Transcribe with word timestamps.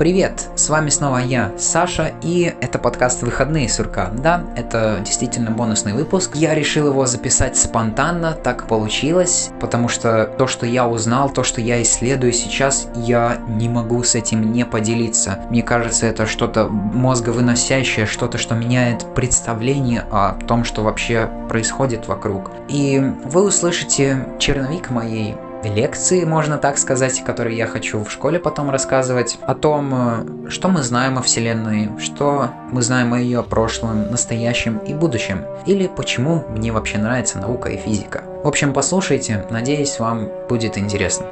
Привет, 0.00 0.48
с 0.56 0.70
вами 0.70 0.88
снова 0.88 1.18
я, 1.18 1.52
Саша, 1.58 2.12
и 2.22 2.54
это 2.62 2.78
подкаст 2.78 3.20
«Выходные 3.20 3.68
сурка». 3.68 4.10
Да, 4.10 4.44
это 4.56 5.02
действительно 5.04 5.50
бонусный 5.50 5.92
выпуск. 5.92 6.36
Я 6.36 6.54
решил 6.54 6.86
его 6.86 7.04
записать 7.04 7.58
спонтанно, 7.58 8.32
так 8.32 8.66
получилось, 8.66 9.50
потому 9.60 9.88
что 9.88 10.24
то, 10.38 10.46
что 10.46 10.64
я 10.64 10.88
узнал, 10.88 11.28
то, 11.28 11.42
что 11.42 11.60
я 11.60 11.82
исследую 11.82 12.32
сейчас, 12.32 12.88
я 12.96 13.36
не 13.46 13.68
могу 13.68 14.02
с 14.02 14.14
этим 14.14 14.54
не 14.54 14.64
поделиться. 14.64 15.40
Мне 15.50 15.62
кажется, 15.62 16.06
это 16.06 16.24
что-то 16.24 16.68
мозговыносящее, 16.68 18.06
что-то, 18.06 18.38
что 18.38 18.54
меняет 18.54 19.04
представление 19.14 20.06
о 20.10 20.32
том, 20.48 20.64
что 20.64 20.82
вообще 20.82 21.28
происходит 21.50 22.08
вокруг. 22.08 22.52
И 22.68 22.98
вы 23.26 23.42
услышите 23.44 24.26
черновик 24.38 24.88
моей 24.88 25.36
лекции, 25.68 26.24
можно 26.24 26.58
так 26.58 26.78
сказать, 26.78 27.22
которые 27.24 27.56
я 27.56 27.66
хочу 27.66 28.02
в 28.02 28.10
школе 28.10 28.38
потом 28.38 28.70
рассказывать, 28.70 29.38
о 29.42 29.54
том, 29.54 30.46
э, 30.46 30.50
что 30.50 30.68
мы 30.68 30.82
знаем 30.82 31.18
о 31.18 31.22
Вселенной, 31.22 31.90
что 31.98 32.50
мы 32.70 32.82
знаем 32.82 33.12
о 33.12 33.20
ее 33.20 33.42
прошлом, 33.42 34.10
настоящем 34.10 34.78
и 34.78 34.94
будущем, 34.94 35.44
или 35.66 35.86
почему 35.86 36.44
мне 36.48 36.72
вообще 36.72 36.98
нравится 36.98 37.38
наука 37.38 37.68
и 37.70 37.76
физика. 37.76 38.24
В 38.42 38.48
общем, 38.48 38.72
послушайте, 38.72 39.46
надеюсь, 39.50 39.98
вам 39.98 40.28
будет 40.48 40.78
интересно. 40.78 41.26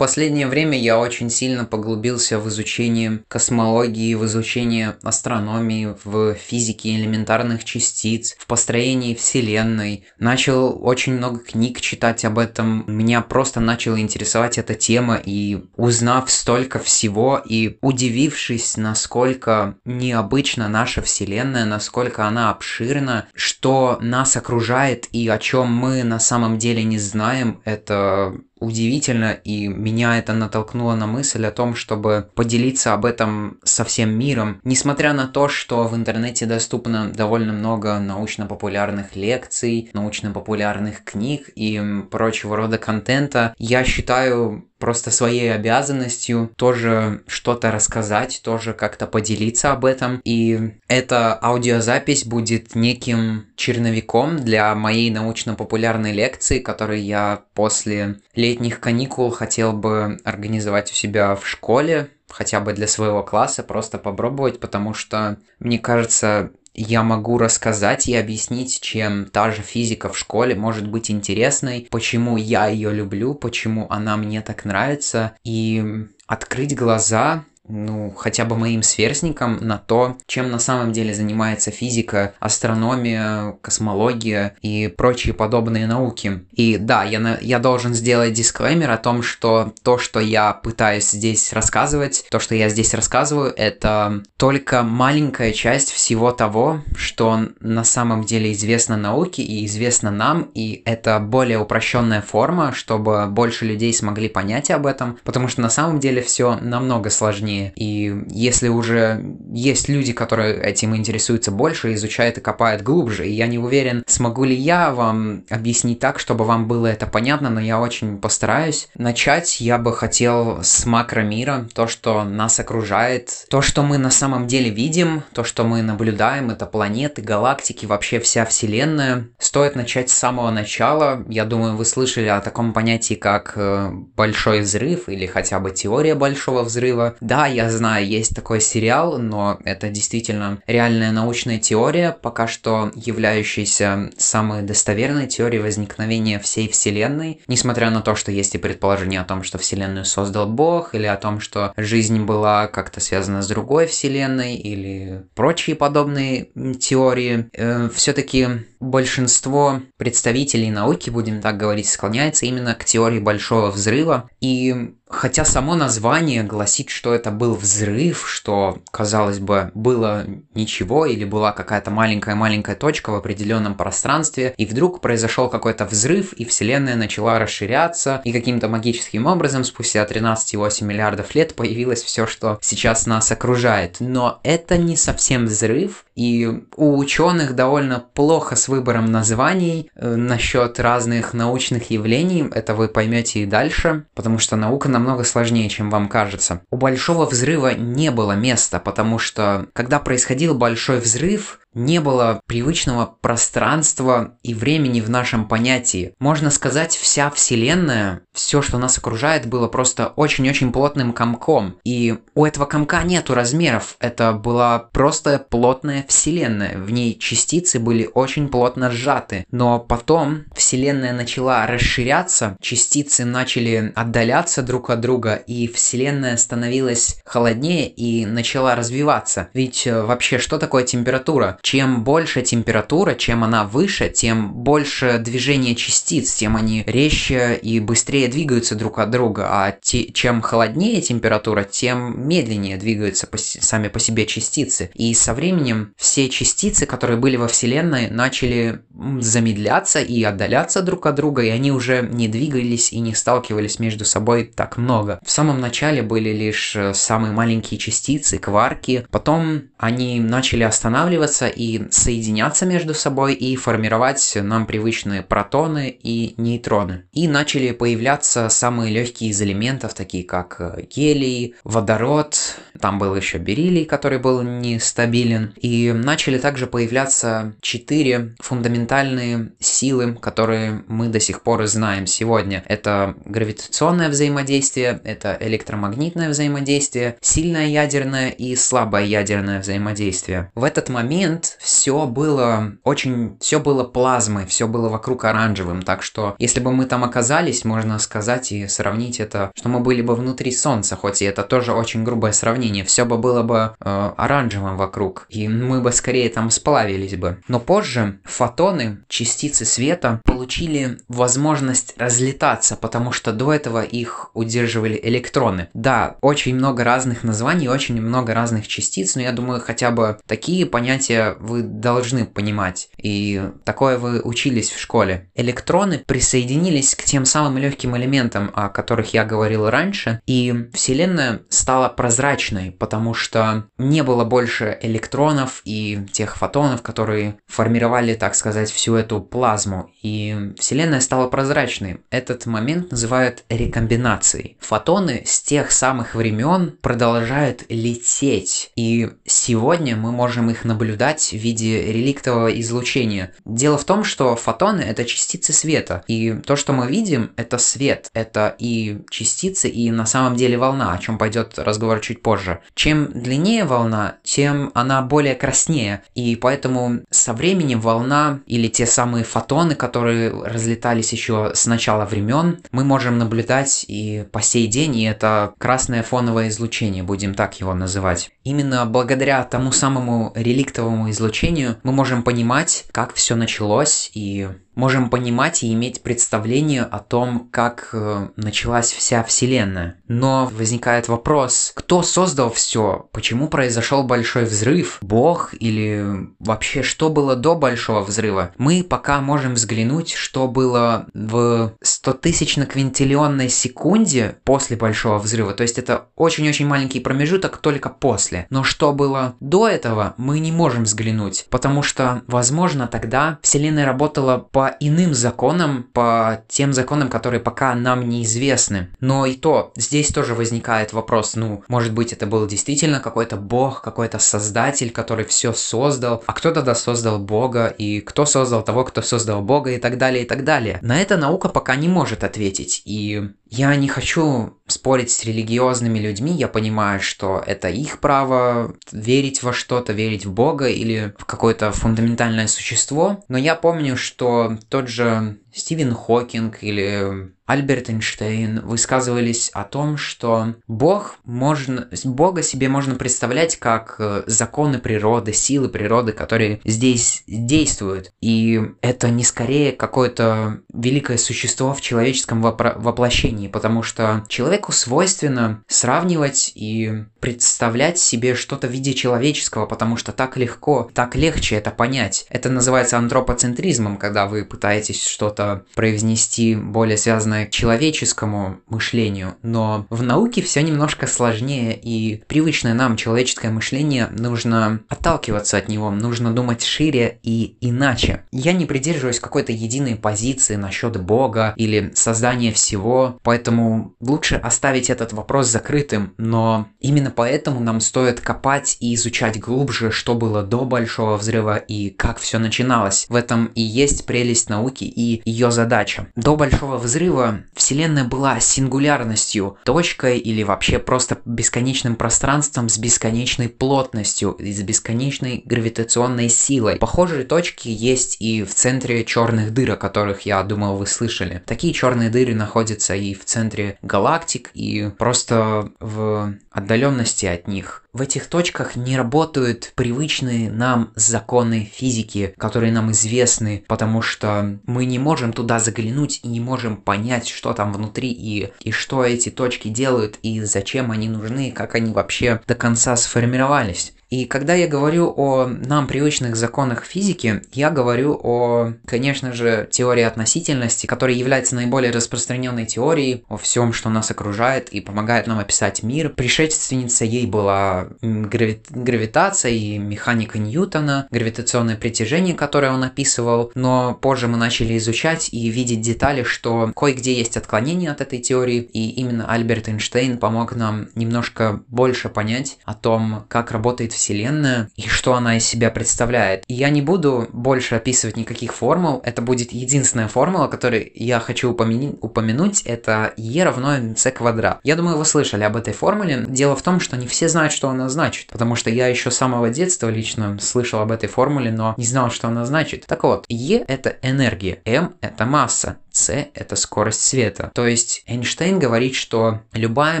Последнее 0.00 0.46
время 0.46 0.80
я 0.80 0.98
очень 0.98 1.28
сильно 1.28 1.66
поглубился 1.66 2.38
в 2.38 2.48
изучение 2.48 3.22
космологии, 3.28 4.14
в 4.14 4.24
изучение 4.24 4.96
астрономии, 5.02 5.94
в 6.04 6.32
физике 6.32 6.96
элементарных 6.96 7.64
частиц, 7.64 8.34
в 8.38 8.46
построении 8.46 9.14
Вселенной. 9.14 10.06
Начал 10.18 10.74
очень 10.82 11.18
много 11.18 11.40
книг 11.40 11.82
читать 11.82 12.24
об 12.24 12.38
этом. 12.38 12.84
Меня 12.86 13.20
просто 13.20 13.60
начала 13.60 14.00
интересовать 14.00 14.56
эта 14.56 14.72
тема, 14.72 15.20
и 15.22 15.64
узнав 15.76 16.30
столько 16.30 16.78
всего 16.78 17.38
и 17.44 17.76
удивившись, 17.82 18.78
насколько 18.78 19.76
необычна 19.84 20.70
наша 20.70 21.02
Вселенная, 21.02 21.66
насколько 21.66 22.26
она 22.26 22.48
обширна, 22.48 23.26
что 23.34 23.98
нас 24.00 24.34
окружает 24.34 25.08
и 25.12 25.28
о 25.28 25.36
чем 25.36 25.70
мы 25.70 26.04
на 26.04 26.18
самом 26.18 26.56
деле 26.56 26.84
не 26.84 26.98
знаем, 26.98 27.60
это 27.66 28.32
удивительно, 28.60 29.32
и 29.32 29.66
меня 29.68 30.18
это 30.18 30.32
натолкнуло 30.32 30.94
на 30.94 31.06
мысль 31.06 31.44
о 31.46 31.50
том, 31.50 31.74
чтобы 31.74 32.30
поделиться 32.34 32.92
об 32.92 33.04
этом 33.04 33.58
со 33.64 33.84
всем 33.84 34.10
миром. 34.10 34.60
Несмотря 34.64 35.12
на 35.12 35.26
то, 35.26 35.48
что 35.48 35.84
в 35.84 35.96
интернете 35.96 36.46
доступно 36.46 37.10
довольно 37.10 37.52
много 37.52 37.98
научно-популярных 37.98 39.16
лекций, 39.16 39.90
научно-популярных 39.92 41.04
книг 41.04 41.50
и 41.54 41.80
прочего 42.10 42.56
рода 42.56 42.78
контента, 42.78 43.54
я 43.58 43.84
считаю 43.84 44.69
просто 44.80 45.12
своей 45.12 45.54
обязанностью 45.54 46.50
тоже 46.56 47.22
что-то 47.28 47.70
рассказать, 47.70 48.40
тоже 48.42 48.72
как-то 48.72 49.06
поделиться 49.06 49.70
об 49.70 49.84
этом. 49.84 50.20
И 50.24 50.72
эта 50.88 51.38
аудиозапись 51.40 52.24
будет 52.24 52.74
неким 52.74 53.46
черновиком 53.54 54.38
для 54.38 54.74
моей 54.74 55.10
научно-популярной 55.10 56.12
лекции, 56.12 56.58
которую 56.58 57.04
я 57.04 57.42
после 57.54 58.16
летних 58.34 58.80
каникул 58.80 59.30
хотел 59.30 59.72
бы 59.72 60.18
организовать 60.24 60.90
у 60.90 60.94
себя 60.94 61.36
в 61.36 61.46
школе, 61.46 62.08
хотя 62.28 62.60
бы 62.60 62.72
для 62.72 62.86
своего 62.86 63.22
класса, 63.22 63.62
просто 63.62 63.98
попробовать, 63.98 64.60
потому 64.60 64.94
что, 64.94 65.38
мне 65.58 65.78
кажется, 65.78 66.52
я 66.82 67.02
могу 67.02 67.38
рассказать 67.38 68.08
и 68.08 68.14
объяснить, 68.14 68.80
чем 68.80 69.26
та 69.26 69.50
же 69.50 69.62
физика 69.62 70.08
в 70.08 70.18
школе 70.18 70.54
может 70.54 70.88
быть 70.88 71.10
интересной, 71.10 71.88
почему 71.90 72.36
я 72.36 72.68
ее 72.68 72.92
люблю, 72.92 73.34
почему 73.34 73.86
она 73.90 74.16
мне 74.16 74.40
так 74.40 74.64
нравится, 74.64 75.32
и 75.44 75.84
открыть 76.26 76.76
глаза 76.76 77.44
ну, 77.70 78.12
хотя 78.16 78.44
бы 78.44 78.56
моим 78.56 78.82
сверстникам 78.82 79.58
на 79.60 79.78
то, 79.78 80.16
чем 80.26 80.50
на 80.50 80.58
самом 80.58 80.92
деле 80.92 81.14
занимается 81.14 81.70
физика, 81.70 82.34
астрономия, 82.40 83.56
космология 83.62 84.56
и 84.62 84.88
прочие 84.88 85.34
подобные 85.34 85.86
науки. 85.86 86.44
И 86.52 86.76
да, 86.76 87.04
я, 87.04 87.20
на, 87.20 87.38
я 87.40 87.58
должен 87.58 87.94
сделать 87.94 88.32
дисклеймер 88.32 88.90
о 88.90 88.98
том, 88.98 89.22
что 89.22 89.72
то, 89.82 89.98
что 89.98 90.20
я 90.20 90.52
пытаюсь 90.52 91.10
здесь 91.10 91.52
рассказывать, 91.52 92.24
то, 92.30 92.40
что 92.40 92.54
я 92.54 92.68
здесь 92.68 92.94
рассказываю, 92.94 93.52
это 93.56 94.22
только 94.36 94.82
маленькая 94.82 95.52
часть 95.52 95.90
всего 95.90 96.32
того, 96.32 96.80
что 96.96 97.48
на 97.60 97.84
самом 97.84 98.24
деле 98.24 98.52
известно 98.52 98.96
науке 98.96 99.42
и 99.42 99.64
известно 99.66 100.10
нам, 100.10 100.50
и 100.54 100.82
это 100.84 101.18
более 101.20 101.58
упрощенная 101.58 102.22
форма, 102.22 102.72
чтобы 102.72 103.26
больше 103.26 103.64
людей 103.64 103.92
смогли 103.94 104.28
понять 104.28 104.70
об 104.70 104.86
этом, 104.86 105.18
потому 105.24 105.48
что 105.48 105.60
на 105.60 105.70
самом 105.70 106.00
деле 106.00 106.22
все 106.22 106.56
намного 106.56 107.10
сложнее 107.10 107.59
сложнее. 107.60 107.72
И 107.76 108.24
если 108.28 108.68
уже 108.68 109.22
есть 109.52 109.88
люди, 109.88 110.12
которые 110.12 110.60
этим 110.62 110.96
интересуются 110.96 111.50
больше, 111.50 111.94
изучают 111.94 112.38
и 112.38 112.40
копают 112.40 112.82
глубже, 112.82 113.26
и 113.26 113.32
я 113.32 113.46
не 113.46 113.58
уверен, 113.58 114.02
смогу 114.06 114.44
ли 114.44 114.54
я 114.54 114.90
вам 114.90 115.44
объяснить 115.50 116.00
так, 116.00 116.18
чтобы 116.18 116.44
вам 116.44 116.66
было 116.66 116.86
это 116.86 117.06
понятно, 117.06 117.50
но 117.50 117.60
я 117.60 117.80
очень 117.80 118.18
постараюсь. 118.18 118.88
Начать 118.94 119.60
я 119.60 119.78
бы 119.78 119.92
хотел 119.92 120.62
с 120.62 120.86
макромира, 120.86 121.66
то, 121.74 121.86
что 121.86 122.24
нас 122.24 122.58
окружает, 122.58 123.46
то, 123.50 123.62
что 123.62 123.82
мы 123.82 123.98
на 123.98 124.10
самом 124.10 124.46
деле 124.46 124.70
видим, 124.70 125.22
то, 125.32 125.44
что 125.44 125.64
мы 125.64 125.82
наблюдаем, 125.82 126.50
это 126.50 126.66
планеты, 126.66 127.22
галактики, 127.22 127.86
вообще 127.86 128.20
вся 128.20 128.44
Вселенная. 128.44 129.28
Стоит 129.38 129.76
начать 129.76 130.10
с 130.10 130.14
самого 130.14 130.50
начала. 130.50 131.24
Я 131.28 131.44
думаю, 131.44 131.76
вы 131.76 131.84
слышали 131.84 132.26
о 132.26 132.40
таком 132.40 132.72
понятии, 132.72 133.14
как 133.14 133.52
э, 133.56 133.90
большой 134.16 134.60
взрыв 134.60 135.08
или 135.08 135.26
хотя 135.26 135.60
бы 135.60 135.70
теория 135.70 136.14
большого 136.14 136.62
взрыва. 136.62 137.16
Да, 137.20 137.46
я 137.50 137.70
знаю, 137.70 138.06
есть 138.06 138.34
такой 138.34 138.60
сериал, 138.60 139.18
но 139.18 139.58
это 139.64 139.88
действительно 139.88 140.62
реальная 140.66 141.12
научная 141.12 141.58
теория, 141.58 142.12
пока 142.12 142.46
что 142.46 142.90
являющаяся 142.94 144.10
самой 144.16 144.62
достоверной 144.62 145.26
теорией 145.26 145.62
возникновения 145.62 146.38
всей 146.38 146.68
Вселенной, 146.68 147.40
несмотря 147.46 147.90
на 147.90 148.00
то, 148.00 148.14
что 148.14 148.32
есть 148.32 148.54
и 148.54 148.58
предположение 148.58 149.20
о 149.20 149.24
том, 149.24 149.42
что 149.42 149.58
Вселенную 149.58 150.04
создал 150.04 150.46
Бог, 150.46 150.94
или 150.94 151.06
о 151.06 151.16
том, 151.16 151.40
что 151.40 151.72
жизнь 151.76 152.20
была 152.24 152.66
как-то 152.66 153.00
связана 153.00 153.42
с 153.42 153.48
другой 153.48 153.86
Вселенной, 153.86 154.56
или 154.56 155.24
прочие 155.34 155.76
подобные 155.76 156.50
теории. 156.78 157.50
Э, 157.52 157.88
Все-таки 157.94 158.48
большинство 158.80 159.80
представителей 159.96 160.70
науки, 160.70 161.10
будем 161.10 161.40
так 161.40 161.56
говорить, 161.56 161.88
склоняется 161.88 162.46
именно 162.46 162.74
к 162.74 162.84
теории 162.84 163.20
Большого 163.20 163.70
Взрыва, 163.70 164.28
и 164.40 164.94
Хотя 165.10 165.44
само 165.44 165.74
название 165.74 166.44
гласит, 166.44 166.88
что 166.88 167.12
это 167.12 167.32
был 167.32 167.56
взрыв, 167.56 168.28
что, 168.28 168.78
казалось 168.92 169.40
бы, 169.40 169.72
было 169.74 170.24
ничего 170.54 171.04
или 171.04 171.24
была 171.24 171.50
какая-то 171.50 171.90
маленькая-маленькая 171.90 172.76
точка 172.76 173.10
в 173.10 173.16
определенном 173.16 173.74
пространстве, 173.74 174.54
и 174.56 174.64
вдруг 174.64 175.00
произошел 175.00 175.48
какой-то 175.48 175.84
взрыв, 175.84 176.32
и 176.34 176.44
Вселенная 176.44 176.94
начала 176.94 177.40
расширяться, 177.40 178.22
и 178.24 178.32
каким-то 178.32 178.68
магическим 178.68 179.26
образом 179.26 179.64
спустя 179.64 180.04
13,8 180.04 180.84
миллиардов 180.84 181.34
лет 181.34 181.56
появилось 181.56 182.04
все, 182.04 182.28
что 182.28 182.60
сейчас 182.62 183.06
нас 183.06 183.32
окружает. 183.32 183.96
Но 183.98 184.38
это 184.44 184.78
не 184.78 184.96
совсем 184.96 185.46
взрыв, 185.46 186.04
и 186.14 186.48
у 186.76 186.96
ученых 186.96 187.56
довольно 187.56 187.98
плохо 188.14 188.54
с 188.54 188.68
выбором 188.70 189.12
названий 189.12 189.90
э, 189.94 190.16
насчет 190.16 190.80
разных 190.80 191.34
научных 191.34 191.90
явлений, 191.90 192.48
это 192.54 192.74
вы 192.74 192.88
поймете 192.88 193.40
и 193.40 193.46
дальше, 193.46 194.06
потому 194.14 194.38
что 194.38 194.56
наука 194.56 194.88
нам 194.88 195.00
намного 195.10 195.24
сложнее, 195.24 195.68
чем 195.68 195.90
вам 195.90 196.08
кажется. 196.08 196.60
У 196.70 196.76
большого 196.76 197.26
взрыва 197.26 197.74
не 197.74 198.10
было 198.10 198.32
места, 198.32 198.78
потому 198.78 199.18
что 199.18 199.66
когда 199.72 199.98
происходил 199.98 200.54
большой 200.54 201.00
взрыв, 201.00 201.58
не 201.74 202.00
было 202.00 202.40
привычного 202.46 203.16
пространства 203.20 204.36
и 204.42 204.54
времени 204.54 205.00
в 205.00 205.10
нашем 205.10 205.46
понятии. 205.46 206.14
Можно 206.18 206.50
сказать, 206.50 206.96
вся 206.96 207.30
Вселенная, 207.30 208.22
все, 208.32 208.62
что 208.62 208.78
нас 208.78 208.98
окружает, 208.98 209.46
было 209.46 209.68
просто 209.68 210.08
очень-очень 210.08 210.72
плотным 210.72 211.12
комком. 211.12 211.78
И 211.84 212.18
у 212.34 212.44
этого 212.44 212.64
комка 212.64 213.02
нету 213.02 213.34
размеров. 213.34 213.96
Это 214.00 214.32
была 214.32 214.78
просто 214.78 215.44
плотная 215.48 216.04
Вселенная. 216.08 216.78
В 216.78 216.90
ней 216.90 217.18
частицы 217.18 217.78
были 217.78 218.08
очень 218.12 218.48
плотно 218.48 218.90
сжаты. 218.90 219.44
Но 219.50 219.78
потом 219.78 220.44
Вселенная 220.54 221.12
начала 221.12 221.66
расширяться, 221.66 222.56
частицы 222.60 223.24
начали 223.24 223.92
отдаляться 223.94 224.62
друг 224.62 224.90
от 224.90 225.00
друга, 225.00 225.34
и 225.34 225.68
Вселенная 225.68 226.36
становилась 226.36 227.20
холоднее 227.24 227.88
и 227.88 228.26
начала 228.26 228.74
развиваться. 228.74 229.48
Ведь 229.54 229.86
э, 229.86 230.02
вообще, 230.02 230.38
что 230.38 230.58
такое 230.58 230.84
температура? 230.84 231.58
Чем 231.62 232.04
больше 232.04 232.42
температура, 232.42 233.14
чем 233.14 233.44
она 233.44 233.64
выше, 233.64 234.08
тем 234.08 234.52
больше 234.52 235.18
движение 235.18 235.74
частиц, 235.74 236.32
тем 236.34 236.56
они 236.56 236.84
резче 236.86 237.54
и 237.54 237.80
быстрее 237.80 238.28
двигаются 238.28 238.74
друг 238.74 238.98
от 238.98 239.10
друга, 239.10 239.48
а 239.50 239.72
те, 239.72 240.10
чем 240.12 240.42
холоднее 240.42 241.00
температура, 241.00 241.64
тем 241.64 242.28
медленнее 242.28 242.76
двигаются 242.76 243.26
по, 243.26 243.38
сами 243.38 243.88
по 243.88 243.98
себе 243.98 244.26
частицы. 244.26 244.90
И 244.94 245.12
со 245.14 245.34
временем 245.34 245.92
все 245.96 246.28
частицы, 246.28 246.86
которые 246.86 247.18
были 247.18 247.36
во 247.36 247.48
Вселенной, 247.48 248.10
начали 248.10 248.80
замедляться 249.20 250.00
и 250.00 250.22
отдаляться 250.22 250.82
друг 250.82 251.06
от 251.06 251.14
друга, 251.14 251.42
и 251.42 251.48
они 251.48 251.72
уже 251.72 252.08
не 252.10 252.28
двигались 252.28 252.92
и 252.92 253.00
не 253.00 253.14
сталкивались 253.14 253.78
между 253.78 254.04
собой 254.04 254.44
так 254.44 254.76
много. 254.76 255.20
В 255.24 255.30
самом 255.30 255.60
начале 255.60 256.02
были 256.02 256.30
лишь 256.30 256.74
э, 256.76 256.94
самые 256.94 257.32
маленькие 257.32 257.78
частицы, 257.78 258.38
кварки, 258.38 259.06
потом 259.10 259.69
они 259.80 260.20
начали 260.20 260.62
останавливаться 260.62 261.48
и 261.48 261.90
соединяться 261.90 262.66
между 262.66 262.92
собой 262.92 263.32
и 263.32 263.56
формировать 263.56 264.36
нам 264.42 264.66
привычные 264.66 265.22
протоны 265.22 265.88
и 265.88 266.34
нейтроны. 266.36 267.04
И 267.12 267.26
начали 267.26 267.72
появляться 267.72 268.50
самые 268.50 268.92
легкие 268.92 269.30
из 269.30 269.40
элементов, 269.40 269.94
такие 269.94 270.24
как 270.24 270.56
э, 270.60 270.82
гелий, 270.94 271.54
водород, 271.64 272.56
там 272.78 272.98
был 272.98 273.14
еще 273.14 273.38
бериллий, 273.38 273.84
который 273.84 274.18
был 274.18 274.42
нестабилен, 274.42 275.54
и 275.56 275.92
начали 275.92 276.38
также 276.38 276.66
появляться 276.66 277.54
четыре 277.60 278.34
фундаментальные 278.40 279.52
силы, 279.58 280.14
которые 280.14 280.84
мы 280.86 281.08
до 281.08 281.20
сих 281.20 281.42
пор 281.42 281.66
знаем 281.66 282.06
сегодня. 282.06 282.64
Это 282.66 283.14
гравитационное 283.24 284.08
взаимодействие, 284.08 285.00
это 285.04 285.36
электромагнитное 285.40 286.30
взаимодействие, 286.30 287.16
сильное 287.20 287.66
ядерное 287.66 288.30
и 288.30 288.54
слабое 288.56 289.04
ядерное 289.04 289.60
взаимодействие. 289.60 290.50
В 290.54 290.64
этот 290.64 290.88
момент 290.88 291.56
все 291.60 292.06
было 292.06 292.72
очень, 292.84 293.36
все 293.40 293.60
было 293.60 293.84
плазмой, 293.84 294.46
все 294.46 294.66
было 294.68 294.88
вокруг 294.88 295.24
оранжевым, 295.24 295.82
так 295.82 296.02
что 296.02 296.34
если 296.38 296.60
бы 296.60 296.72
мы 296.72 296.84
там 296.84 297.04
оказались, 297.04 297.64
можно 297.64 297.98
сказать 297.98 298.52
и 298.52 298.66
сравнить 298.66 299.20
это, 299.20 299.50
что 299.54 299.68
мы 299.68 299.80
были 299.80 300.02
бы 300.02 300.14
внутри 300.14 300.52
Солнца, 300.52 300.96
хоть 300.96 301.22
и 301.22 301.24
это 301.24 301.42
тоже 301.42 301.72
очень 301.72 302.04
грубое 302.04 302.32
сравнение, 302.32 302.59
все 302.84 303.04
бы 303.04 303.18
было 303.18 303.42
бы 303.42 303.74
э, 303.80 304.10
оранжевым 304.16 304.76
вокруг, 304.76 305.26
и 305.28 305.48
мы 305.48 305.80
бы 305.80 305.92
скорее 305.92 306.28
там 306.28 306.50
сплавились 306.50 307.16
бы. 307.16 307.38
Но 307.48 307.60
позже 307.60 308.20
фотоны, 308.24 308.98
частицы 309.08 309.64
света, 309.64 310.20
получили 310.24 310.98
возможность 311.08 311.94
разлетаться, 311.96 312.76
потому 312.76 313.12
что 313.12 313.32
до 313.32 313.52
этого 313.52 313.82
их 313.82 314.30
удерживали 314.34 314.98
электроны. 315.02 315.68
Да, 315.74 316.16
очень 316.20 316.54
много 316.54 316.84
разных 316.84 317.24
названий, 317.24 317.68
очень 317.68 318.00
много 318.00 318.34
разных 318.34 318.66
частиц, 318.68 319.14
но 319.14 319.22
я 319.22 319.32
думаю, 319.32 319.60
хотя 319.60 319.90
бы 319.90 320.18
такие 320.26 320.66
понятия 320.66 321.36
вы 321.40 321.62
должны 321.62 322.26
понимать. 322.26 322.88
И 322.96 323.42
такое 323.64 323.98
вы 323.98 324.20
учились 324.20 324.70
в 324.70 324.80
школе. 324.80 325.30
Электроны 325.34 326.02
присоединились 326.06 326.94
к 326.94 327.04
тем 327.04 327.24
самым 327.24 327.58
легким 327.58 327.96
элементам, 327.96 328.50
о 328.54 328.68
которых 328.68 329.14
я 329.14 329.24
говорил 329.24 329.68
раньше, 329.68 330.20
и 330.26 330.68
Вселенная 330.72 331.42
стала 331.48 331.88
прозрачной, 331.88 332.49
потому 332.78 333.14
что 333.14 333.68
не 333.78 334.02
было 334.02 334.24
больше 334.24 334.78
электронов 334.82 335.62
и 335.64 336.06
тех 336.12 336.36
фотонов, 336.36 336.82
которые 336.82 337.38
формировали, 337.46 338.14
так 338.14 338.34
сказать, 338.34 338.70
всю 338.70 338.94
эту 338.94 339.20
плазму. 339.20 339.90
И 340.02 340.52
Вселенная 340.58 341.00
стала 341.00 341.28
прозрачной. 341.28 342.00
Этот 342.10 342.46
момент 342.46 342.90
называют 342.90 343.44
рекомбинацией. 343.48 344.56
Фотоны 344.60 345.22
с 345.26 345.40
тех 345.40 345.70
самых 345.70 346.14
времен 346.14 346.76
продолжают 346.80 347.64
лететь. 347.68 348.72
И 348.76 349.10
сегодня 349.24 349.96
мы 349.96 350.12
можем 350.12 350.50
их 350.50 350.64
наблюдать 350.64 351.30
в 351.30 351.36
виде 351.36 351.92
реликтового 351.92 352.48
излучения. 352.60 353.32
Дело 353.44 353.78
в 353.78 353.84
том, 353.84 354.04
что 354.04 354.36
фотоны— 354.36 354.80
это 354.82 355.04
частицы 355.04 355.52
света. 355.52 356.02
И 356.06 356.32
то, 356.32 356.56
что 356.56 356.72
мы 356.72 356.86
видим, 356.86 357.32
это 357.36 357.58
свет. 357.58 358.08
Это 358.14 358.54
и 358.58 359.02
частицы, 359.10 359.68
и 359.68 359.90
на 359.90 360.06
самом 360.06 360.36
деле 360.36 360.58
волна, 360.58 360.92
о 360.92 360.98
чем 360.98 361.18
пойдет 361.18 361.58
разговор 361.58 362.00
чуть 362.00 362.22
позже. 362.22 362.39
Чем 362.74 363.06
длиннее 363.12 363.64
волна, 363.64 364.16
тем 364.22 364.70
она 364.74 365.02
более 365.02 365.34
краснее. 365.34 366.02
И 366.14 366.36
поэтому 366.36 367.00
со 367.10 367.32
временем 367.32 367.80
волна 367.80 368.40
или 368.46 368.68
те 368.68 368.86
самые 368.86 369.24
фотоны, 369.24 369.74
которые 369.74 370.30
разлетались 370.30 371.12
еще 371.12 371.52
с 371.54 371.66
начала 371.66 372.04
времен, 372.04 372.58
мы 372.72 372.84
можем 372.84 373.18
наблюдать 373.18 373.84
и 373.88 374.24
по 374.32 374.42
сей 374.42 374.66
день, 374.66 374.96
и 374.96 375.04
это 375.04 375.54
красное 375.58 376.02
фоновое 376.02 376.48
излучение, 376.48 377.02
будем 377.02 377.34
так 377.34 377.60
его 377.60 377.74
называть. 377.74 378.30
Именно 378.44 378.86
благодаря 378.86 379.42
тому 379.44 379.72
самому 379.72 380.32
реликтовому 380.34 381.10
излучению 381.10 381.76
мы 381.82 381.92
можем 381.92 382.22
понимать, 382.22 382.84
как 382.92 383.14
все 383.14 383.36
началось 383.36 384.10
и 384.14 384.48
можем 384.80 385.10
понимать 385.10 385.62
и 385.62 385.72
иметь 385.74 386.02
представление 386.02 386.82
о 386.82 387.00
том, 387.00 387.48
как 387.52 387.90
э, 387.92 388.28
началась 388.36 388.90
вся 388.90 389.22
Вселенная. 389.22 389.96
Но 390.08 390.50
возникает 390.52 391.06
вопрос, 391.06 391.72
кто 391.76 392.02
создал 392.02 392.50
все? 392.50 393.06
Почему 393.12 393.48
произошел 393.48 394.02
большой 394.04 394.44
взрыв? 394.44 394.96
Бог 395.02 395.54
или 395.60 396.30
вообще 396.38 396.82
что 396.82 397.10
было 397.10 397.36
до 397.36 397.54
большого 397.54 398.00
взрыва? 398.00 398.52
Мы 398.56 398.82
пока 398.82 399.20
можем 399.20 399.52
взглянуть, 399.54 400.14
что 400.14 400.48
было 400.48 401.06
в 401.12 401.74
100 401.82 402.12
тысяч 402.14 402.56
на 402.56 402.64
квинтиллионной 402.64 403.50
секунде 403.50 404.38
после 404.44 404.78
большого 404.78 405.18
взрыва. 405.18 405.52
То 405.52 405.62
есть 405.62 405.78
это 405.78 406.06
очень-очень 406.16 406.66
маленький 406.66 407.00
промежуток 407.00 407.58
только 407.58 407.90
после. 407.90 408.46
Но 408.48 408.64
что 408.64 408.94
было 408.94 409.34
до 409.40 409.68
этого, 409.68 410.14
мы 410.16 410.38
не 410.38 410.52
можем 410.52 410.84
взглянуть, 410.84 411.46
потому 411.50 411.82
что, 411.82 412.22
возможно, 412.26 412.86
тогда 412.86 413.38
Вселенная 413.42 413.84
работала 413.84 414.38
по 414.38 414.69
иным 414.80 415.14
законам, 415.14 415.84
по 415.92 416.44
тем 416.48 416.72
законам, 416.72 417.08
которые 417.08 417.40
пока 417.40 417.74
нам 417.74 418.08
неизвестны. 418.08 418.88
Но 419.00 419.26
и 419.26 419.34
то, 419.34 419.72
здесь 419.76 420.08
тоже 420.08 420.34
возникает 420.34 420.92
вопрос, 420.92 421.34
ну, 421.34 421.64
может 421.68 421.92
быть, 421.92 422.12
это 422.12 422.26
был 422.26 422.46
действительно 422.46 423.00
какой-то 423.00 423.36
бог, 423.36 423.82
какой-то 423.82 424.18
создатель, 424.18 424.90
который 424.90 425.24
все 425.24 425.52
создал, 425.52 426.22
а 426.26 426.32
кто 426.32 426.52
тогда 426.52 426.74
создал 426.74 427.18
бога, 427.18 427.66
и 427.66 428.00
кто 428.00 428.26
создал 428.26 428.62
того, 428.62 428.84
кто 428.84 429.02
создал 429.02 429.42
бога, 429.42 429.70
и 429.70 429.78
так 429.78 429.98
далее, 429.98 430.24
и 430.24 430.26
так 430.26 430.44
далее. 430.44 430.78
На 430.82 431.00
это 431.00 431.16
наука 431.16 431.48
пока 431.48 431.76
не 431.76 431.88
может 431.88 432.24
ответить, 432.24 432.82
и 432.84 433.30
я 433.50 433.74
не 433.74 433.88
хочу 433.88 434.59
спорить 434.70 435.10
с 435.10 435.24
религиозными 435.24 435.98
людьми, 435.98 436.32
я 436.32 436.48
понимаю, 436.48 437.00
что 437.00 437.42
это 437.46 437.68
их 437.68 438.00
право 438.00 438.74
верить 438.92 439.42
во 439.42 439.52
что-то, 439.52 439.92
верить 439.92 440.26
в 440.26 440.32
Бога 440.32 440.68
или 440.68 441.14
в 441.18 441.24
какое-то 441.24 441.72
фундаментальное 441.72 442.46
существо, 442.46 443.22
но 443.28 443.38
я 443.38 443.54
помню, 443.54 443.96
что 443.96 444.58
тот 444.68 444.88
же 444.88 445.38
Стивен 445.52 445.94
Хокинг 445.94 446.62
или 446.62 447.32
Альберт 447.50 447.90
Эйнштейн 447.90 448.60
высказывались 448.60 449.50
о 449.52 449.64
том, 449.64 449.96
что 449.96 450.54
Бог 450.68 451.16
можно, 451.24 451.88
Бога 452.04 452.44
себе 452.44 452.68
можно 452.68 452.94
представлять 452.94 453.56
как 453.56 453.96
э, 453.98 454.22
законы 454.26 454.78
природы, 454.78 455.32
силы 455.32 455.68
природы, 455.68 456.12
которые 456.12 456.60
здесь 456.64 457.24
действуют. 457.26 458.12
И 458.20 458.62
это 458.82 459.10
не 459.10 459.24
скорее 459.24 459.72
какое-то 459.72 460.60
великое 460.72 461.18
существо 461.18 461.74
в 461.74 461.80
человеческом 461.80 462.40
воплощении, 462.40 463.48
потому 463.48 463.82
что 463.82 464.24
человеку 464.28 464.70
свойственно 464.70 465.64
сравнивать 465.66 466.52
и 466.54 467.04
представлять 467.18 467.98
себе 467.98 468.36
что-то 468.36 468.68
в 468.68 468.70
виде 468.70 468.94
человеческого, 468.94 469.66
потому 469.66 469.96
что 469.96 470.12
так 470.12 470.36
легко, 470.36 470.88
так 470.94 471.16
легче 471.16 471.56
это 471.56 471.72
понять. 471.72 472.26
Это 472.30 472.48
называется 472.48 472.96
антропоцентризмом, 472.96 473.96
когда 473.96 474.26
вы 474.28 474.44
пытаетесь 474.44 475.04
что-то 475.04 475.39
произнести 475.74 476.54
более 476.54 476.96
связанное 476.96 477.46
к 477.46 477.50
человеческому 477.50 478.60
мышлению, 478.68 479.34
но 479.42 479.86
в 479.90 480.02
науке 480.02 480.42
все 480.42 480.62
немножко 480.62 481.06
сложнее, 481.06 481.78
и 481.80 482.22
привычное 482.26 482.74
нам 482.74 482.96
человеческое 482.96 483.50
мышление 483.50 484.08
нужно 484.08 484.80
отталкиваться 484.88 485.56
от 485.56 485.68
него, 485.68 485.90
нужно 485.90 486.32
думать 486.32 486.62
шире 486.62 487.18
и 487.22 487.56
иначе. 487.60 488.24
Я 488.32 488.52
не 488.52 488.66
придерживаюсь 488.66 489.20
какой-то 489.20 489.52
единой 489.52 489.96
позиции 489.96 490.56
насчет 490.56 491.00
Бога 491.00 491.54
или 491.56 491.90
создания 491.94 492.52
всего, 492.52 493.18
поэтому 493.22 493.94
лучше 494.00 494.36
оставить 494.36 494.90
этот 494.90 495.12
вопрос 495.12 495.48
закрытым, 495.48 496.14
но 496.16 496.68
именно 496.80 497.10
поэтому 497.10 497.60
нам 497.60 497.80
стоит 497.80 498.20
копать 498.20 498.76
и 498.80 498.94
изучать 498.94 499.40
глубже, 499.40 499.90
что 499.90 500.14
было 500.14 500.42
до 500.42 500.64
Большого 500.64 501.16
Взрыва 501.16 501.56
и 501.56 501.90
как 501.90 502.18
все 502.18 502.38
начиналось. 502.38 503.06
В 503.08 503.14
этом 503.14 503.46
и 503.54 503.62
есть 503.62 504.06
прелесть 504.06 504.48
науки 504.48 504.84
и 504.84 505.22
ее 505.30 505.50
задача. 505.50 506.08
До 506.16 506.36
Большого 506.36 506.76
Взрыва 506.76 507.40
Вселенная 507.54 508.04
была 508.04 508.40
сингулярностью, 508.40 509.58
точкой 509.64 510.18
или 510.18 510.42
вообще 510.42 510.78
просто 510.78 511.18
бесконечным 511.24 511.96
пространством 511.96 512.68
с 512.68 512.78
бесконечной 512.78 513.48
плотностью 513.48 514.32
и 514.32 514.52
с 514.52 514.60
бесконечной 514.62 515.42
гравитационной 515.44 516.28
силой. 516.28 516.76
Похожие 516.76 517.24
точки 517.24 517.68
есть 517.68 518.16
и 518.20 518.42
в 518.42 518.54
центре 518.54 519.04
черных 519.04 519.52
дыр, 519.52 519.72
о 519.72 519.76
которых 519.76 520.22
я 520.22 520.42
думал 520.42 520.76
вы 520.76 520.86
слышали. 520.86 521.42
Такие 521.46 521.72
черные 521.72 522.10
дыры 522.10 522.34
находятся 522.34 522.94
и 522.94 523.14
в 523.14 523.24
центре 523.24 523.78
галактик 523.82 524.50
и 524.54 524.90
просто 524.98 525.70
в 525.80 526.34
отдаленности 526.50 527.26
от 527.26 527.46
них. 527.46 527.84
В 527.92 528.02
этих 528.02 528.26
точках 528.26 528.76
не 528.76 528.96
работают 528.96 529.72
привычные 529.74 530.48
нам 530.50 530.92
законы 530.94 531.68
физики, 531.72 532.34
которые 532.38 532.72
нам 532.72 532.92
известны, 532.92 533.64
потому 533.66 534.00
что 534.00 534.60
мы 534.64 534.84
не 534.84 535.00
можем 535.00 535.32
туда 535.32 535.58
заглянуть 535.58 536.20
и 536.22 536.28
не 536.28 536.38
можем 536.38 536.76
понять, 536.76 537.28
что 537.28 537.52
там 537.52 537.72
внутри 537.72 538.12
и, 538.12 538.52
и 538.60 538.70
что 538.70 539.04
эти 539.04 539.28
точки 539.30 539.68
делают 539.68 540.18
и 540.22 540.40
зачем 540.42 540.92
они 540.92 541.08
нужны, 541.08 541.50
как 541.50 541.74
они 541.74 541.92
вообще 541.92 542.40
до 542.46 542.54
конца 542.54 542.96
сформировались. 542.96 543.92
И 544.10 544.24
когда 544.24 544.54
я 544.54 544.66
говорю 544.66 545.12
о 545.16 545.46
нам 545.46 545.86
привычных 545.86 546.34
законах 546.34 546.84
физики, 546.84 547.42
я 547.52 547.70
говорю 547.70 548.18
о, 548.20 548.72
конечно 548.84 549.32
же, 549.32 549.68
теории 549.70 550.02
относительности, 550.02 550.86
которая 550.86 551.16
является 551.16 551.54
наиболее 551.54 551.92
распространенной 551.92 552.66
теорией 552.66 553.24
о 553.28 553.36
всем, 553.36 553.72
что 553.72 553.88
нас 553.88 554.10
окружает 554.10 554.68
и 554.70 554.80
помогает 554.80 555.28
нам 555.28 555.38
описать 555.38 555.84
мир. 555.84 556.08
Предшественница 556.08 557.04
ей 557.04 557.26
была 557.26 557.86
грави... 558.02 558.60
гравитация 558.68 559.52
и 559.52 559.78
механика 559.78 560.38
Ньютона, 560.38 561.06
гравитационное 561.12 561.76
притяжение, 561.76 562.34
которое 562.34 562.72
он 562.72 562.82
описывал, 562.82 563.52
но 563.54 563.94
позже 563.94 564.26
мы 564.26 564.36
начали 564.36 564.76
изучать 564.78 565.28
и 565.30 565.48
видеть 565.50 565.82
детали, 565.82 566.24
что 566.24 566.72
кое-где 566.74 567.14
есть 567.14 567.36
отклонения 567.36 567.92
от 567.92 568.00
этой 568.00 568.18
теории, 568.18 568.58
и 568.58 568.90
именно 568.90 569.30
Альберт 569.30 569.68
Эйнштейн 569.68 570.18
помог 570.18 570.56
нам 570.56 570.88
немножко 570.96 571.62
больше 571.68 572.08
понять 572.08 572.58
о 572.64 572.74
том, 572.74 573.24
как 573.28 573.52
работает 573.52 573.92
Вселенная 574.00 574.70
и 574.76 574.88
что 574.88 575.14
она 575.14 575.36
из 575.36 575.44
себя 575.44 575.70
представляет. 575.70 576.44
И 576.48 576.54
я 576.54 576.70
не 576.70 576.80
буду 576.80 577.28
больше 577.32 577.74
описывать 577.74 578.16
никаких 578.16 578.54
формул, 578.54 579.02
это 579.04 579.20
будет 579.20 579.52
единственная 579.52 580.08
формула, 580.08 580.48
которую 580.48 580.90
я 580.94 581.20
хочу 581.20 581.50
упомя... 581.50 581.92
упомянуть, 582.00 582.62
это 582.62 583.12
E 583.18 583.44
равно 583.44 583.76
mc 583.76 584.10
квадрат. 584.12 584.60
Я 584.64 584.76
думаю, 584.76 584.96
вы 584.96 585.04
слышали 585.04 585.44
об 585.44 585.56
этой 585.56 585.74
формуле. 585.74 586.24
Дело 586.26 586.56
в 586.56 586.62
том, 586.62 586.80
что 586.80 586.96
не 586.96 587.06
все 587.06 587.28
знают, 587.28 587.52
что 587.52 587.68
она 587.68 587.90
значит, 587.90 588.28
потому 588.28 588.56
что 588.56 588.70
я 588.70 588.86
еще 588.86 589.10
с 589.10 589.16
самого 589.16 589.50
детства 589.50 589.90
лично 589.90 590.38
слышал 590.40 590.80
об 590.80 590.92
этой 590.92 591.08
формуле, 591.08 591.52
но 591.52 591.74
не 591.76 591.84
знал, 591.84 592.10
что 592.10 592.28
она 592.28 592.46
значит. 592.46 592.86
Так 592.86 593.04
вот, 593.04 593.26
E 593.28 593.62
это 593.68 593.96
энергия, 594.02 594.60
M 594.64 594.94
это 595.02 595.26
масса, 595.26 595.76
c– 595.96 596.30
это 596.34 596.56
скорость 596.56 597.02
света. 597.02 597.50
То 597.54 597.66
есть 597.66 598.02
Эйнштейн 598.06 598.58
говорит, 598.58 598.94
что 598.94 599.40
любая 599.52 600.00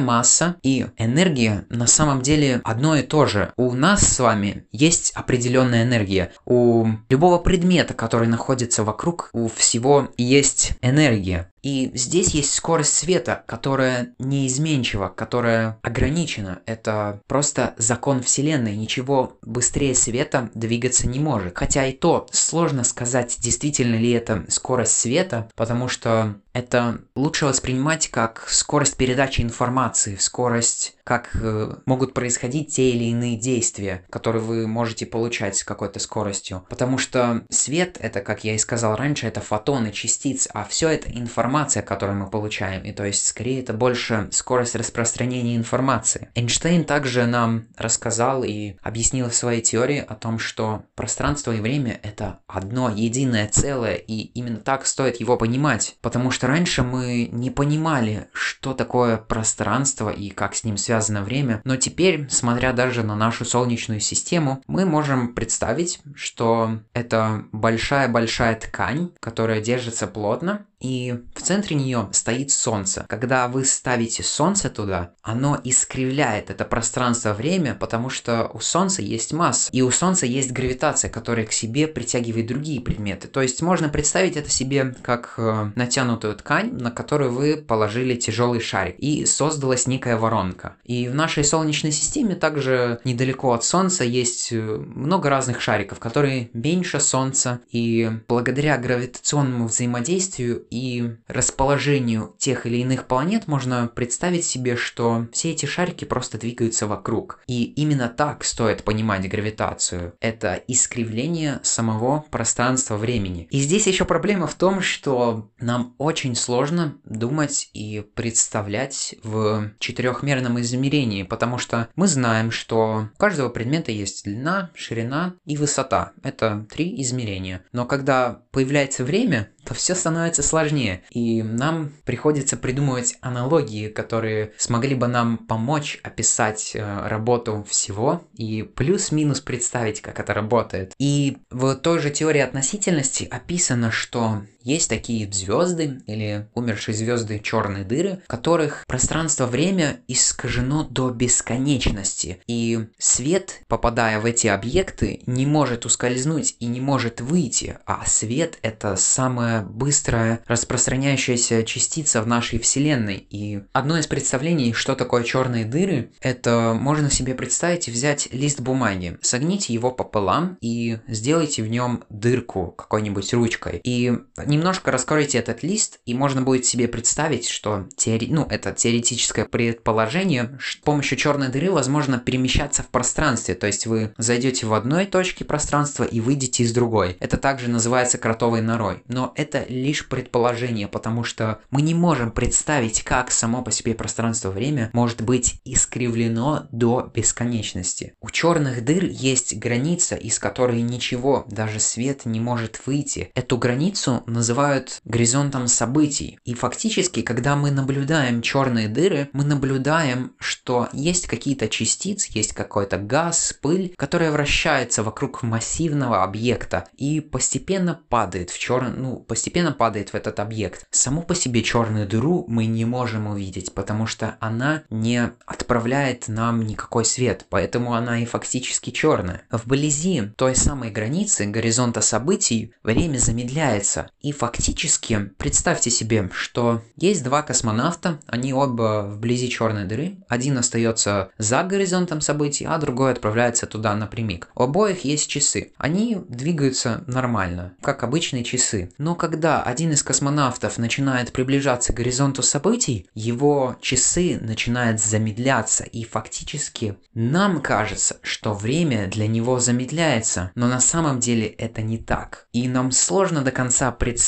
масса 0.00 0.56
и 0.62 0.86
энергия 0.96 1.64
на 1.68 1.86
самом 1.86 2.22
деле 2.22 2.60
одно 2.64 2.96
и 2.96 3.02
то 3.02 3.26
же. 3.26 3.52
У 3.56 3.72
нас 3.72 4.00
с 4.06 4.18
вами 4.20 4.66
есть 4.72 5.12
определенная 5.14 5.84
энергия. 5.84 6.32
У 6.44 6.86
любого 7.08 7.38
предмета, 7.38 7.94
который 7.94 8.28
находится 8.28 8.84
вокруг, 8.84 9.30
у 9.32 9.48
всего 9.48 10.08
есть 10.16 10.72
энергия. 10.82 11.49
И 11.62 11.90
здесь 11.94 12.34
есть 12.34 12.54
скорость 12.54 12.94
света, 12.94 13.42
которая 13.46 14.14
неизменчива, 14.18 15.08
которая 15.08 15.78
ограничена. 15.82 16.60
Это 16.66 17.20
просто 17.26 17.74
закон 17.76 18.22
Вселенной. 18.22 18.76
Ничего 18.76 19.38
быстрее 19.42 19.94
света 19.94 20.50
двигаться 20.54 21.06
не 21.08 21.20
может. 21.20 21.56
Хотя 21.56 21.86
и 21.86 21.92
то 21.92 22.26
сложно 22.32 22.84
сказать, 22.84 23.36
действительно 23.40 23.96
ли 23.96 24.10
это 24.10 24.44
скорость 24.48 24.98
света, 24.98 25.48
потому 25.54 25.88
что 25.88 26.36
это 26.52 27.00
лучше 27.14 27.46
воспринимать 27.46 28.08
как 28.08 28.48
скорость 28.48 28.96
передачи 28.96 29.40
информации, 29.40 30.16
скорость, 30.16 30.96
как 31.04 31.30
э, 31.34 31.74
могут 31.86 32.14
происходить 32.14 32.74
те 32.74 32.90
или 32.90 33.04
иные 33.04 33.36
действия, 33.36 34.04
которые 34.10 34.42
вы 34.42 34.66
можете 34.66 35.06
получать 35.06 35.56
с 35.56 35.64
какой-то 35.64 35.98
скоростью. 35.98 36.64
Потому 36.68 36.98
что 36.98 37.44
свет, 37.50 37.98
это, 38.00 38.20
как 38.20 38.44
я 38.44 38.54
и 38.54 38.58
сказал 38.58 38.96
раньше, 38.96 39.26
это 39.26 39.40
фотоны, 39.40 39.92
частицы, 39.92 40.48
а 40.52 40.64
все 40.64 40.88
это 40.88 41.10
информация, 41.10 41.82
которую 41.82 42.18
мы 42.18 42.30
получаем. 42.30 42.84
И 42.84 42.92
то 42.92 43.04
есть, 43.04 43.26
скорее, 43.26 43.60
это 43.60 43.72
больше 43.72 44.28
скорость 44.30 44.76
распространения 44.76 45.56
информации. 45.56 46.30
Эйнштейн 46.34 46.84
также 46.84 47.26
нам 47.26 47.66
рассказал 47.76 48.44
и 48.44 48.76
объяснил 48.80 49.28
в 49.30 49.34
своей 49.34 49.62
теории 49.62 50.04
о 50.06 50.14
том, 50.14 50.38
что 50.38 50.84
пространство 50.94 51.52
и 51.52 51.60
время 51.60 51.98
это 52.02 52.38
одно 52.46 52.88
единое 52.88 53.48
целое, 53.48 53.94
и 53.94 54.14
именно 54.34 54.58
так 54.58 54.86
стоит 54.86 55.18
его 55.18 55.36
понимать. 55.36 55.96
Потому 56.00 56.30
что 56.30 56.39
раньше 56.42 56.82
мы 56.82 57.28
не 57.32 57.50
понимали, 57.50 58.28
что 58.32 58.74
такое 58.74 59.16
пространство 59.16 60.10
и 60.10 60.30
как 60.30 60.54
с 60.54 60.64
ним 60.64 60.76
связано 60.76 61.22
время, 61.22 61.60
но 61.64 61.76
теперь, 61.76 62.28
смотря 62.30 62.72
даже 62.72 63.02
на 63.02 63.16
нашу 63.16 63.44
Солнечную 63.44 64.00
систему, 64.00 64.62
мы 64.66 64.84
можем 64.84 65.34
представить, 65.34 66.00
что 66.14 66.78
это 66.94 67.44
большая-большая 67.52 68.56
ткань, 68.56 69.12
которая 69.20 69.60
держится 69.60 70.06
плотно, 70.06 70.66
и 70.80 71.14
в 71.34 71.42
центре 71.42 71.76
нее 71.76 72.08
стоит 72.12 72.50
Солнце. 72.50 73.04
Когда 73.08 73.48
вы 73.48 73.64
ставите 73.64 74.22
Солнце 74.22 74.70
туда, 74.70 75.12
оно 75.22 75.60
искривляет 75.62 76.50
это 76.50 76.64
пространство-время, 76.64 77.74
потому 77.74 78.08
что 78.08 78.50
у 78.54 78.60
Солнца 78.60 79.02
есть 79.02 79.32
масса, 79.32 79.68
и 79.72 79.82
у 79.82 79.90
Солнца 79.90 80.24
есть 80.24 80.52
гравитация, 80.52 81.10
которая 81.10 81.44
к 81.44 81.52
себе 81.52 81.86
притягивает 81.86 82.46
другие 82.46 82.80
предметы. 82.80 83.28
То 83.28 83.42
есть 83.42 83.60
можно 83.60 83.90
представить 83.90 84.36
это 84.36 84.48
себе 84.50 84.94
как 85.02 85.34
э, 85.36 85.70
натянутую 85.74 86.29
ткань, 86.34 86.72
на 86.72 86.90
которую 86.90 87.32
вы 87.32 87.56
положили 87.56 88.14
тяжелый 88.14 88.60
шарик, 88.60 88.96
и 88.98 89.24
создалась 89.24 89.86
некая 89.86 90.16
воронка. 90.16 90.76
И 90.84 91.08
в 91.08 91.14
нашей 91.14 91.44
Солнечной 91.44 91.92
системе 91.92 92.34
также 92.34 93.00
недалеко 93.04 93.52
от 93.52 93.64
Солнца 93.64 94.04
есть 94.04 94.52
э, 94.52 94.60
много 94.60 95.30
разных 95.30 95.60
шариков, 95.60 95.98
которые 95.98 96.50
меньше 96.52 97.00
Солнца, 97.00 97.60
и 97.70 98.10
благодаря 98.28 98.76
гравитационному 98.76 99.66
взаимодействию 99.66 100.66
и 100.70 101.16
расположению 101.28 102.34
тех 102.38 102.66
или 102.66 102.78
иных 102.78 103.06
планет 103.06 103.46
можно 103.46 103.88
представить 103.88 104.44
себе, 104.44 104.76
что 104.76 105.26
все 105.32 105.52
эти 105.52 105.66
шарики 105.66 106.04
просто 106.04 106.38
двигаются 106.38 106.86
вокруг. 106.86 107.40
И 107.46 107.64
именно 107.64 108.08
так 108.08 108.44
стоит 108.44 108.84
понимать 108.84 109.28
гравитацию. 109.28 110.14
Это 110.20 110.60
искривление 110.66 111.60
самого 111.62 112.24
пространства-времени. 112.30 113.48
И 113.50 113.60
здесь 113.60 113.86
еще 113.86 114.04
проблема 114.04 114.46
в 114.46 114.54
том, 114.54 114.80
что 114.80 115.50
нам 115.60 115.94
очень 115.98 116.19
сложно 116.34 116.98
думать 117.04 117.70
и 117.72 118.04
представлять 118.14 119.14
в 119.22 119.70
четырехмерном 119.78 120.60
измерении, 120.60 121.22
потому 121.22 121.58
что 121.58 121.88
мы 121.96 122.06
знаем, 122.06 122.50
что 122.50 123.08
у 123.14 123.18
каждого 123.18 123.48
предмета 123.48 123.92
есть 123.92 124.24
длина, 124.24 124.70
ширина 124.74 125.34
и 125.44 125.56
высота. 125.56 126.12
Это 126.22 126.66
три 126.70 127.00
измерения. 127.02 127.64
Но 127.72 127.86
когда 127.86 128.42
появляется 128.50 129.04
время, 129.04 129.50
то 129.64 129.74
все 129.74 129.94
становится 129.94 130.42
сложнее. 130.42 131.02
И 131.10 131.42
нам 131.42 131.92
приходится 132.04 132.56
придумывать 132.56 133.16
аналогии, 133.20 133.88
которые 133.88 134.52
смогли 134.56 134.94
бы 134.94 135.06
нам 135.06 135.38
помочь 135.38 136.00
описать 136.02 136.72
э, 136.74 137.08
работу 137.08 137.64
всего 137.68 138.24
и 138.34 138.62
плюс-минус 138.62 139.40
представить, 139.40 140.00
как 140.00 140.18
это 140.18 140.34
работает. 140.34 140.94
И 140.98 141.38
в 141.50 141.74
той 141.76 141.98
же 141.98 142.10
теории 142.10 142.40
относительности 142.40 143.24
описано, 143.30 143.90
что 143.90 144.42
есть 144.62 144.88
такие 144.88 145.30
звезды 145.32 146.02
или 146.06 146.48
умершие 146.54 146.94
звезды 146.94 147.38
черные 147.38 147.84
дыры, 147.84 148.20
в 148.24 148.28
которых 148.28 148.84
пространство-время 148.86 150.00
искажено 150.08 150.84
до 150.84 151.10
бесконечности. 151.10 152.40
И 152.46 152.86
свет, 152.98 153.60
попадая 153.68 154.20
в 154.20 154.24
эти 154.24 154.46
объекты, 154.46 155.22
не 155.26 155.46
может 155.46 155.86
ускользнуть 155.86 156.56
и 156.60 156.66
не 156.66 156.80
может 156.80 157.20
выйти. 157.20 157.78
А 157.86 158.04
свет 158.06 158.58
это 158.62 158.96
самая 158.96 159.62
быстрая 159.62 160.42
распространяющаяся 160.46 161.62
частица 161.64 162.22
в 162.22 162.26
нашей 162.26 162.58
Вселенной. 162.58 163.26
И 163.30 163.62
одно 163.72 163.98
из 163.98 164.06
представлений, 164.06 164.72
что 164.72 164.94
такое 164.94 165.24
черные 165.24 165.64
дыры, 165.64 166.12
это 166.20 166.76
можно 166.78 167.10
себе 167.10 167.34
представить 167.34 167.88
взять 167.88 168.28
лист 168.32 168.60
бумаги, 168.60 169.18
согните 169.22 169.72
его 169.72 169.90
пополам 169.90 170.58
и 170.60 170.98
сделайте 171.06 171.62
в 171.62 171.68
нем 171.68 172.04
дырку 172.08 172.74
какой-нибудь 172.76 173.32
ручкой. 173.34 173.80
И 173.84 174.12
немножко 174.50 174.90
раскройте 174.90 175.38
этот 175.38 175.62
лист, 175.62 176.00
и 176.04 176.12
можно 176.14 176.42
будет 176.42 176.66
себе 176.66 176.88
представить, 176.88 177.48
что 177.48 177.88
теори... 177.96 178.28
ну, 178.30 178.46
это 178.50 178.72
теоретическое 178.72 179.46
предположение, 179.46 180.58
что 180.58 180.80
с 180.80 180.84
помощью 180.84 181.18
черной 181.18 181.48
дыры 181.48 181.70
возможно 181.70 182.18
перемещаться 182.18 182.82
в 182.82 182.88
пространстве, 182.88 183.54
то 183.54 183.66
есть 183.66 183.86
вы 183.86 184.12
зайдете 184.18 184.66
в 184.66 184.74
одной 184.74 185.06
точке 185.06 185.44
пространства 185.44 186.04
и 186.04 186.20
выйдете 186.20 186.64
из 186.64 186.72
другой. 186.72 187.16
Это 187.20 187.36
также 187.36 187.70
называется 187.70 188.18
кротовой 188.18 188.60
норой. 188.60 189.02
Но 189.06 189.32
это 189.36 189.64
лишь 189.68 190.08
предположение, 190.08 190.88
потому 190.88 191.22
что 191.22 191.60
мы 191.70 191.82
не 191.82 191.94
можем 191.94 192.32
представить, 192.32 193.02
как 193.02 193.30
само 193.30 193.62
по 193.62 193.70
себе 193.70 193.94
пространство-время 193.94 194.90
может 194.92 195.22
быть 195.22 195.60
искривлено 195.64 196.66
до 196.72 197.10
бесконечности. 197.14 198.14
У 198.20 198.30
черных 198.30 198.84
дыр 198.84 199.04
есть 199.04 199.56
граница, 199.56 200.16
из 200.16 200.38
которой 200.38 200.82
ничего, 200.82 201.44
даже 201.48 201.78
свет 201.78 202.24
не 202.24 202.40
может 202.40 202.80
выйти. 202.86 203.30
Эту 203.34 203.58
границу 203.58 204.22
называют 204.26 204.39
называют 204.40 205.00
горизонтом 205.04 205.68
событий. 205.68 206.38
И 206.44 206.54
фактически, 206.54 207.20
когда 207.20 207.56
мы 207.56 207.70
наблюдаем 207.70 208.40
черные 208.40 208.88
дыры, 208.88 209.28
мы 209.34 209.44
наблюдаем, 209.44 210.32
что 210.38 210.88
есть 210.94 211.26
какие-то 211.26 211.68
частицы, 211.68 212.30
есть 212.32 212.54
какой-то 212.54 212.96
газ, 212.96 213.54
пыль, 213.60 213.92
которая 213.96 214.32
вращается 214.32 215.02
вокруг 215.02 215.42
массивного 215.42 216.22
объекта 216.22 216.88
и 216.96 217.20
постепенно 217.20 218.00
падает 218.08 218.48
в 218.48 218.58
черный, 218.58 218.96
ну, 218.96 219.16
постепенно 219.16 219.72
падает 219.72 220.10
в 220.10 220.14
этот 220.14 220.40
объект. 220.40 220.86
Саму 220.90 221.22
по 221.22 221.34
себе 221.34 221.62
черную 221.62 222.08
дыру 222.08 222.46
мы 222.48 222.64
не 222.64 222.86
можем 222.86 223.26
увидеть, 223.26 223.74
потому 223.74 224.06
что 224.06 224.36
она 224.40 224.84
не 224.88 225.32
отправляет 225.44 226.28
нам 226.28 226.62
никакой 226.66 227.04
свет, 227.04 227.44
поэтому 227.50 227.92
она 227.92 228.20
и 228.20 228.24
фактически 228.24 228.88
черная. 228.88 229.42
Вблизи 229.50 230.22
той 230.36 230.56
самой 230.56 230.90
границы 230.90 231.44
горизонта 231.44 232.00
событий 232.00 232.72
время 232.82 233.18
замедляется. 233.18 234.10
И 234.22 234.29
фактически 234.32 235.30
представьте 235.38 235.90
себе, 235.90 236.28
что 236.32 236.82
есть 236.96 237.24
два 237.24 237.42
космонавта, 237.42 238.20
они 238.26 238.52
оба 238.52 239.08
вблизи 239.10 239.48
черной 239.48 239.84
дыры, 239.84 240.16
один 240.28 240.58
остается 240.58 241.30
за 241.38 241.62
горизонтом 241.62 242.20
событий, 242.20 242.66
а 242.68 242.78
другой 242.78 243.12
отправляется 243.12 243.66
туда 243.66 243.94
напрямик. 243.94 244.48
У 244.54 244.62
обоих 244.62 245.04
есть 245.04 245.28
часы. 245.28 245.72
Они 245.78 246.16
двигаются 246.28 247.04
нормально, 247.06 247.74
как 247.80 248.02
обычные 248.02 248.44
часы. 248.44 248.92
Но 248.98 249.14
когда 249.14 249.62
один 249.62 249.92
из 249.92 250.02
космонавтов 250.02 250.78
начинает 250.78 251.32
приближаться 251.32 251.92
к 251.92 251.96
горизонту 251.96 252.42
событий, 252.42 253.08
его 253.14 253.76
часы 253.80 254.38
начинают 254.40 255.00
замедляться, 255.00 255.84
и 255.84 256.04
фактически 256.04 256.96
нам 257.14 257.60
кажется, 257.60 258.18
что 258.22 258.54
время 258.54 259.06
для 259.08 259.26
него 259.26 259.58
замедляется, 259.58 260.50
но 260.54 260.68
на 260.68 260.80
самом 260.80 261.20
деле 261.20 261.46
это 261.46 261.82
не 261.82 261.98
так. 261.98 262.46
И 262.52 262.68
нам 262.68 262.92
сложно 262.92 263.42
до 263.42 263.50
конца 263.50 263.90
представить 263.90 264.19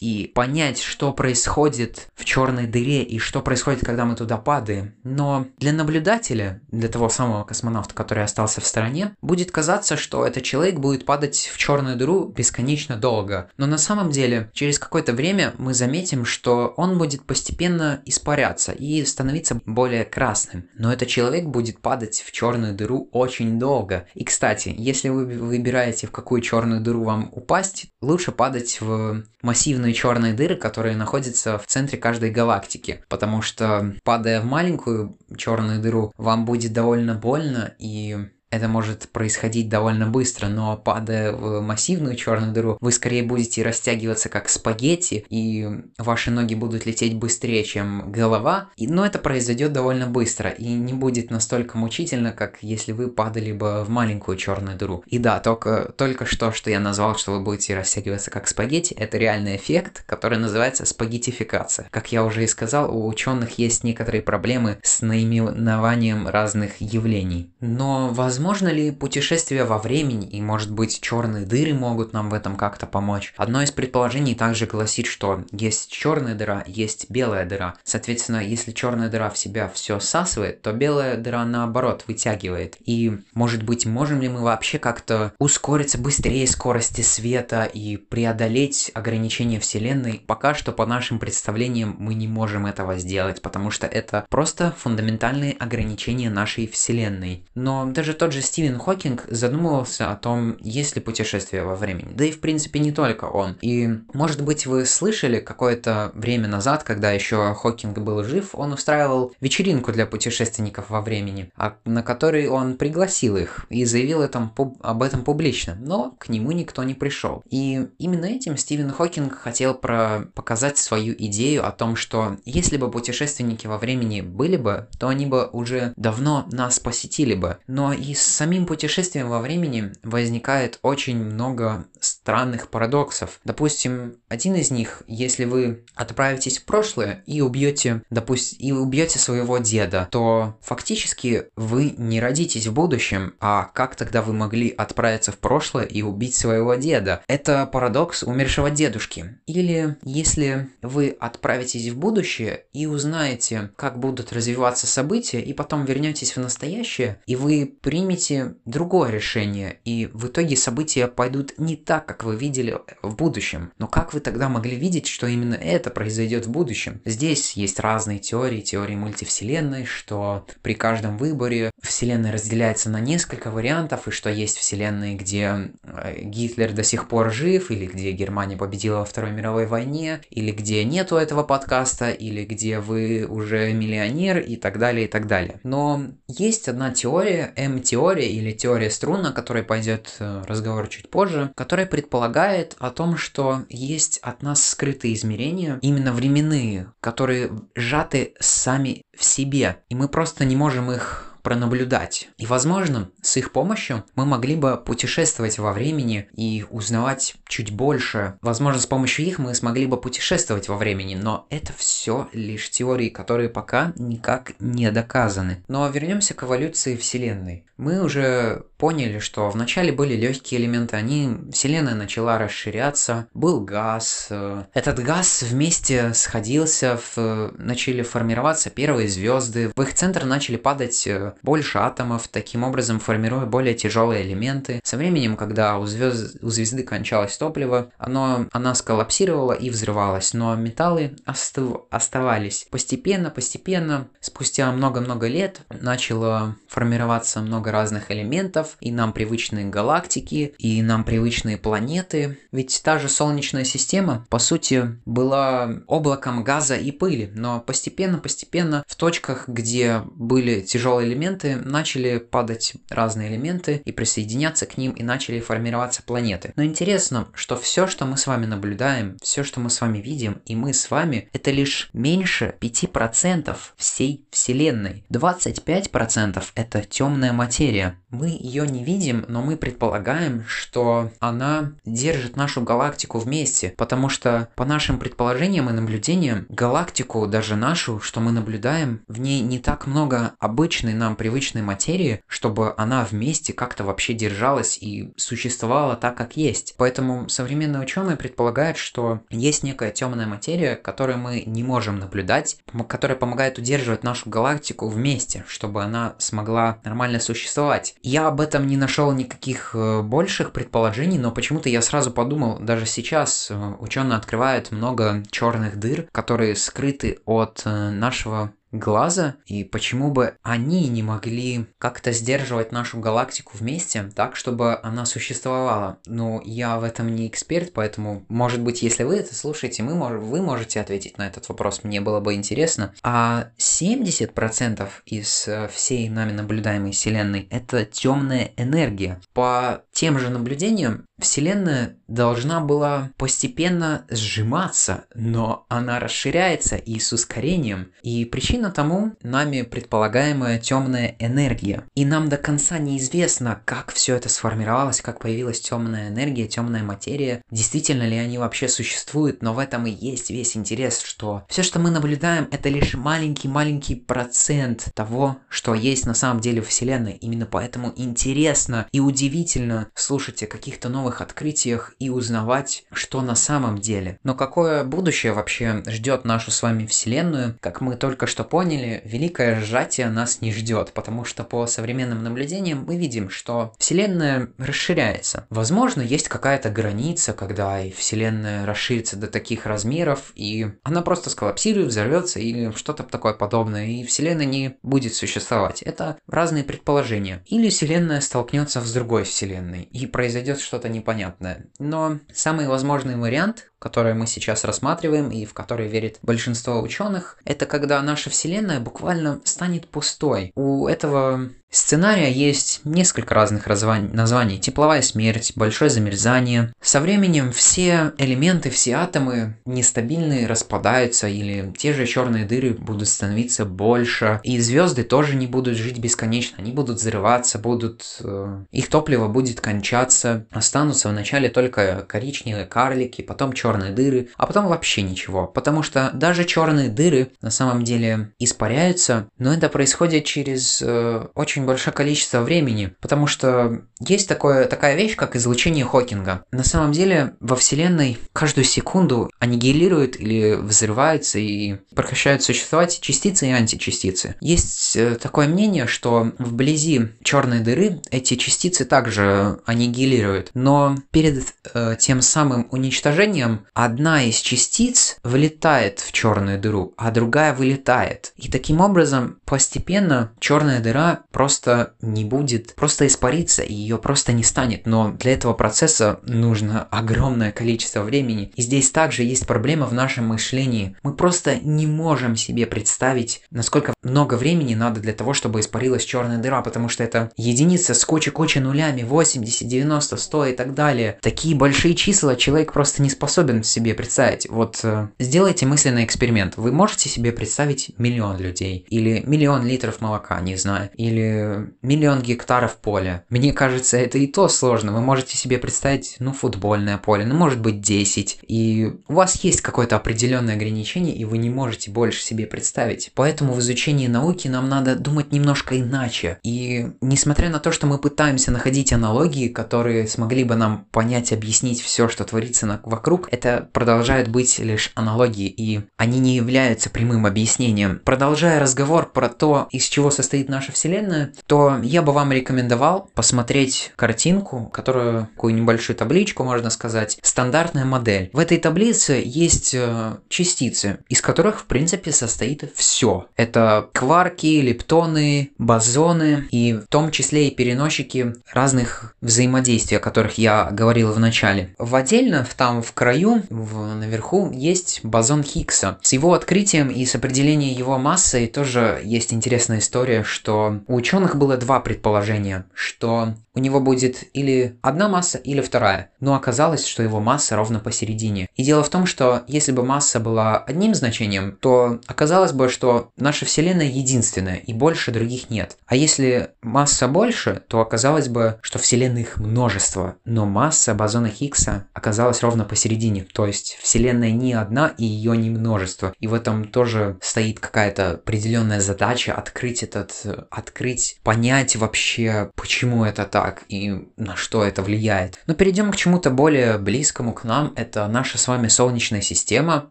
и 0.00 0.30
понять, 0.34 0.80
что 0.80 1.12
происходит 1.12 2.08
в 2.14 2.24
черной 2.24 2.66
дыре 2.66 3.02
и 3.02 3.18
что 3.18 3.40
происходит, 3.40 3.84
когда 3.84 4.04
мы 4.04 4.16
туда 4.16 4.36
падаем. 4.36 4.94
Но 5.04 5.46
для 5.58 5.72
наблюдателя, 5.72 6.60
для 6.68 6.88
того 6.88 7.08
самого 7.08 7.44
космонавта, 7.44 7.94
который 7.94 8.24
остался 8.24 8.60
в 8.60 8.66
стороне, 8.66 9.14
будет 9.22 9.50
казаться, 9.50 9.96
что 9.96 10.26
этот 10.26 10.42
человек 10.42 10.78
будет 10.78 11.04
падать 11.04 11.50
в 11.52 11.58
черную 11.58 11.96
дыру 11.96 12.26
бесконечно 12.26 12.96
долго. 12.96 13.50
Но 13.56 13.66
на 13.66 13.78
самом 13.78 14.10
деле, 14.10 14.50
через 14.52 14.78
какое-то 14.78 15.12
время 15.12 15.54
мы 15.58 15.74
заметим, 15.74 16.24
что 16.24 16.74
он 16.76 16.98
будет 16.98 17.24
постепенно 17.24 18.02
испаряться 18.04 18.72
и 18.72 19.04
становиться 19.04 19.60
более 19.66 20.04
красным. 20.04 20.68
Но 20.78 20.92
этот 20.92 21.08
человек 21.08 21.46
будет 21.46 21.80
падать 21.80 22.24
в 22.26 22.32
черную 22.32 22.74
дыру 22.74 23.08
очень 23.12 23.58
долго. 23.58 24.06
И, 24.14 24.24
кстати, 24.24 24.74
если 24.76 25.08
вы 25.08 25.26
выбираете, 25.26 26.06
в 26.06 26.10
какую 26.10 26.40
черную 26.40 26.80
дыру 26.80 27.04
вам 27.04 27.28
упасть, 27.32 27.86
лучше 28.00 28.32
падать 28.32 28.78
в 28.80 29.23
массивные 29.42 29.94
черные 29.94 30.34
дыры, 30.34 30.56
которые 30.56 30.96
находятся 30.96 31.58
в 31.58 31.66
центре 31.66 31.98
каждой 31.98 32.30
галактики. 32.30 33.04
Потому 33.08 33.42
что, 33.42 33.94
падая 34.04 34.40
в 34.40 34.44
маленькую 34.44 35.18
черную 35.36 35.80
дыру, 35.80 36.12
вам 36.16 36.44
будет 36.44 36.72
довольно 36.72 37.14
больно 37.14 37.74
и 37.78 38.28
это 38.54 38.68
может 38.68 39.08
происходить 39.08 39.68
довольно 39.68 40.06
быстро, 40.06 40.48
но 40.48 40.76
падая 40.76 41.32
в 41.32 41.60
массивную 41.60 42.16
черную 42.16 42.52
дыру, 42.52 42.78
вы 42.80 42.92
скорее 42.92 43.22
будете 43.22 43.62
растягиваться 43.62 44.28
как 44.28 44.48
спагетти, 44.48 45.24
и 45.28 45.68
ваши 45.98 46.30
ноги 46.30 46.54
будут 46.54 46.86
лететь 46.86 47.14
быстрее, 47.14 47.64
чем 47.64 48.12
голова, 48.12 48.70
и, 48.76 48.86
но 48.86 49.04
это 49.04 49.18
произойдет 49.18 49.72
довольно 49.72 50.06
быстро, 50.06 50.50
и 50.50 50.68
не 50.72 50.92
будет 50.92 51.30
настолько 51.30 51.78
мучительно, 51.78 52.32
как 52.32 52.58
если 52.60 52.92
вы 52.92 53.08
падали 53.08 53.52
бы 53.52 53.84
в 53.84 53.88
маленькую 53.90 54.36
черную 54.36 54.76
дыру. 54.76 55.02
И 55.06 55.18
да, 55.18 55.40
только, 55.40 55.92
только 55.96 56.26
что, 56.26 56.52
что 56.52 56.70
я 56.70 56.80
назвал, 56.80 57.16
что 57.16 57.32
вы 57.32 57.40
будете 57.40 57.76
растягиваться 57.76 58.30
как 58.30 58.48
спагетти, 58.48 58.94
это 58.94 59.18
реальный 59.18 59.56
эффект, 59.56 60.04
который 60.06 60.38
называется 60.38 60.86
спагеттификация. 60.86 61.88
Как 61.90 62.12
я 62.12 62.24
уже 62.24 62.44
и 62.44 62.46
сказал, 62.46 62.94
у 62.94 63.06
ученых 63.06 63.58
есть 63.58 63.84
некоторые 63.84 64.22
проблемы 64.22 64.78
с 64.82 65.00
наименованием 65.02 66.28
разных 66.28 66.80
явлений. 66.80 67.52
Но, 67.60 68.08
возможно, 68.08 68.43
Возможно 68.44 68.68
ли 68.68 68.90
путешествие 68.90 69.64
во 69.64 69.78
времени 69.78 70.26
и, 70.26 70.42
может 70.42 70.70
быть, 70.70 71.00
черные 71.00 71.46
дыры 71.46 71.72
могут 71.72 72.12
нам 72.12 72.28
в 72.28 72.34
этом 72.34 72.56
как-то 72.56 72.84
помочь? 72.84 73.32
Одно 73.38 73.62
из 73.62 73.70
предположений 73.70 74.34
также 74.34 74.66
гласит, 74.66 75.06
что 75.06 75.44
есть 75.50 75.90
черная 75.90 76.34
дыра, 76.34 76.62
есть 76.66 77.06
белая 77.08 77.46
дыра. 77.46 77.76
Соответственно, 77.84 78.46
если 78.46 78.72
черная 78.72 79.08
дыра 79.08 79.30
в 79.30 79.38
себя 79.38 79.70
все 79.72 79.98
всасывает, 79.98 80.60
то 80.60 80.72
белая 80.72 81.16
дыра 81.16 81.46
наоборот 81.46 82.04
вытягивает. 82.06 82.76
И, 82.84 83.16
может 83.32 83.62
быть, 83.62 83.86
можем 83.86 84.20
ли 84.20 84.28
мы 84.28 84.42
вообще 84.42 84.78
как-то 84.78 85.32
ускориться 85.38 85.96
быстрее 85.96 86.46
скорости 86.46 87.00
света 87.00 87.64
и 87.64 87.96
преодолеть 87.96 88.90
ограничения 88.92 89.58
Вселенной? 89.58 90.22
Пока 90.26 90.52
что, 90.52 90.72
по 90.72 90.84
нашим 90.84 91.18
представлениям, 91.18 91.96
мы 91.98 92.12
не 92.12 92.28
можем 92.28 92.66
этого 92.66 92.98
сделать, 92.98 93.40
потому 93.40 93.70
что 93.70 93.86
это 93.86 94.26
просто 94.28 94.74
фундаментальные 94.76 95.56
ограничения 95.58 96.28
нашей 96.28 96.66
Вселенной. 96.66 97.46
Но 97.54 97.86
даже 97.86 98.12
тот 98.24 98.32
же 98.32 98.40
Стивен 98.40 98.78
Хокинг 98.78 99.26
задумывался 99.28 100.10
о 100.10 100.16
том, 100.16 100.56
есть 100.58 100.96
ли 100.96 101.02
путешествие 101.02 101.62
во 101.62 101.76
времени. 101.76 102.14
Да 102.14 102.24
и 102.24 102.30
в 102.30 102.40
принципе 102.40 102.78
не 102.78 102.90
только 102.90 103.26
он. 103.26 103.58
И 103.60 103.86
может 104.14 104.40
быть 104.40 104.64
вы 104.64 104.86
слышали 104.86 105.40
какое-то 105.40 106.10
время 106.14 106.48
назад, 106.48 106.84
когда 106.84 107.10
еще 107.10 107.54
Хокинг 107.54 107.98
был 107.98 108.24
жив, 108.24 108.54
он 108.54 108.72
устраивал 108.72 109.34
вечеринку 109.42 109.92
для 109.92 110.06
путешественников 110.06 110.88
во 110.88 111.02
времени, 111.02 111.50
а 111.54 111.76
на 111.84 112.02
которой 112.02 112.46
он 112.46 112.78
пригласил 112.78 113.36
их 113.36 113.66
и 113.68 113.84
заявил 113.84 114.22
этом, 114.22 114.50
об 114.80 115.02
этом 115.02 115.22
публично, 115.22 115.76
но 115.78 116.16
к 116.18 116.30
нему 116.30 116.52
никто 116.52 116.82
не 116.82 116.94
пришел. 116.94 117.42
И 117.50 117.88
именно 117.98 118.24
этим 118.24 118.56
Стивен 118.56 118.90
Хокинг 118.90 119.38
хотел 119.38 119.74
про 119.74 120.30
показать 120.34 120.78
свою 120.78 121.12
идею 121.12 121.66
о 121.66 121.72
том, 121.72 121.94
что 121.94 122.38
если 122.46 122.78
бы 122.78 122.90
путешественники 122.90 123.66
во 123.66 123.76
времени 123.76 124.22
были 124.22 124.56
бы, 124.56 124.88
то 124.98 125.08
они 125.08 125.26
бы 125.26 125.46
уже 125.52 125.92
давно 125.98 126.48
нас 126.50 126.80
посетили 126.80 127.34
бы. 127.34 127.58
Но 127.66 127.92
и 127.92 128.13
с 128.14 128.22
самим 128.22 128.66
путешествием 128.66 129.28
во 129.28 129.40
времени 129.40 129.92
возникает 130.02 130.78
очень 130.82 131.16
много 131.18 131.86
странных 132.24 132.70
парадоксов. 132.70 133.38
Допустим, 133.44 134.16
один 134.30 134.54
из 134.54 134.70
них, 134.70 135.02
если 135.06 135.44
вы 135.44 135.84
отправитесь 135.94 136.56
в 136.56 136.64
прошлое 136.64 137.22
и 137.26 137.42
убьете, 137.42 138.02
допустим, 138.08 138.58
и 138.60 138.72
убьете 138.72 139.18
своего 139.18 139.58
деда, 139.58 140.08
то 140.10 140.56
фактически 140.62 141.48
вы 141.54 141.94
не 141.98 142.20
родитесь 142.20 142.66
в 142.66 142.72
будущем, 142.72 143.34
а 143.40 143.64
как 143.74 143.94
тогда 143.94 144.22
вы 144.22 144.32
могли 144.32 144.70
отправиться 144.70 145.32
в 145.32 145.36
прошлое 145.36 145.84
и 145.84 146.00
убить 146.00 146.34
своего 146.34 146.76
деда? 146.76 147.22
Это 147.28 147.66
парадокс 147.66 148.22
умершего 148.22 148.70
дедушки. 148.70 149.38
Или 149.44 149.96
если 150.02 150.70
вы 150.80 151.14
отправитесь 151.20 151.90
в 151.90 151.98
будущее 151.98 152.64
и 152.72 152.86
узнаете, 152.86 153.70
как 153.76 153.98
будут 153.98 154.32
развиваться 154.32 154.86
события, 154.86 155.42
и 155.42 155.52
потом 155.52 155.84
вернетесь 155.84 156.36
в 156.36 156.40
настоящее, 156.40 157.20
и 157.26 157.36
вы 157.36 157.76
примете 157.82 158.54
другое 158.64 159.10
решение, 159.10 159.80
и 159.84 160.08
в 160.14 160.28
итоге 160.28 160.56
события 160.56 161.06
пойдут 161.06 161.58
не 161.58 161.76
так, 161.76 162.13
как 162.13 162.13
вы 162.22 162.36
видели 162.36 162.78
в 163.02 163.16
будущем. 163.16 163.72
Но 163.78 163.88
как 163.88 164.14
вы 164.14 164.20
тогда 164.20 164.48
могли 164.48 164.76
видеть, 164.76 165.06
что 165.06 165.26
именно 165.26 165.54
это 165.54 165.90
произойдет 165.90 166.46
в 166.46 166.50
будущем? 166.50 167.00
Здесь 167.04 167.52
есть 167.54 167.80
разные 167.80 168.18
теории, 168.18 168.60
теории 168.60 168.94
мультивселенной, 168.94 169.84
что 169.84 170.46
при 170.62 170.74
каждом 170.74 171.16
выборе 171.18 171.70
вселенная 171.84 172.32
разделяется 172.32 172.90
на 172.90 173.00
несколько 173.00 173.50
вариантов, 173.50 174.08
и 174.08 174.10
что 174.10 174.30
есть 174.30 174.58
вселенные, 174.58 175.14
где 175.14 175.70
э, 175.82 176.20
Гитлер 176.22 176.72
до 176.72 176.82
сих 176.82 177.08
пор 177.08 177.32
жив, 177.32 177.70
или 177.70 177.86
где 177.86 178.12
Германия 178.12 178.56
победила 178.56 178.98
во 178.98 179.04
Второй 179.04 179.32
мировой 179.32 179.66
войне, 179.66 180.20
или 180.30 180.50
где 180.50 180.84
нету 180.84 181.16
этого 181.16 181.42
подкаста, 181.42 182.10
или 182.10 182.44
где 182.44 182.80
вы 182.80 183.26
уже 183.28 183.72
миллионер 183.72 184.38
и 184.38 184.56
так 184.56 184.78
далее, 184.78 185.06
и 185.06 185.08
так 185.08 185.26
далее. 185.26 185.60
Но 185.62 186.04
есть 186.26 186.68
одна 186.68 186.90
теория, 186.90 187.52
М-теория, 187.56 187.94
теория 188.14 188.30
или 188.30 188.52
теория 188.52 188.90
струн, 188.90 189.26
о 189.26 189.32
которой 189.32 189.62
пойдет 189.62 190.16
э, 190.18 190.42
разговор 190.46 190.88
чуть 190.88 191.10
позже, 191.10 191.52
которая 191.54 191.86
предполагает 191.86 192.76
о 192.78 192.90
том, 192.90 193.16
что 193.16 193.64
есть 193.68 194.18
от 194.18 194.42
нас 194.42 194.62
скрытые 194.68 195.14
измерения, 195.14 195.78
именно 195.82 196.12
временные, 196.12 196.92
которые 197.00 197.50
сжаты 197.74 198.34
сами 198.40 199.02
в 199.16 199.24
себе, 199.24 199.78
и 199.88 199.94
мы 199.94 200.08
просто 200.08 200.44
не 200.44 200.56
можем 200.56 200.90
их 200.90 201.33
пронаблюдать. 201.44 202.30
И, 202.38 202.46
возможно, 202.46 203.10
с 203.22 203.36
их 203.36 203.52
помощью 203.52 204.02
мы 204.16 204.24
могли 204.24 204.56
бы 204.56 204.76
путешествовать 204.76 205.58
во 205.58 205.72
времени 205.72 206.28
и 206.34 206.64
узнавать 206.70 207.36
чуть 207.46 207.70
больше. 207.70 208.38
Возможно, 208.40 208.80
с 208.80 208.86
помощью 208.86 209.26
их 209.26 209.38
мы 209.38 209.54
смогли 209.54 209.86
бы 209.86 210.00
путешествовать 210.00 210.68
во 210.68 210.76
времени, 210.76 211.14
но 211.14 211.46
это 211.50 211.72
все 211.76 212.28
лишь 212.32 212.70
теории, 212.70 213.10
которые 213.10 213.50
пока 213.50 213.92
никак 213.96 214.52
не 214.58 214.90
доказаны. 214.90 215.62
Но 215.68 215.86
вернемся 215.88 216.34
к 216.34 216.42
эволюции 216.42 216.96
Вселенной. 216.96 217.66
Мы 217.76 218.02
уже 218.02 218.64
поняли, 218.78 219.18
что 219.18 219.50
вначале 219.50 219.92
были 219.92 220.14
легкие 220.14 220.60
элементы, 220.60 220.96
они, 220.96 221.36
Вселенная 221.52 221.94
начала 221.94 222.38
расширяться, 222.38 223.26
был 223.34 223.60
газ. 223.60 224.28
Э, 224.30 224.64
этот 224.72 225.00
газ 225.00 225.42
вместе 225.42 226.14
сходился, 226.14 226.98
в, 227.16 227.52
начали 227.58 228.02
формироваться 228.02 228.70
первые 228.70 229.08
звезды, 229.08 229.72
в 229.74 229.82
их 229.82 229.92
центр 229.92 230.24
начали 230.24 230.56
падать 230.56 231.08
больше 231.42 231.78
атомов, 231.78 232.28
таким 232.28 232.64
образом 232.64 233.00
формируя 233.00 233.46
более 233.46 233.74
тяжелые 233.74 234.22
элементы. 234.22 234.80
Со 234.84 234.96
временем, 234.96 235.36
когда 235.36 235.78
у, 235.78 235.86
звезд, 235.86 236.36
у 236.42 236.48
звезды 236.48 236.82
кончалось 236.82 237.36
топливо, 237.36 237.90
оно, 237.98 238.46
она 238.52 238.74
сколлапсировала 238.74 239.52
и 239.52 239.70
взрывалась, 239.70 240.34
но 240.34 240.54
металлы 240.56 241.16
остыв, 241.24 241.82
оставались. 241.90 242.66
Постепенно, 242.70 243.30
постепенно, 243.30 244.08
спустя 244.20 244.70
много-много 244.72 245.26
лет 245.28 245.60
начало 245.68 246.56
формироваться 246.68 247.40
много 247.40 247.70
разных 247.70 248.10
элементов, 248.10 248.76
и 248.80 248.90
нам 248.90 249.12
привычные 249.12 249.66
галактики, 249.66 250.54
и 250.58 250.82
нам 250.82 251.04
привычные 251.04 251.56
планеты. 251.56 252.38
Ведь 252.52 252.80
та 252.84 252.98
же 252.98 253.08
Солнечная 253.08 253.64
система, 253.64 254.26
по 254.28 254.38
сути, 254.38 254.98
была 255.06 255.82
облаком 255.86 256.42
газа 256.44 256.76
и 256.76 256.90
пыли, 256.90 257.30
но 257.34 257.60
постепенно-постепенно 257.60 258.84
в 258.86 258.96
точках, 258.96 259.48
где 259.48 260.02
были 260.14 260.60
тяжелые 260.60 261.08
элементы, 261.08 261.23
начали 261.32 262.18
падать 262.18 262.74
разные 262.88 263.30
элементы 263.30 263.82
и 263.84 263.92
присоединяться 263.92 264.66
к 264.66 264.76
ним, 264.76 264.92
и 264.92 265.02
начали 265.02 265.40
формироваться 265.40 266.02
планеты. 266.02 266.52
Но 266.56 266.64
интересно, 266.64 267.28
что 267.34 267.56
все, 267.56 267.86
что 267.86 268.04
мы 268.04 268.16
с 268.16 268.26
вами 268.26 268.46
наблюдаем, 268.46 269.16
все, 269.22 269.42
что 269.42 269.60
мы 269.60 269.70
с 269.70 269.80
вами 269.80 269.98
видим, 269.98 270.42
и 270.46 270.56
мы 270.56 270.72
с 270.72 270.90
вами, 270.90 271.28
это 271.32 271.50
лишь 271.50 271.90
меньше 271.92 272.54
5% 272.60 273.56
всей 273.76 274.26
Вселенной. 274.30 275.04
25% 275.10 276.42
это 276.54 276.82
темная 276.82 277.32
материя. 277.32 277.98
Мы 278.14 278.28
ее 278.28 278.64
не 278.64 278.84
видим, 278.84 279.24
но 279.26 279.42
мы 279.42 279.56
предполагаем, 279.56 280.44
что 280.46 281.10
она 281.18 281.72
держит 281.84 282.36
нашу 282.36 282.62
галактику 282.62 283.18
вместе, 283.18 283.74
потому 283.76 284.08
что 284.08 284.48
по 284.54 284.64
нашим 284.64 285.00
предположениям 285.00 285.68
и 285.68 285.72
наблюдениям, 285.72 286.46
галактику, 286.48 287.26
даже 287.26 287.56
нашу, 287.56 287.98
что 287.98 288.20
мы 288.20 288.30
наблюдаем, 288.30 289.02
в 289.08 289.18
ней 289.18 289.40
не 289.40 289.58
так 289.58 289.88
много 289.88 290.34
обычной 290.38 290.94
нам 290.94 291.16
привычной 291.16 291.62
материи, 291.62 292.20
чтобы 292.28 292.74
она 292.76 293.04
вместе 293.04 293.52
как-то 293.52 293.82
вообще 293.82 294.14
держалась 294.14 294.78
и 294.80 295.12
существовала 295.16 295.96
так, 295.96 296.16
как 296.16 296.36
есть. 296.36 296.76
Поэтому 296.78 297.28
современные 297.28 297.82
ученые 297.82 298.16
предполагают, 298.16 298.76
что 298.76 299.22
есть 299.28 299.64
некая 299.64 299.90
темная 299.90 300.28
материя, 300.28 300.76
которую 300.76 301.18
мы 301.18 301.42
не 301.46 301.64
можем 301.64 301.98
наблюдать, 301.98 302.58
которая 302.86 303.18
помогает 303.18 303.58
удерживать 303.58 304.04
нашу 304.04 304.30
галактику 304.30 304.86
вместе, 304.88 305.44
чтобы 305.48 305.82
она 305.82 306.14
смогла 306.18 306.78
нормально 306.84 307.18
существовать. 307.18 307.96
Я 308.06 308.26
об 308.26 308.42
этом 308.42 308.66
не 308.66 308.76
нашел 308.76 309.10
никаких 309.12 309.70
э, 309.74 310.02
больших 310.02 310.52
предположений, 310.52 311.16
но 311.16 311.30
почему-то 311.32 311.70
я 311.70 311.80
сразу 311.80 312.10
подумал, 312.10 312.58
даже 312.58 312.84
сейчас 312.84 313.50
э, 313.50 313.74
ученые 313.78 314.18
открывают 314.18 314.70
много 314.72 315.22
черных 315.30 315.78
дыр, 315.78 316.06
которые 316.12 316.54
скрыты 316.54 317.20
от 317.24 317.62
э, 317.64 317.90
нашего 317.90 318.52
глаза, 318.74 319.36
и 319.46 319.64
почему 319.64 320.10
бы 320.10 320.36
они 320.42 320.88
не 320.88 321.02
могли 321.02 321.66
как-то 321.78 322.12
сдерживать 322.12 322.72
нашу 322.72 322.98
галактику 322.98 323.52
вместе, 323.56 324.10
так, 324.14 324.36
чтобы 324.36 324.78
она 324.82 325.06
существовала. 325.06 325.98
Ну, 326.06 326.42
я 326.44 326.78
в 326.78 326.84
этом 326.84 327.14
не 327.14 327.28
эксперт, 327.28 327.72
поэтому, 327.72 328.24
может 328.28 328.60
быть, 328.60 328.82
если 328.82 329.04
вы 329.04 329.16
это 329.16 329.34
слушаете, 329.34 329.82
мы 329.82 329.94
мож 329.94 330.14
вы 330.14 330.42
можете 330.42 330.80
ответить 330.80 331.18
на 331.18 331.26
этот 331.26 331.48
вопрос, 331.48 331.84
мне 331.84 332.00
было 332.00 332.20
бы 332.20 332.34
интересно. 332.34 332.94
А 333.02 333.48
70% 333.58 334.88
из 335.06 335.48
э, 335.48 335.68
всей 335.68 336.08
нами 336.08 336.32
наблюдаемой 336.32 336.92
Вселенной– 336.92 337.46
это 337.50 337.84
темная 337.84 338.52
энергия. 338.56 339.20
По 339.32 339.82
тем 339.92 340.18
же 340.18 340.30
наблюдениям, 340.30 341.06
Вселенная 341.18 341.96
должна 342.08 342.60
была 342.60 343.10
постепенно 343.16 344.04
сжиматься, 344.10 345.04
но 345.14 345.64
она 345.68 345.98
расширяется 345.98 346.76
и 346.76 346.98
с 346.98 347.12
ускорением. 347.12 347.92
И 348.02 348.24
причина 348.24 348.70
тому 348.70 349.12
нами 349.22 349.62
предполагаемая 349.62 350.58
темная 350.58 351.16
энергия. 351.18 351.84
И 351.94 352.04
нам 352.04 352.28
до 352.28 352.36
конца 352.36 352.78
неизвестно, 352.78 353.62
как 353.64 353.92
все 353.92 354.16
это 354.16 354.28
сформировалось, 354.28 355.00
как 355.00 355.20
появилась 355.20 355.60
темная 355.60 356.08
энергия, 356.08 356.46
темная 356.46 356.82
материя, 356.82 357.42
действительно 357.50 358.02
ли 358.02 358.16
они 358.16 358.38
вообще 358.38 358.68
существуют, 358.68 359.42
но 359.42 359.54
в 359.54 359.58
этом 359.58 359.86
и 359.86 359.90
есть 359.90 360.30
весь 360.30 360.56
интерес, 360.56 361.00
что 361.00 361.44
все, 361.48 361.62
что 361.62 361.78
мы 361.78 361.90
наблюдаем, 361.90 362.48
это 362.50 362.68
лишь 362.68 362.94
маленький-маленький 362.94 363.94
процент 363.94 364.88
того, 364.94 365.38
что 365.48 365.74
есть 365.74 366.06
на 366.06 366.14
самом 366.14 366.40
деле 366.40 366.60
в 366.60 366.68
Вселенной. 366.68 367.12
Именно 367.12 367.46
поэтому 367.46 367.92
интересно 367.96 368.88
и 368.92 369.00
удивительно 369.00 369.88
слушать 369.94 370.42
о 370.42 370.46
каких-то 370.46 370.88
новых 370.88 371.03
новых 371.04 371.20
открытиях 371.20 371.92
и 371.98 372.08
узнавать, 372.08 372.84
что 372.90 373.20
на 373.20 373.34
самом 373.34 373.78
деле. 373.78 374.18
Но 374.24 374.34
какое 374.34 374.84
будущее 374.84 375.34
вообще 375.34 375.82
ждет 375.86 376.24
нашу 376.24 376.50
с 376.50 376.62
вами 376.62 376.86
Вселенную? 376.86 377.58
Как 377.60 377.82
мы 377.82 377.96
только 377.96 378.26
что 378.26 378.42
поняли, 378.42 379.02
великое 379.04 379.60
сжатие 379.60 380.08
нас 380.08 380.40
не 380.40 380.50
ждет, 380.50 380.92
потому 380.94 381.26
что 381.26 381.44
по 381.44 381.66
современным 381.66 382.22
наблюдениям 382.24 382.84
мы 382.86 382.96
видим, 382.96 383.28
что 383.28 383.74
Вселенная 383.78 384.48
расширяется. 384.56 385.46
Возможно, 385.50 386.00
есть 386.00 386.28
какая-то 386.28 386.70
граница, 386.70 387.34
когда 387.34 387.78
и 387.80 387.90
Вселенная 387.90 388.64
расширится 388.64 389.16
до 389.16 389.26
таких 389.26 389.66
размеров, 389.66 390.32
и 390.34 390.68
она 390.84 391.02
просто 391.02 391.28
сколлапсирует, 391.28 391.88
взорвется 391.88 392.40
или 392.40 392.72
что-то 392.74 393.02
такое 393.02 393.34
подобное, 393.34 393.88
и 393.88 394.04
Вселенная 394.04 394.46
не 394.46 394.78
будет 394.82 395.14
существовать. 395.14 395.82
Это 395.82 396.16
разные 396.26 396.64
предположения. 396.64 397.42
Или 397.44 397.68
Вселенная 397.68 398.22
столкнется 398.22 398.80
с 398.80 398.92
другой 398.92 399.24
Вселенной, 399.24 399.82
и 399.82 400.06
произойдет 400.06 400.60
что-то 400.60 400.88
непонятное. 400.94 401.66
Но 401.78 402.18
самый 402.32 402.66
возможный 402.66 403.16
вариант, 403.16 403.72
который 403.84 404.14
мы 404.14 404.26
сейчас 404.26 404.64
рассматриваем 404.64 405.28
и 405.28 405.44
в 405.44 405.52
который 405.52 405.88
верит 405.88 406.18
большинство 406.22 406.80
ученых, 406.80 407.36
это 407.44 407.66
когда 407.66 408.00
наша 408.00 408.30
Вселенная 408.30 408.80
буквально 408.80 409.42
станет 409.44 409.88
пустой. 409.88 410.52
У 410.54 410.88
этого 410.88 411.50
сценария 411.74 412.32
есть 412.32 412.80
несколько 412.84 413.34
разных 413.34 413.66
названий. 413.66 414.58
Тепловая 414.58 415.02
смерть, 415.02 415.52
большое 415.56 415.90
замерзание. 415.90 416.72
Со 416.80 417.00
временем 417.00 417.52
все 417.52 418.12
элементы, 418.18 418.70
все 418.70 418.94
атомы 418.94 419.58
нестабильные 419.66 420.46
распадаются 420.46 421.28
или 421.28 421.72
те 421.76 421.92
же 421.92 422.06
черные 422.06 422.44
дыры 422.44 422.74
будут 422.74 423.08
становиться 423.08 423.64
больше. 423.64 424.40
И 424.44 424.58
звезды 424.60 425.02
тоже 425.02 425.36
не 425.36 425.46
будут 425.46 425.76
жить 425.76 425.98
бесконечно. 425.98 426.56
Они 426.58 426.72
будут 426.72 426.98
взрываться, 426.98 427.58
будут... 427.58 428.18
Э, 428.20 428.64
их 428.70 428.88
топливо 428.88 429.28
будет 429.28 429.60
кончаться. 429.60 430.46
Останутся 430.50 431.08
вначале 431.08 431.48
только 431.48 432.02
коричневые 432.02 432.66
карлики, 432.66 433.22
потом 433.22 433.52
черные 433.52 433.73
черные 433.74 433.92
дыры, 433.92 434.28
а 434.36 434.46
потом 434.46 434.68
вообще 434.68 435.02
ничего. 435.02 435.46
Потому 435.46 435.82
что 435.82 436.10
даже 436.14 436.44
черные 436.44 436.88
дыры 436.88 437.32
на 437.40 437.50
самом 437.50 437.82
деле 437.82 438.32
испаряются, 438.38 439.28
но 439.38 439.52
это 439.52 439.68
происходит 439.68 440.24
через 440.24 440.80
э, 440.82 441.26
очень 441.34 441.64
большое 441.64 441.94
количество 441.94 442.40
времени. 442.40 442.94
Потому 443.00 443.26
что 443.26 443.82
есть 444.00 444.28
такое, 444.28 444.66
такая 444.66 444.96
вещь, 444.96 445.16
как 445.16 445.36
излучение 445.36 445.84
Хокинга. 445.84 446.44
На 446.52 446.64
самом 446.64 446.92
деле 446.92 447.34
во 447.40 447.56
Вселенной 447.56 448.18
каждую 448.32 448.64
секунду 448.64 449.30
аннигилируют 449.40 450.18
или 450.20 450.54
взрываются 450.54 451.38
и 451.38 451.76
прекращают 451.94 452.42
существовать 452.42 453.00
частицы 453.00 453.48
и 453.48 453.52
античастицы. 453.52 454.36
Есть 454.40 454.96
э, 454.96 455.16
такое 455.16 455.48
мнение, 455.48 455.86
что 455.86 456.32
вблизи 456.38 457.08
черной 457.22 457.60
дыры 457.60 458.00
эти 458.10 458.36
частицы 458.36 458.84
также 458.84 459.58
аннигилируют. 459.66 460.50
Но 460.54 460.96
перед 461.10 461.44
э, 461.72 461.96
тем 461.98 462.20
самым 462.20 462.68
уничтожением 462.70 463.63
одна 463.72 464.22
из 464.22 464.36
частиц 464.36 465.16
влетает 465.22 466.00
в 466.00 466.12
черную 466.12 466.60
дыру, 466.60 466.94
а 466.96 467.10
другая 467.10 467.54
вылетает. 467.54 468.32
И 468.36 468.50
таким 468.50 468.80
образом 468.80 469.38
постепенно 469.44 470.32
черная 470.40 470.80
дыра 470.80 471.20
просто 471.30 471.94
не 472.00 472.24
будет, 472.24 472.74
просто 472.74 473.06
испарится, 473.06 473.62
и 473.62 473.72
ее 473.72 473.98
просто 473.98 474.32
не 474.32 474.42
станет. 474.42 474.86
Но 474.86 475.12
для 475.12 475.32
этого 475.32 475.54
процесса 475.54 476.20
нужно 476.24 476.82
огромное 476.90 477.52
количество 477.52 478.02
времени. 478.02 478.52
И 478.56 478.62
здесь 478.62 478.90
также 478.90 479.22
есть 479.22 479.46
проблема 479.46 479.86
в 479.86 479.94
нашем 479.94 480.26
мышлении. 480.28 480.96
Мы 481.02 481.14
просто 481.14 481.56
не 481.56 481.86
можем 481.86 482.36
себе 482.36 482.66
представить, 482.66 483.42
насколько 483.50 483.94
много 484.02 484.34
времени 484.34 484.74
надо 484.74 485.00
для 485.00 485.12
того, 485.12 485.34
чтобы 485.34 485.60
испарилась 485.60 486.04
черная 486.04 486.38
дыра, 486.38 486.62
потому 486.62 486.88
что 486.88 487.04
это 487.04 487.30
единица 487.36 487.94
с 487.94 488.04
кучей-кучей 488.04 488.60
нулями, 488.60 489.02
80, 489.02 489.66
90, 489.68 490.16
100 490.16 490.46
и 490.46 490.52
так 490.52 490.74
далее. 490.74 491.18
Такие 491.22 491.54
большие 491.54 491.94
числа 491.94 492.36
человек 492.36 492.72
просто 492.72 493.02
не 493.02 493.10
способен 493.10 493.43
способен 493.44 493.62
себе 493.62 493.94
представить. 493.94 494.48
Вот 494.48 494.80
э, 494.82 495.08
сделайте 495.18 495.66
мысленный 495.66 496.04
эксперимент. 496.04 496.56
Вы 496.56 496.72
можете 496.72 497.08
себе 497.08 497.32
представить 497.32 497.92
миллион 497.98 498.38
людей, 498.38 498.86
или 498.88 499.22
миллион 499.26 499.66
литров 499.66 500.00
молока, 500.00 500.40
не 500.40 500.56
знаю, 500.56 500.90
или 500.96 501.72
миллион 501.82 502.22
гектаров 502.22 502.76
поля. 502.76 503.24
Мне 503.28 503.52
кажется, 503.52 503.96
это 503.96 504.18
и 504.18 504.26
то 504.26 504.48
сложно. 504.48 504.92
Вы 504.92 505.00
можете 505.00 505.36
себе 505.36 505.58
представить, 505.58 506.16
ну, 506.20 506.32
футбольное 506.32 506.96
поле, 506.96 507.26
ну, 507.26 507.34
может 507.34 507.60
быть, 507.60 507.80
10. 507.80 508.40
И 508.48 508.92
у 509.08 509.14
вас 509.14 509.36
есть 509.44 509.60
какое-то 509.60 509.96
определенное 509.96 510.54
ограничение, 510.54 511.14
и 511.14 511.24
вы 511.24 511.38
не 511.38 511.50
можете 511.50 511.90
больше 511.90 512.22
себе 512.22 512.46
представить. 512.46 513.10
Поэтому 513.14 513.52
в 513.52 513.60
изучении 513.60 514.06
науки 514.06 514.48
нам 514.48 514.68
надо 514.68 514.96
думать 514.96 515.32
немножко 515.32 515.78
иначе. 515.78 516.38
И 516.42 516.92
несмотря 517.00 517.50
на 517.50 517.58
то, 517.58 517.72
что 517.72 517.86
мы 517.86 517.98
пытаемся 517.98 518.50
находить 518.50 518.92
аналогии, 518.92 519.48
которые 519.48 520.06
смогли 520.08 520.44
бы 520.44 520.54
нам 520.54 520.86
понять, 520.90 521.32
объяснить 521.32 521.82
все, 521.82 522.08
что 522.08 522.24
творится 522.24 522.66
на, 522.66 522.80
вокруг, 522.84 523.28
это 523.34 523.68
продолжают 523.72 524.28
быть 524.28 524.58
лишь 524.58 524.92
аналогии, 524.94 525.48
и 525.48 525.82
они 525.96 526.18
не 526.18 526.36
являются 526.36 526.88
прямым 526.88 527.26
объяснением. 527.26 528.00
Продолжая 528.04 528.60
разговор 528.60 529.10
про 529.12 529.28
то, 529.28 529.68
из 529.70 529.84
чего 529.84 530.10
состоит 530.10 530.48
наша 530.48 530.72
Вселенная, 530.72 531.32
то 531.46 531.78
я 531.82 532.02
бы 532.02 532.12
вам 532.12 532.32
рекомендовал 532.32 533.10
посмотреть 533.14 533.92
картинку, 533.96 534.70
которую, 534.72 535.28
такую 535.34 535.54
небольшую 535.54 535.96
табличку, 535.96 536.44
можно 536.44 536.70
сказать, 536.70 537.18
стандартная 537.22 537.84
модель. 537.84 538.30
В 538.32 538.38
этой 538.38 538.58
таблице 538.58 539.22
есть 539.24 539.74
э, 539.74 540.16
частицы, 540.28 540.98
из 541.08 541.20
которых, 541.20 541.60
в 541.60 541.64
принципе, 541.66 542.12
состоит 542.12 542.72
все. 542.76 543.26
Это 543.36 543.88
кварки, 543.92 544.60
лептоны, 544.60 545.50
бозоны 545.58 546.46
и 546.50 546.74
в 546.74 546.86
том 546.88 547.10
числе 547.10 547.48
и 547.48 547.54
переносчики 547.54 548.34
разных 548.52 549.14
взаимодействий, 549.20 549.98
о 549.98 550.00
которых 550.00 550.38
я 550.38 550.68
говорил 550.70 551.12
в 551.12 551.18
начале. 551.18 551.74
В 551.78 551.94
отдельно, 551.94 552.46
там 552.56 552.82
в 552.82 552.92
краю, 552.92 553.23
в, 553.50 553.94
наверху, 553.94 554.50
есть 554.52 555.00
бозон 555.02 555.42
Хиггса. 555.42 555.98
С 556.02 556.12
его 556.12 556.34
открытием 556.34 556.88
и 556.88 557.04
с 557.04 557.14
определением 557.14 557.76
его 557.76 557.98
массой 557.98 558.46
тоже 558.46 559.00
есть 559.04 559.32
интересная 559.32 559.78
история, 559.78 560.22
что 560.22 560.80
у 560.86 560.94
ученых 560.94 561.36
было 561.36 561.56
два 561.56 561.80
предположения, 561.80 562.66
что 562.74 563.34
у 563.54 563.60
него 563.60 563.80
будет 563.80 564.24
или 564.32 564.78
одна 564.82 565.08
масса, 565.08 565.38
или 565.38 565.60
вторая. 565.60 566.10
Но 566.20 566.34
оказалось, 566.34 566.86
что 566.86 567.02
его 567.02 567.20
масса 567.20 567.56
ровно 567.56 567.78
посередине. 567.78 568.48
И 568.56 568.64
дело 568.64 568.82
в 568.82 568.88
том, 568.88 569.06
что 569.06 569.42
если 569.46 569.72
бы 569.72 569.84
масса 569.84 570.18
была 570.20 570.58
одним 570.58 570.94
значением, 570.94 571.56
то 571.60 572.00
оказалось 572.06 572.52
бы, 572.52 572.68
что 572.68 573.10
наша 573.16 573.46
Вселенная 573.46 573.86
единственная, 573.86 574.56
и 574.56 574.72
больше 574.72 575.12
других 575.12 575.50
нет. 575.50 575.76
А 575.86 575.94
если 575.94 576.50
масса 576.62 577.06
больше, 577.06 577.62
то 577.68 577.80
оказалось 577.80 578.28
бы, 578.28 578.58
что 578.60 578.78
Вселенных 578.78 579.36
множество, 579.36 580.16
но 580.24 580.46
масса 580.46 580.94
бозона 580.94 581.28
Хиггса 581.28 581.86
оказалась 581.92 582.42
ровно 582.42 582.64
посередине. 582.64 583.13
То 583.22 583.46
есть 583.46 583.78
Вселенная 583.82 584.30
не 584.30 584.52
одна, 584.52 584.94
и 584.98 585.04
ее 585.04 585.36
не 585.36 585.50
множество. 585.50 586.14
И 586.20 586.26
в 586.26 586.34
этом 586.34 586.64
тоже 586.64 587.18
стоит 587.20 587.60
какая-то 587.60 588.12
определенная 588.12 588.80
задача 588.80 589.34
открыть 589.34 589.82
этот, 589.82 590.12
открыть, 590.50 591.18
понять 591.22 591.76
вообще, 591.76 592.50
почему 592.54 593.04
это 593.04 593.24
так 593.24 593.64
и 593.68 594.08
на 594.16 594.36
что 594.36 594.64
это 594.64 594.82
влияет. 594.82 595.38
Но 595.46 595.54
перейдем 595.54 595.92
к 595.92 595.96
чему-то 595.96 596.30
более 596.30 596.78
близкому 596.78 597.32
к 597.32 597.44
нам. 597.44 597.72
Это 597.76 598.06
наша 598.08 598.38
с 598.38 598.48
вами 598.48 598.68
Солнечная 598.68 599.20
система. 599.20 599.90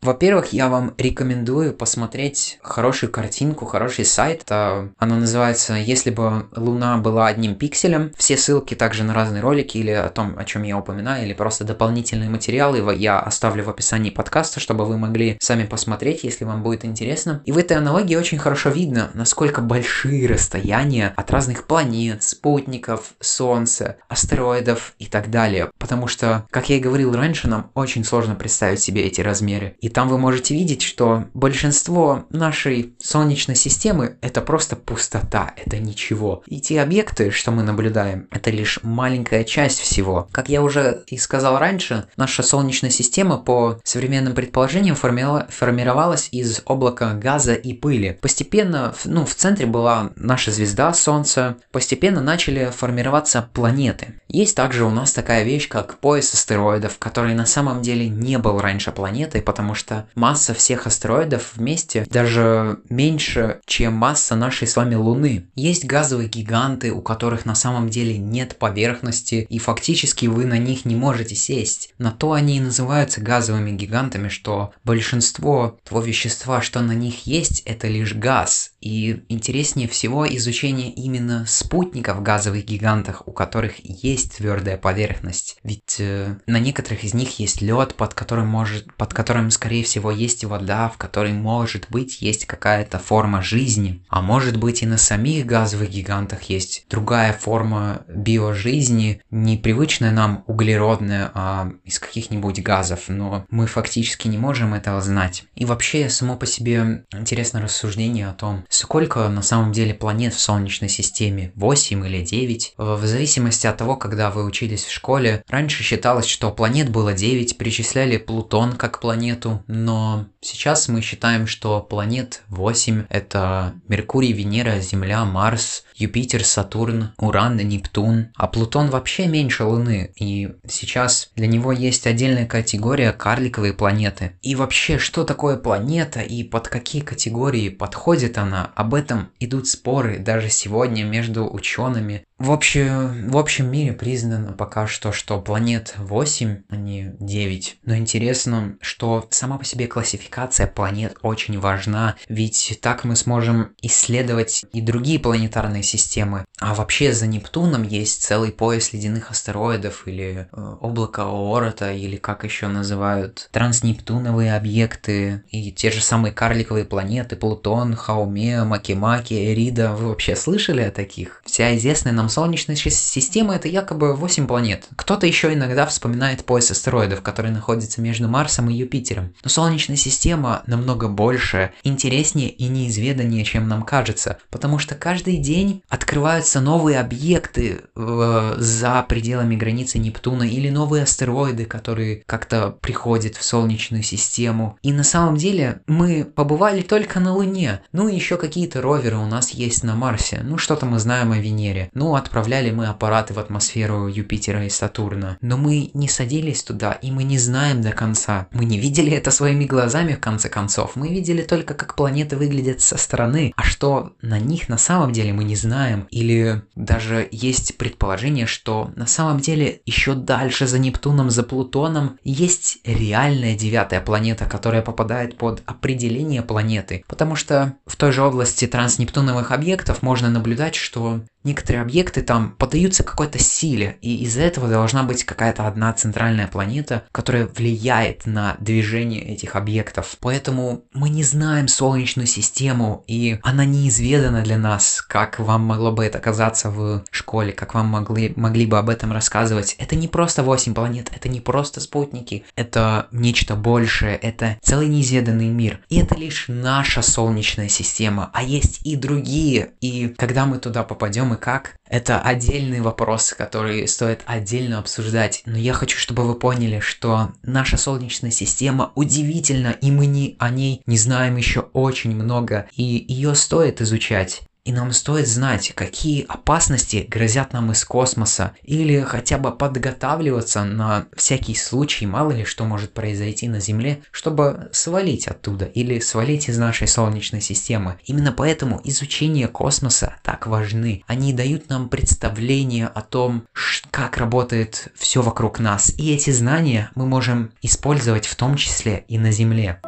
Во-первых, 0.00 0.52
я 0.52 0.68
вам 0.68 0.94
рекомендую 0.98 1.74
посмотреть 1.74 2.58
хорошую 2.62 3.10
картинку, 3.10 3.66
хороший 3.66 4.04
сайт. 4.04 4.42
Это, 4.42 4.90
она 4.98 5.16
называется 5.16 5.74
«Если 5.74 6.10
бы 6.10 6.46
Луна 6.56 6.98
была 6.98 7.26
одним 7.26 7.54
пикселем». 7.54 8.12
Все 8.16 8.36
ссылки 8.36 8.74
также 8.74 9.04
на 9.04 9.14
разные 9.14 9.42
ролики 9.42 9.78
или 9.78 9.90
о 9.90 10.08
том, 10.08 10.36
о 10.38 10.44
чем 10.44 10.62
я 10.62 10.78
упоминаю, 10.78 11.24
или 11.24 11.32
просто 11.32 11.64
дополнительные 11.64 12.30
материалы 12.30 12.94
я 12.94 13.11
оставлю 13.20 13.64
в 13.64 13.70
описании 13.70 14.10
подкаста, 14.10 14.60
чтобы 14.60 14.84
вы 14.84 14.98
могли 14.98 15.36
сами 15.40 15.64
посмотреть, 15.64 16.24
если 16.24 16.44
вам 16.44 16.62
будет 16.62 16.84
интересно. 16.84 17.42
И 17.44 17.52
в 17.52 17.58
этой 17.58 17.76
аналогии 17.76 18.16
очень 18.16 18.38
хорошо 18.38 18.70
видно, 18.70 19.10
насколько 19.14 19.60
большие 19.60 20.26
расстояния 20.26 21.12
от 21.16 21.30
разных 21.30 21.66
планет, 21.66 22.22
спутников, 22.22 23.14
Солнца, 23.20 23.96
астероидов 24.08 24.94
и 24.98 25.06
так 25.06 25.30
далее. 25.30 25.70
Потому 25.78 26.06
что, 26.06 26.46
как 26.50 26.68
я 26.68 26.76
и 26.76 26.80
говорил 26.80 27.14
раньше, 27.14 27.48
нам 27.48 27.70
очень 27.74 28.04
сложно 28.04 28.34
представить 28.34 28.80
себе 28.80 29.02
эти 29.02 29.20
размеры. 29.20 29.76
И 29.80 29.88
там 29.88 30.08
вы 30.08 30.18
можете 30.18 30.54
видеть, 30.54 30.82
что 30.82 31.24
большинство 31.34 32.26
нашей 32.30 32.94
Солнечной 33.00 33.56
системы 33.56 34.16
это 34.20 34.40
просто 34.40 34.76
пустота, 34.76 35.54
это 35.56 35.78
ничего. 35.78 36.42
И 36.46 36.60
те 36.60 36.80
объекты, 36.80 37.30
что 37.30 37.50
мы 37.50 37.62
наблюдаем, 37.62 38.28
это 38.30 38.50
лишь 38.50 38.80
маленькая 38.82 39.44
часть 39.44 39.80
всего. 39.80 40.28
Как 40.32 40.48
я 40.48 40.62
уже 40.62 41.02
и 41.06 41.18
сказал 41.18 41.58
раньше, 41.58 42.06
наша 42.16 42.42
Солнечная 42.42 42.90
система 42.90 43.01
по 43.38 43.80
современным 43.84 44.34
предположениям 44.34 44.96
формировалась 44.96 46.28
из 46.32 46.62
облака 46.66 47.14
газа 47.14 47.54
и 47.54 47.72
пыли. 47.72 48.18
Постепенно, 48.20 48.94
ну, 49.04 49.24
в 49.24 49.34
центре 49.34 49.66
была 49.66 50.10
наша 50.16 50.50
звезда 50.50 50.92
Солнце, 50.92 51.56
постепенно 51.70 52.20
начали 52.20 52.70
формироваться 52.74 53.48
планеты. 53.52 54.20
Есть 54.28 54.56
также 54.56 54.84
у 54.84 54.90
нас 54.90 55.12
такая 55.12 55.44
вещь, 55.44 55.68
как 55.68 55.98
пояс 55.98 56.32
астероидов, 56.32 56.98
который 56.98 57.34
на 57.34 57.46
самом 57.46 57.82
деле 57.82 58.08
не 58.08 58.38
был 58.38 58.60
раньше 58.60 58.92
планетой, 58.92 59.42
потому 59.42 59.74
что 59.74 60.08
масса 60.14 60.54
всех 60.54 60.86
астероидов 60.86 61.52
вместе 61.56 62.06
даже 62.10 62.78
меньше, 62.88 63.60
чем 63.66 63.94
масса 63.94 64.36
нашей 64.36 64.66
с 64.66 64.76
вами 64.76 64.94
Луны. 64.94 65.50
Есть 65.54 65.84
газовые 65.84 66.28
гиганты, 66.28 66.92
у 66.92 67.02
которых 67.02 67.44
на 67.44 67.54
самом 67.54 67.88
деле 67.88 68.16
нет 68.18 68.56
поверхности, 68.58 69.46
и 69.48 69.58
фактически 69.58 70.26
вы 70.26 70.46
на 70.46 70.58
них 70.58 70.84
не 70.84 70.96
можете 70.96 71.34
сесть. 71.34 71.92
На 71.98 72.10
то 72.10 72.32
они 72.32 72.56
и 72.56 72.60
называются 72.60 72.91
газовыми 73.18 73.70
гигантами, 73.70 74.28
что 74.28 74.72
большинство 74.84 75.78
того 75.84 76.00
вещества, 76.00 76.60
что 76.60 76.80
на 76.80 76.92
них 76.92 77.26
есть, 77.26 77.60
это 77.60 77.88
лишь 77.88 78.14
газ. 78.14 78.72
И 78.80 79.22
интереснее 79.28 79.88
всего 79.88 80.26
изучение 80.26 80.90
именно 80.90 81.44
спутников 81.46 82.22
газовых 82.22 82.64
гигантов, 82.64 83.22
у 83.26 83.32
которых 83.32 83.74
есть 83.84 84.36
твердая 84.36 84.76
поверхность. 84.76 85.56
Ведь 85.62 85.96
э, 85.98 86.36
на 86.46 86.58
некоторых 86.58 87.04
из 87.04 87.14
них 87.14 87.38
есть 87.38 87.62
лед, 87.62 87.94
под 87.94 88.14
которым 88.14 88.48
может, 88.48 88.92
под 88.94 89.14
которым, 89.14 89.50
скорее 89.50 89.84
всего, 89.84 90.10
есть 90.10 90.44
вода, 90.44 90.88
в 90.88 90.98
которой 90.98 91.32
может 91.32 91.86
быть 91.90 92.20
есть 92.20 92.46
какая-то 92.46 92.98
форма 92.98 93.40
жизни. 93.42 94.04
А 94.08 94.20
может 94.20 94.56
быть 94.56 94.82
и 94.82 94.86
на 94.86 94.98
самих 94.98 95.46
газовых 95.46 95.90
гигантах 95.90 96.42
есть 96.44 96.86
другая 96.90 97.32
форма 97.32 98.02
биожизни, 98.08 99.22
непривычная 99.30 100.10
нам 100.10 100.44
углеродная, 100.46 101.30
а 101.34 101.70
из 101.84 101.98
каких-нибудь 101.98 102.62
газов, 102.62 102.81
но 103.08 103.44
мы 103.50 103.66
фактически 103.66 104.28
не 104.28 104.38
можем 104.38 104.74
этого 104.74 105.00
знать. 105.00 105.44
И 105.54 105.64
вообще, 105.64 106.08
само 106.08 106.36
по 106.36 106.46
себе 106.46 107.04
интересное 107.12 107.62
рассуждение 107.62 108.28
о 108.28 108.34
том, 108.34 108.64
сколько 108.68 109.28
на 109.28 109.42
самом 109.42 109.72
деле 109.72 109.94
планет 109.94 110.34
в 110.34 110.40
Солнечной 110.40 110.88
системе, 110.88 111.52
8 111.54 112.06
или 112.06 112.22
9, 112.22 112.74
в 112.76 113.06
зависимости 113.06 113.66
от 113.66 113.76
того, 113.76 113.96
когда 113.96 114.30
вы 114.30 114.44
учились 114.44 114.84
в 114.84 114.92
школе, 114.92 115.42
раньше 115.48 115.82
считалось, 115.82 116.26
что 116.26 116.50
планет 116.50 116.90
было 116.90 117.12
9, 117.12 117.58
причисляли 117.58 118.16
Плутон 118.16 118.72
как 118.72 119.00
планету, 119.00 119.62
но 119.66 120.26
сейчас 120.40 120.88
мы 120.88 121.00
считаем, 121.00 121.46
что 121.46 121.80
планет 121.80 122.42
8– 122.48 123.06
это 123.08 123.74
Меркурий, 123.88 124.32
Венера, 124.32 124.80
Земля, 124.80 125.24
Марс, 125.24 125.84
Юпитер, 125.94 126.44
Сатурн, 126.44 127.12
Уран, 127.18 127.56
Нептун, 127.56 128.28
а 128.36 128.46
Плутон 128.48 128.90
вообще 128.90 129.26
меньше 129.26 129.64
Луны, 129.64 130.12
и 130.16 130.50
сейчас 130.68 131.30
для 131.36 131.46
него 131.46 131.72
есть 131.72 132.06
отдельная 132.06 132.46
категория 132.46 132.71
карликовые 133.12 133.72
планеты. 133.72 134.32
И 134.42 134.54
вообще, 134.54 134.98
что 134.98 135.24
такое 135.24 135.56
планета 135.56 136.20
и 136.20 136.42
под 136.44 136.68
какие 136.68 137.02
категории 137.02 137.68
подходит 137.68 138.38
она, 138.38 138.72
об 138.74 138.94
этом 138.94 139.30
идут 139.40 139.66
споры 139.66 140.18
даже 140.18 140.48
сегодня 140.48 141.04
между 141.04 141.48
учеными. 141.52 142.24
В, 142.42 142.50
общем, 142.50 143.30
в 143.30 143.36
общем 143.36 143.70
мире 143.70 143.92
признано 143.92 144.52
пока 144.52 144.88
что, 144.88 145.12
что 145.12 145.40
планет 145.40 145.94
8, 145.96 146.62
а 146.68 146.74
не 146.74 147.14
9. 147.20 147.78
Но 147.84 147.96
интересно, 147.96 148.76
что 148.80 149.28
сама 149.30 149.58
по 149.58 149.64
себе 149.64 149.86
классификация 149.86 150.66
планет 150.66 151.16
очень 151.22 151.60
важна, 151.60 152.16
ведь 152.28 152.80
так 152.82 153.04
мы 153.04 153.14
сможем 153.14 153.76
исследовать 153.80 154.64
и 154.72 154.80
другие 154.80 155.20
планетарные 155.20 155.84
системы. 155.84 156.44
А 156.58 156.74
вообще 156.74 157.12
за 157.12 157.28
Нептуном 157.28 157.84
есть 157.84 158.24
целый 158.24 158.50
пояс 158.50 158.92
ледяных 158.92 159.30
астероидов 159.30 160.08
или 160.08 160.48
э, 160.50 160.76
облако 160.80 161.22
Оорота, 161.22 161.92
или 161.92 162.16
как 162.16 162.42
еще 162.42 162.66
называют, 162.66 163.50
транснептуновые 163.52 164.56
объекты 164.56 165.44
и 165.50 165.70
те 165.70 165.92
же 165.92 166.02
самые 166.02 166.32
карликовые 166.32 166.86
планеты, 166.86 167.36
Плутон, 167.36 167.94
Хаумеа, 167.94 168.64
Макимаки, 168.64 169.34
Эрида. 169.34 169.92
Вы 169.92 170.08
вообще 170.08 170.34
слышали 170.34 170.82
о 170.82 170.90
таких? 170.90 171.40
Вся 171.44 171.76
известная 171.76 172.12
нам 172.12 172.30
Солнечная 172.32 172.76
система 172.76 173.54
это 173.54 173.68
якобы 173.68 174.14
8 174.14 174.46
планет. 174.46 174.88
Кто-то 174.96 175.26
еще 175.26 175.52
иногда 175.52 175.86
вспоминает 175.86 176.44
пояс 176.44 176.70
астероидов, 176.70 177.20
который 177.20 177.50
находится 177.50 178.00
между 178.00 178.28
Марсом 178.28 178.70
и 178.70 178.74
Юпитером. 178.74 179.34
Но 179.44 179.50
Солнечная 179.50 179.96
система 179.96 180.62
намного 180.66 181.08
больше, 181.08 181.72
интереснее 181.84 182.48
и 182.48 182.68
неизведаннее, 182.68 183.44
чем 183.44 183.68
нам 183.68 183.82
кажется, 183.82 184.38
потому 184.50 184.78
что 184.78 184.94
каждый 184.94 185.36
день 185.36 185.82
открываются 185.88 186.60
новые 186.60 187.00
объекты 187.00 187.82
э, 187.94 188.54
за 188.56 189.04
пределами 189.06 189.54
границы 189.54 189.98
Нептуна 189.98 190.44
или 190.44 190.70
новые 190.70 191.02
астероиды, 191.02 191.66
которые 191.66 192.22
как-то 192.24 192.70
приходят 192.70 193.36
в 193.36 193.44
Солнечную 193.44 194.02
систему. 194.02 194.78
И 194.82 194.92
на 194.92 195.04
самом 195.04 195.36
деле 195.36 195.82
мы 195.86 196.24
побывали 196.24 196.80
только 196.80 197.20
на 197.20 197.34
Луне, 197.34 197.82
ну 197.92 198.08
и 198.08 198.14
еще 198.14 198.38
какие-то 198.38 198.80
роверы 198.80 199.18
у 199.18 199.26
нас 199.26 199.50
есть 199.50 199.84
на 199.84 199.94
Марсе, 199.94 200.40
ну 200.42 200.56
что-то 200.56 200.86
мы 200.86 200.98
знаем 200.98 201.32
о 201.32 201.38
Венере. 201.38 201.90
Ну 201.92 202.14
а 202.14 202.21
отправляли 202.22 202.70
мы 202.70 202.86
аппараты 202.86 203.34
в 203.34 203.38
атмосферу 203.38 204.06
Юпитера 204.06 204.64
и 204.64 204.70
Сатурна, 204.70 205.36
но 205.40 205.56
мы 205.56 205.90
не 205.94 206.08
садились 206.08 206.62
туда, 206.62 206.92
и 206.92 207.10
мы 207.10 207.24
не 207.24 207.38
знаем 207.38 207.82
до 207.82 207.92
конца. 207.92 208.48
Мы 208.52 208.64
не 208.64 208.78
видели 208.78 209.12
это 209.12 209.30
своими 209.30 209.64
глазами 209.64 210.14
в 210.14 210.20
конце 210.20 210.48
концов, 210.48 210.96
мы 210.96 211.08
видели 211.08 211.42
только, 211.42 211.74
как 211.74 211.94
планеты 211.96 212.36
выглядят 212.36 212.80
со 212.80 212.96
стороны, 212.96 213.52
а 213.56 213.62
что 213.62 214.12
на 214.22 214.38
них 214.38 214.68
на 214.68 214.78
самом 214.78 215.12
деле 215.12 215.32
мы 215.32 215.44
не 215.44 215.56
знаем. 215.56 216.06
Или 216.10 216.62
даже 216.74 217.28
есть 217.30 217.76
предположение, 217.76 218.46
что 218.46 218.90
на 218.96 219.06
самом 219.06 219.40
деле 219.40 219.80
еще 219.84 220.14
дальше 220.14 220.66
за 220.66 220.78
Нептуном, 220.78 221.30
за 221.30 221.42
Плутоном 221.42 222.18
есть 222.24 222.78
реальная 222.84 223.56
девятая 223.56 224.00
планета, 224.00 224.46
которая 224.46 224.82
попадает 224.82 225.36
под 225.36 225.62
определение 225.66 226.42
планеты, 226.42 227.04
потому 227.08 227.36
что 227.36 227.74
в 227.86 227.96
той 227.96 228.12
же 228.12 228.22
области 228.22 228.66
транснептуновых 228.66 229.50
объектов 229.50 230.02
можно 230.02 230.28
наблюдать, 230.30 230.74
что 230.74 231.20
некоторые 231.44 231.82
объекты 231.82 232.01
там 232.10 232.52
поддаются 232.58 233.04
какой-то 233.04 233.38
силе, 233.38 233.98
и 234.00 234.24
из-за 234.24 234.42
этого 234.42 234.68
должна 234.68 235.02
быть 235.02 235.24
какая-то 235.24 235.66
одна 235.66 235.92
центральная 235.92 236.48
планета, 236.48 237.04
которая 237.12 237.46
влияет 237.46 238.26
на 238.26 238.56
движение 238.58 239.22
этих 239.22 239.56
объектов. 239.56 240.16
Поэтому 240.20 240.84
мы 240.92 241.08
не 241.08 241.22
знаем 241.22 241.68
Солнечную 241.68 242.26
систему, 242.26 243.04
и 243.06 243.38
она 243.42 243.64
неизведана 243.64 244.42
для 244.42 244.58
нас, 244.58 245.02
как 245.02 245.38
вам 245.38 245.62
могло 245.62 245.92
бы 245.92 246.04
это 246.04 246.18
казаться 246.18 246.70
в 246.70 247.04
школе, 247.10 247.52
как 247.52 247.74
вам 247.74 247.86
могли, 247.86 248.32
могли 248.36 248.66
бы 248.66 248.78
об 248.78 248.88
этом 248.88 249.12
рассказывать. 249.12 249.76
Это 249.78 249.96
не 249.96 250.08
просто 250.08 250.42
8 250.42 250.74
планет, 250.74 251.10
это 251.14 251.28
не 251.28 251.40
просто 251.40 251.80
спутники, 251.80 252.44
это 252.56 253.08
нечто 253.12 253.56
большее, 253.56 254.16
это 254.16 254.58
целый 254.62 254.88
неизведанный 254.88 255.48
мир. 255.48 255.80
И 255.88 255.98
это 255.98 256.16
лишь 256.16 256.46
наша 256.48 257.02
Солнечная 257.02 257.68
система, 257.68 258.30
а 258.32 258.42
есть 258.42 258.80
и 258.84 258.96
другие. 258.96 259.72
И 259.80 260.08
когда 260.16 260.46
мы 260.46 260.58
туда 260.58 260.82
попадем, 260.82 261.34
и 261.34 261.36
как, 261.36 261.76
это 261.92 262.18
отдельный 262.18 262.80
вопрос, 262.80 263.34
который 263.36 263.86
стоит 263.86 264.22
отдельно 264.24 264.78
обсуждать. 264.78 265.42
Но 265.44 265.58
я 265.58 265.74
хочу, 265.74 265.98
чтобы 265.98 266.26
вы 266.26 266.34
поняли, 266.34 266.80
что 266.80 267.32
наша 267.42 267.76
Солнечная 267.76 268.30
система 268.30 268.92
удивительна, 268.94 269.76
и 269.78 269.90
мы 269.90 270.06
не, 270.06 270.34
о 270.38 270.48
ней 270.48 270.80
не 270.86 270.96
знаем 270.96 271.36
еще 271.36 271.60
очень 271.74 272.16
много, 272.16 272.66
и 272.74 272.82
ее 272.82 273.34
стоит 273.34 273.82
изучать. 273.82 274.40
И 274.64 274.72
нам 274.72 274.92
стоит 274.92 275.26
знать, 275.26 275.72
какие 275.74 276.24
опасности 276.28 277.06
грозят 277.08 277.52
нам 277.52 277.72
из 277.72 277.84
космоса, 277.84 278.54
или 278.62 279.00
хотя 279.00 279.38
бы 279.38 279.50
подготавливаться 279.50 280.62
на 280.62 281.06
всякий 281.16 281.56
случай, 281.56 282.06
мало 282.06 282.30
ли 282.30 282.44
что 282.44 282.64
может 282.64 282.92
произойти 282.92 283.48
на 283.48 283.58
Земле, 283.58 284.02
чтобы 284.12 284.70
свалить 284.72 285.26
оттуда 285.26 285.64
или 285.64 285.98
свалить 285.98 286.48
из 286.48 286.58
нашей 286.58 286.86
Солнечной 286.86 287.40
системы. 287.40 287.98
Именно 288.04 288.30
поэтому 288.30 288.80
изучение 288.84 289.48
космоса 289.48 290.14
так 290.22 290.46
важны. 290.46 291.02
Они 291.08 291.32
дают 291.32 291.68
нам 291.68 291.88
представление 291.88 292.86
о 292.86 293.00
том, 293.00 293.48
как 293.90 294.16
работает 294.16 294.92
все 294.94 295.22
вокруг 295.22 295.58
нас, 295.58 295.92
и 295.98 296.14
эти 296.14 296.30
знания 296.30 296.90
мы 296.94 297.06
можем 297.06 297.52
использовать 297.62 298.26
в 298.26 298.36
том 298.36 298.54
числе 298.54 299.04
и 299.08 299.18
на 299.18 299.32
Земле. 299.32 299.80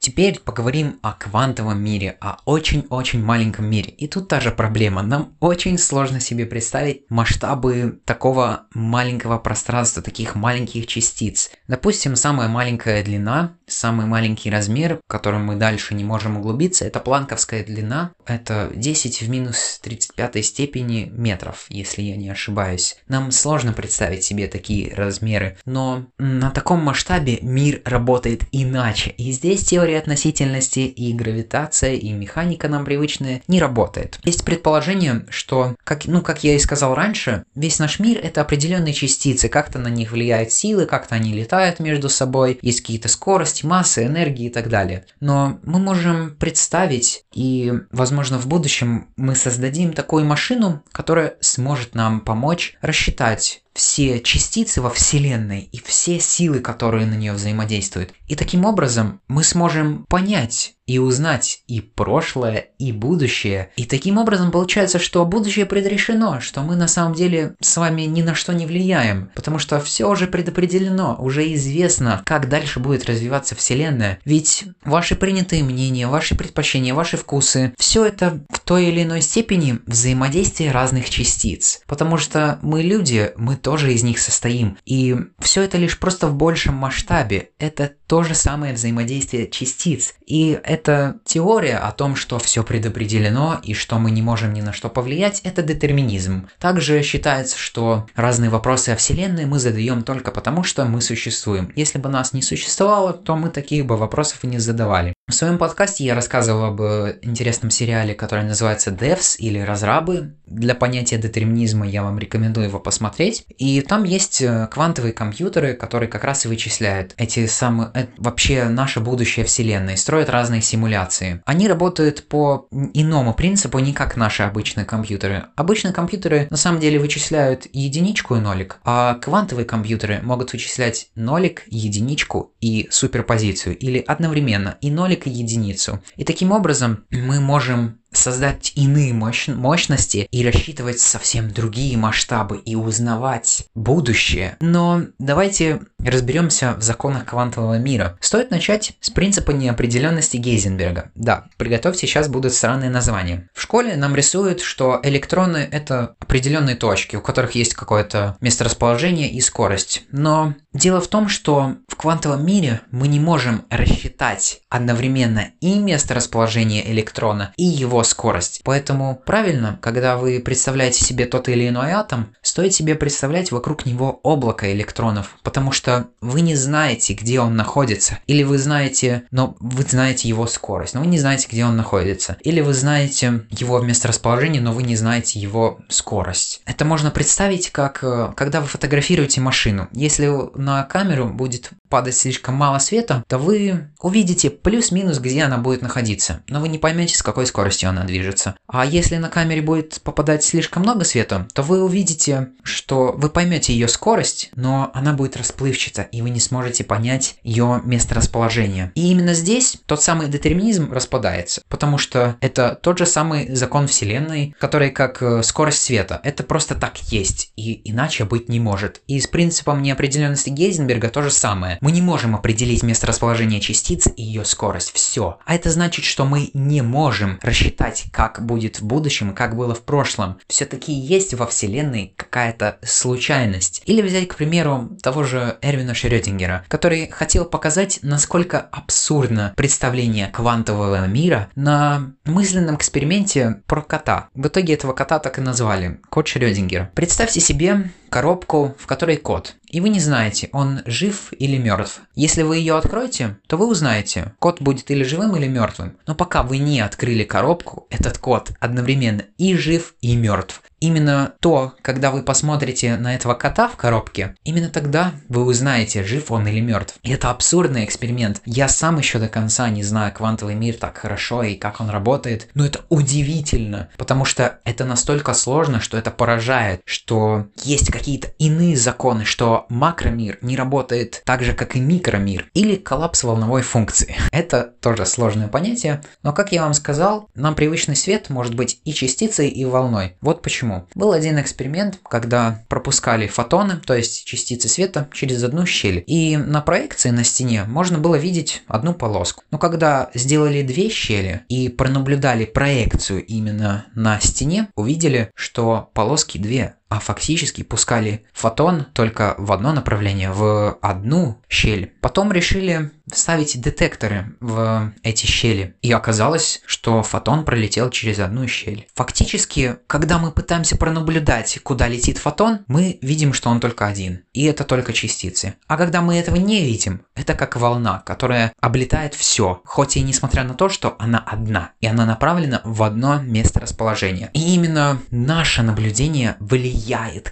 Теперь 0.00 0.40
поговорим 0.40 0.98
о 1.02 1.12
квантовом 1.12 1.78
мире, 1.78 2.16
о 2.22 2.38
очень-очень 2.46 3.22
маленьком 3.22 3.66
мире. 3.66 3.90
И 3.90 4.08
тут 4.08 4.28
та 4.28 4.40
же 4.40 4.50
проблема. 4.50 5.02
Нам 5.02 5.36
очень 5.40 5.76
сложно 5.76 6.20
себе 6.20 6.46
представить 6.46 7.02
масштабы 7.10 8.00
такого 8.06 8.62
маленького 8.72 9.36
пространства, 9.36 10.02
таких 10.02 10.36
маленьких 10.36 10.86
частиц. 10.86 11.50
Допустим, 11.68 12.16
самая 12.16 12.48
маленькая 12.48 13.04
длина, 13.04 13.58
самый 13.70 14.06
маленький 14.06 14.50
размер, 14.50 15.00
в 15.06 15.10
котором 15.10 15.44
мы 15.44 15.56
дальше 15.56 15.94
не 15.94 16.04
можем 16.04 16.36
углубиться, 16.36 16.84
это 16.84 17.00
планковская 17.00 17.64
длина. 17.64 18.12
Это 18.26 18.70
10 18.74 19.22
в 19.22 19.30
минус 19.30 19.80
35 19.82 20.44
степени 20.44 21.10
метров, 21.12 21.66
если 21.68 22.02
я 22.02 22.16
не 22.16 22.30
ошибаюсь. 22.30 22.96
Нам 23.08 23.30
сложно 23.30 23.72
представить 23.72 24.24
себе 24.24 24.46
такие 24.46 24.94
размеры, 24.94 25.56
но 25.64 26.06
на 26.18 26.50
таком 26.50 26.80
масштабе 26.80 27.38
мир 27.42 27.82
работает 27.84 28.44
иначе. 28.52 29.10
И 29.10 29.32
здесь 29.32 29.64
теория 29.64 29.98
относительности 29.98 30.80
и 30.80 31.12
гравитация, 31.12 31.94
и 31.94 32.12
механика 32.12 32.68
нам 32.68 32.84
привычная 32.84 33.42
не 33.48 33.60
работает. 33.60 34.18
Есть 34.24 34.44
предположение, 34.44 35.26
что, 35.28 35.76
как, 35.84 36.06
ну, 36.06 36.22
как 36.22 36.44
я 36.44 36.54
и 36.54 36.58
сказал 36.58 36.94
раньше, 36.94 37.44
весь 37.54 37.78
наш 37.78 37.98
мир 37.98 38.20
это 38.22 38.40
определенные 38.40 38.94
частицы, 38.94 39.48
как-то 39.48 39.78
на 39.78 39.88
них 39.88 40.12
влияют 40.12 40.52
силы, 40.52 40.86
как-то 40.86 41.14
они 41.14 41.32
летают 41.32 41.80
между 41.80 42.08
собой, 42.08 42.58
есть 42.62 42.80
какие-то 42.80 43.08
скорости, 43.08 43.59
массы, 43.64 44.06
энергии 44.06 44.46
и 44.46 44.50
так 44.50 44.68
далее. 44.68 45.04
Но 45.20 45.58
мы 45.62 45.78
можем 45.78 46.36
представить, 46.36 47.24
и, 47.32 47.72
возможно, 47.90 48.38
в 48.38 48.46
будущем 48.46 49.08
мы 49.16 49.34
создадим 49.34 49.92
такую 49.92 50.24
машину, 50.24 50.82
которая 50.92 51.36
сможет 51.40 51.94
нам 51.94 52.20
помочь 52.20 52.76
рассчитать 52.80 53.62
все 53.74 54.20
частицы 54.20 54.80
во 54.80 54.90
Вселенной 54.90 55.68
и 55.72 55.80
все 55.84 56.20
силы, 56.20 56.60
которые 56.60 57.06
на 57.06 57.14
нее 57.14 57.32
взаимодействуют. 57.32 58.12
И 58.26 58.36
таким 58.36 58.64
образом 58.64 59.20
мы 59.28 59.44
сможем 59.44 60.04
понять 60.08 60.74
и 60.90 60.98
узнать 60.98 61.62
и 61.68 61.80
прошлое, 61.80 62.70
и 62.78 62.90
будущее. 62.90 63.70
И 63.76 63.84
таким 63.84 64.18
образом 64.18 64.50
получается, 64.50 64.98
что 64.98 65.24
будущее 65.24 65.64
предрешено, 65.64 66.40
что 66.40 66.62
мы 66.62 66.74
на 66.74 66.88
самом 66.88 67.14
деле 67.14 67.54
с 67.60 67.76
вами 67.76 68.02
ни 68.02 68.22
на 68.22 68.34
что 68.34 68.52
не 68.52 68.66
влияем, 68.66 69.30
потому 69.36 69.60
что 69.60 69.80
все 69.80 70.10
уже 70.10 70.26
предопределено, 70.26 71.14
уже 71.20 71.54
известно, 71.54 72.22
как 72.26 72.48
дальше 72.48 72.80
будет 72.80 73.06
развиваться 73.06 73.54
Вселенная. 73.54 74.18
Ведь 74.24 74.64
ваши 74.84 75.14
принятые 75.14 75.62
мнения, 75.62 76.08
ваши 76.08 76.34
предпочтения, 76.34 76.92
ваши 76.92 77.16
вкусы, 77.16 77.72
все 77.78 78.04
это 78.04 78.40
в 78.50 78.58
той 78.58 78.86
или 78.86 79.04
иной 79.04 79.22
степени 79.22 79.78
взаимодействие 79.86 80.72
разных 80.72 81.08
частиц. 81.08 81.82
Потому 81.86 82.18
что 82.18 82.58
мы 82.62 82.82
люди, 82.82 83.30
мы 83.36 83.54
тоже 83.60 83.92
из 83.92 84.02
них 84.02 84.18
состоим. 84.18 84.78
И 84.84 85.16
все 85.38 85.62
это 85.62 85.78
лишь 85.78 85.98
просто 85.98 86.28
в 86.28 86.34
большем 86.34 86.74
масштабе. 86.74 87.50
Это 87.58 87.94
то 88.10 88.24
же 88.24 88.34
самое 88.34 88.74
взаимодействие 88.74 89.48
частиц. 89.48 90.14
И 90.26 90.58
эта 90.64 91.20
теория 91.24 91.76
о 91.76 91.92
том, 91.92 92.16
что 92.16 92.40
все 92.40 92.64
предопределено 92.64 93.60
и 93.62 93.72
что 93.72 94.00
мы 94.00 94.10
не 94.10 94.20
можем 94.20 94.52
ни 94.52 94.60
на 94.60 94.72
что 94.72 94.88
повлиять, 94.88 95.42
это 95.44 95.62
детерминизм. 95.62 96.48
Также 96.58 97.02
считается, 97.02 97.56
что 97.56 98.08
разные 98.16 98.50
вопросы 98.50 98.88
о 98.88 98.96
Вселенной 98.96 99.46
мы 99.46 99.60
задаем 99.60 100.02
только 100.02 100.32
потому, 100.32 100.64
что 100.64 100.84
мы 100.86 101.02
существуем. 101.02 101.72
Если 101.76 102.00
бы 102.00 102.08
нас 102.08 102.32
не 102.32 102.42
существовало, 102.42 103.12
то 103.12 103.36
мы 103.36 103.48
таких 103.48 103.86
бы 103.86 103.96
вопросов 103.96 104.42
и 104.42 104.48
не 104.48 104.58
задавали. 104.58 105.14
В 105.30 105.32
своем 105.32 105.58
подкасте 105.58 106.02
я 106.02 106.16
рассказывал 106.16 106.64
об 106.64 106.80
интересном 107.22 107.70
сериале, 107.70 108.16
который 108.16 108.44
называется 108.44 108.90
Devs 108.90 109.36
или 109.38 109.60
Разрабы. 109.60 110.34
Для 110.46 110.74
понятия 110.74 111.18
детерминизма 111.18 111.86
я 111.86 112.02
вам 112.02 112.18
рекомендую 112.18 112.66
его 112.66 112.80
посмотреть. 112.80 113.44
И 113.56 113.80
там 113.80 114.02
есть 114.02 114.42
э, 114.42 114.66
квантовые 114.68 115.12
компьютеры, 115.12 115.74
которые 115.74 116.08
как 116.08 116.24
раз 116.24 116.44
и 116.44 116.48
вычисляют 116.48 117.14
эти 117.16 117.46
самые, 117.46 117.92
э, 118.02 118.06
вообще 118.18 118.64
наше 118.64 119.00
будущее 119.00 119.44
Вселенной, 119.44 119.96
строят 119.96 120.28
разные 120.28 120.62
симуляции. 120.62 121.42
Они 121.46 121.68
работают 121.68 122.28
по 122.28 122.68
иному 122.70 123.34
принципу, 123.34 123.78
не 123.78 123.92
как 123.92 124.16
наши 124.16 124.42
обычные 124.42 124.84
компьютеры. 124.84 125.46
Обычные 125.56 125.92
компьютеры 125.92 126.48
на 126.50 126.56
самом 126.56 126.80
деле 126.80 126.98
вычисляют 126.98 127.66
единичку 127.72 128.36
и 128.36 128.40
нолик, 128.40 128.80
а 128.84 129.14
квантовые 129.14 129.64
компьютеры 129.64 130.20
могут 130.22 130.52
вычислять 130.52 131.08
нолик, 131.14 131.62
единичку 131.66 132.52
и 132.60 132.88
суперпозицию, 132.90 133.76
или 133.78 133.98
одновременно 133.98 134.76
и 134.80 134.90
нолик, 134.90 135.26
и 135.26 135.30
единицу. 135.30 136.02
И 136.16 136.24
таким 136.24 136.52
образом 136.52 137.04
мы 137.10 137.40
можем 137.40 137.99
создать 138.12 138.72
иные 138.74 139.12
мощ 139.12 139.48
мощности 139.48 140.28
и 140.30 140.44
рассчитывать 140.44 141.00
совсем 141.00 141.50
другие 141.50 141.96
масштабы 141.96 142.58
и 142.58 142.74
узнавать 142.74 143.66
будущее. 143.74 144.56
Но 144.60 145.02
давайте 145.18 145.80
разберемся 145.98 146.74
в 146.74 146.82
законах 146.82 147.26
квантового 147.26 147.78
мира. 147.78 148.18
Стоит 148.20 148.50
начать 148.50 148.92
с 149.00 149.10
принципа 149.10 149.50
неопределенности 149.50 150.36
Гейзенберга. 150.36 151.10
Да, 151.14 151.46
приготовьте, 151.56 152.06
сейчас 152.06 152.28
будут 152.28 152.54
странные 152.54 152.90
названия. 152.90 153.48
В 153.54 153.62
школе 153.62 153.96
нам 153.96 154.14
рисуют, 154.16 154.60
что 154.60 155.00
электроны— 155.02 155.68
это 155.70 156.16
определенные 156.18 156.76
точки, 156.76 157.16
у 157.16 157.20
которых 157.20 157.54
есть 157.54 157.74
какое-то 157.74 158.36
месторасположение 158.40 159.30
и 159.30 159.40
скорость. 159.40 160.04
Но 160.10 160.54
дело 160.72 161.00
в 161.00 161.08
том, 161.08 161.28
что 161.28 161.76
в 161.88 161.96
квантовом 161.96 162.44
мире 162.44 162.80
мы 162.90 163.08
не 163.08 163.20
можем 163.20 163.64
рассчитать 163.70 164.62
одновременно 164.68 165.50
и 165.60 165.78
месторасположение 165.78 166.90
электрона, 166.90 167.52
и 167.56 167.64
его 167.64 167.99
скорость. 168.02 168.60
Поэтому 168.64 169.20
правильно, 169.24 169.78
когда 169.80 170.16
вы 170.16 170.40
представляете 170.40 171.04
себе 171.04 171.26
тот 171.26 171.48
или 171.48 171.68
иной 171.68 171.90
атом, 171.92 172.34
стоит 172.42 172.74
себе 172.74 172.94
представлять 172.94 173.52
вокруг 173.52 173.86
него 173.86 174.20
облако 174.22 174.72
электронов, 174.72 175.36
потому 175.42 175.72
что 175.72 176.08
вы 176.20 176.40
не 176.40 176.54
знаете, 176.54 177.14
где 177.14 177.40
он 177.40 177.56
находится. 177.56 178.18
Или 178.26 178.42
вы 178.42 178.58
знаете, 178.58 179.24
но 179.30 179.56
вы 179.60 179.82
знаете 179.82 180.28
его 180.28 180.46
скорость, 180.46 180.94
но 180.94 181.00
вы 181.00 181.06
не 181.06 181.18
знаете, 181.18 181.48
где 181.50 181.64
он 181.64 181.76
находится. 181.76 182.36
Или 182.40 182.60
вы 182.60 182.74
знаете 182.74 183.44
его 183.50 183.80
месторасположение, 183.80 184.62
но 184.62 184.72
вы 184.72 184.82
не 184.82 184.96
знаете 184.96 185.38
его 185.38 185.78
скорость. 185.88 186.62
Это 186.66 186.84
можно 186.84 187.10
представить 187.10 187.70
как, 187.70 188.02
э, 188.02 188.32
когда 188.36 188.60
вы 188.60 188.66
фотографируете 188.66 189.40
машину. 189.40 189.88
Если 189.92 190.30
на 190.58 190.84
камеру 190.84 191.28
будет 191.28 191.70
падать 191.90 192.14
слишком 192.14 192.54
мало 192.54 192.78
света, 192.78 193.24
то 193.28 193.36
вы 193.36 193.88
увидите 194.00 194.48
плюс-минус, 194.48 195.18
где 195.18 195.42
она 195.42 195.58
будет 195.58 195.82
находиться, 195.82 196.42
но 196.48 196.60
вы 196.60 196.68
не 196.68 196.78
поймете, 196.78 197.16
с 197.16 197.22
какой 197.22 197.46
скоростью 197.46 197.90
она 197.90 198.04
движется. 198.04 198.54
А 198.66 198.86
если 198.86 199.16
на 199.16 199.28
камере 199.28 199.60
будет 199.60 200.00
попадать 200.02 200.44
слишком 200.44 200.82
много 200.82 201.04
света, 201.04 201.48
то 201.52 201.62
вы 201.62 201.82
увидите, 201.82 202.50
что 202.62 203.12
вы 203.16 203.28
поймете 203.28 203.72
ее 203.72 203.88
скорость, 203.88 204.50
но 204.54 204.90
она 204.94 205.12
будет 205.12 205.36
расплывчата, 205.36 206.02
и 206.02 206.22
вы 206.22 206.30
не 206.30 206.40
сможете 206.40 206.84
понять 206.84 207.36
ее 207.42 207.82
месторасположение. 207.84 208.92
И 208.94 209.10
именно 209.10 209.34
здесь 209.34 209.78
тот 209.86 210.02
самый 210.02 210.28
детерминизм 210.28 210.92
распадается, 210.92 211.62
потому 211.68 211.98
что 211.98 212.36
это 212.40 212.78
тот 212.80 212.98
же 212.98 213.06
самый 213.06 213.52
закон 213.54 213.88
Вселенной, 213.88 214.54
который 214.60 214.90
как 214.90 215.20
э, 215.22 215.42
скорость 215.42 215.82
света. 215.82 216.20
Это 216.22 216.44
просто 216.44 216.74
так 216.76 216.98
есть, 217.10 217.52
и 217.56 217.90
иначе 217.90 218.24
быть 218.24 218.48
не 218.48 218.60
может. 218.60 219.02
И 219.08 219.20
с 219.20 219.26
принципом 219.26 219.82
неопределенности 219.82 220.50
Гейзенберга 220.50 221.08
то 221.08 221.22
же 221.22 221.30
самое. 221.30 221.78
Мы 221.80 221.92
не 221.92 222.02
можем 222.02 222.34
определить 222.34 222.82
месторасположение 222.82 223.60
частицы 223.60 224.10
и 224.10 224.22
ее 224.22 224.44
скорость. 224.44 224.92
Все. 224.92 225.38
А 225.44 225.54
это 225.54 225.70
значит, 225.70 226.04
что 226.04 226.24
мы 226.24 226.50
не 226.52 226.82
можем 226.82 227.38
рассчитать, 227.42 228.04
как 228.12 228.44
будет 228.44 228.80
в 228.80 228.84
будущем, 228.84 229.34
как 229.34 229.56
было 229.56 229.74
в 229.74 229.82
прошлом. 229.82 230.38
Все-таки 230.46 230.92
есть 230.92 231.34
во 231.34 231.46
Вселенной 231.46 232.14
какая-то 232.16 232.78
случайность. 232.82 233.82
Или 233.86 234.02
взять, 234.02 234.28
к 234.28 234.36
примеру, 234.36 234.90
того 235.02 235.22
же 235.22 235.56
Эрвина 235.62 235.94
Шрёдингера, 235.94 236.64
который 236.68 237.08
хотел 237.08 237.44
показать, 237.44 238.00
насколько 238.02 238.60
абсурдно 238.60 239.54
представление 239.56 240.28
квантового 240.28 241.06
мира 241.06 241.48
на 241.54 242.12
мысленном 242.24 242.76
эксперименте 242.76 243.62
про 243.66 243.82
кота. 243.82 244.28
В 244.34 244.48
итоге 244.48 244.74
этого 244.74 244.92
кота 244.92 245.18
так 245.18 245.38
и 245.38 245.42
назвали– 245.42 246.00
кот 246.10 246.28
Шрёдингера. 246.28 246.90
Представьте 246.94 247.40
себе 247.40 247.90
коробку, 248.10 248.74
в 248.78 248.86
которой 248.86 249.16
кот. 249.16 249.54
И 249.68 249.80
вы 249.80 249.88
не 249.88 250.00
знаете, 250.00 250.50
он 250.52 250.82
жив 250.84 251.32
или 251.38 251.56
мертв. 251.56 252.02
Если 252.14 252.42
вы 252.42 252.58
ее 252.58 252.76
откроете, 252.76 253.38
то 253.46 253.56
вы 253.56 253.66
узнаете, 253.66 254.34
кот 254.38 254.60
будет 254.60 254.90
или 254.90 255.04
живым, 255.04 255.36
или 255.36 255.46
мертвым. 255.46 255.96
Но 256.06 256.14
пока 256.14 256.42
вы 256.42 256.58
не 256.58 256.80
открыли 256.80 257.24
коробку, 257.24 257.86
этот 257.88 258.18
кот 258.18 258.50
одновременно 258.60 259.22
и 259.38 259.54
жив, 259.54 259.94
и 260.00 260.16
мертв. 260.16 260.62
Именно 260.80 261.34
то, 261.40 261.74
когда 261.82 262.10
вы 262.10 262.22
посмотрите 262.22 262.96
на 262.96 263.14
этого 263.14 263.34
кота 263.34 263.68
в 263.68 263.76
коробке, 263.76 264.34
именно 264.44 264.70
тогда 264.70 265.12
вы 265.28 265.44
узнаете, 265.44 266.02
жив 266.02 266.30
он 266.30 266.48
или 266.48 266.60
мертв. 266.60 266.96
И 267.02 267.10
это 267.10 267.30
абсурдный 267.30 267.84
эксперимент. 267.84 268.40
Я 268.46 268.66
сам 268.68 268.98
еще 268.98 269.18
до 269.18 269.28
конца 269.28 269.68
не 269.68 269.82
знаю 269.82 270.12
квантовый 270.12 270.54
мир 270.54 270.76
так 270.76 270.96
хорошо 270.96 271.42
и 271.42 271.54
как 271.54 271.80
он 271.80 271.90
работает, 271.90 272.48
но 272.54 272.64
это 272.64 272.80
удивительно, 272.88 273.90
потому 273.98 274.24
что 274.24 274.60
это 274.64 274.86
настолько 274.86 275.34
сложно, 275.34 275.80
что 275.80 275.98
это 275.98 276.10
поражает, 276.10 276.80
что 276.86 277.46
есть 277.62 277.92
какие-то 277.92 278.28
иные 278.38 278.76
законы, 278.76 279.26
что 279.26 279.66
макромир 279.68 280.38
не 280.40 280.56
работает 280.56 281.22
так 281.26 281.42
же, 281.42 281.52
как 281.52 281.76
и 281.76 281.80
микромир, 281.80 282.48
или 282.54 282.76
коллапс 282.76 283.22
волновой 283.22 283.62
функции. 283.62 284.16
Это 284.32 284.62
тоже 284.80 285.04
сложное 285.04 285.48
понятие, 285.48 286.02
но 286.22 286.32
как 286.32 286.52
я 286.52 286.62
вам 286.62 286.72
сказал, 286.72 287.28
нам 287.34 287.54
привычный 287.54 287.96
свет 287.96 288.30
может 288.30 288.54
быть 288.54 288.80
и 288.84 288.92
частицей, 288.92 289.48
и 289.48 289.64
волной. 289.64 290.16
Вот 290.20 290.42
почему. 290.42 290.69
Был 290.94 291.12
один 291.12 291.40
эксперимент, 291.40 291.98
когда 292.08 292.62
пропускали 292.68 293.26
фотоны, 293.26 293.76
то 293.76 293.94
есть 293.94 294.24
частицы 294.24 294.68
света, 294.68 295.08
через 295.12 295.42
одну 295.42 295.66
щель. 295.66 296.04
И 296.06 296.36
на 296.36 296.60
проекции 296.60 297.10
на 297.10 297.24
стене 297.24 297.64
можно 297.64 297.98
было 297.98 298.16
видеть 298.16 298.62
одну 298.66 298.94
полоску. 298.94 299.44
Но 299.50 299.58
когда 299.58 300.10
сделали 300.14 300.62
две 300.62 300.88
щели 300.88 301.42
и 301.48 301.68
пронаблюдали 301.68 302.44
проекцию 302.44 303.24
именно 303.24 303.86
на 303.94 304.20
стене, 304.20 304.68
увидели, 304.74 305.30
что 305.34 305.90
полоски 305.94 306.38
две 306.38 306.74
а 306.90 306.98
фактически 306.98 307.62
пускали 307.62 308.24
фотон 308.34 308.84
только 308.92 309.36
в 309.38 309.52
одно 309.52 309.72
направление, 309.72 310.32
в 310.32 310.76
одну 310.82 311.40
щель. 311.48 311.94
Потом 312.00 312.32
решили 312.32 312.90
вставить 313.10 313.60
детекторы 313.60 314.36
в 314.40 314.92
эти 315.02 315.26
щели. 315.26 315.76
И 315.82 315.92
оказалось, 315.92 316.62
что 316.66 317.02
фотон 317.02 317.44
пролетел 317.44 317.90
через 317.90 318.18
одну 318.18 318.46
щель. 318.48 318.88
Фактически, 318.94 319.76
когда 319.86 320.18
мы 320.18 320.32
пытаемся 320.32 320.76
пронаблюдать, 320.76 321.60
куда 321.62 321.86
летит 321.88 322.18
фотон, 322.18 322.60
мы 322.66 322.98
видим, 323.02 323.32
что 323.32 323.50
он 323.50 323.60
только 323.60 323.86
один. 323.86 324.24
И 324.32 324.44
это 324.44 324.64
только 324.64 324.92
частицы. 324.92 325.54
А 325.68 325.76
когда 325.76 326.02
мы 326.02 326.16
этого 326.16 326.36
не 326.36 326.64
видим, 326.64 327.02
это 327.14 327.34
как 327.34 327.56
волна, 327.56 328.02
которая 328.04 328.52
облетает 328.60 329.14
все, 329.14 329.60
хоть 329.64 329.96
и 329.96 330.02
несмотря 330.02 330.42
на 330.42 330.54
то, 330.54 330.68
что 330.68 330.96
она 330.98 331.18
одна. 331.18 331.72
И 331.80 331.86
она 331.86 332.04
направлена 332.04 332.62
в 332.64 332.82
одно 332.82 333.20
место 333.20 333.60
расположения. 333.60 334.30
И 334.34 334.54
именно 334.54 335.00
наше 335.10 335.62
наблюдение 335.62 336.36
влияет 336.40 336.79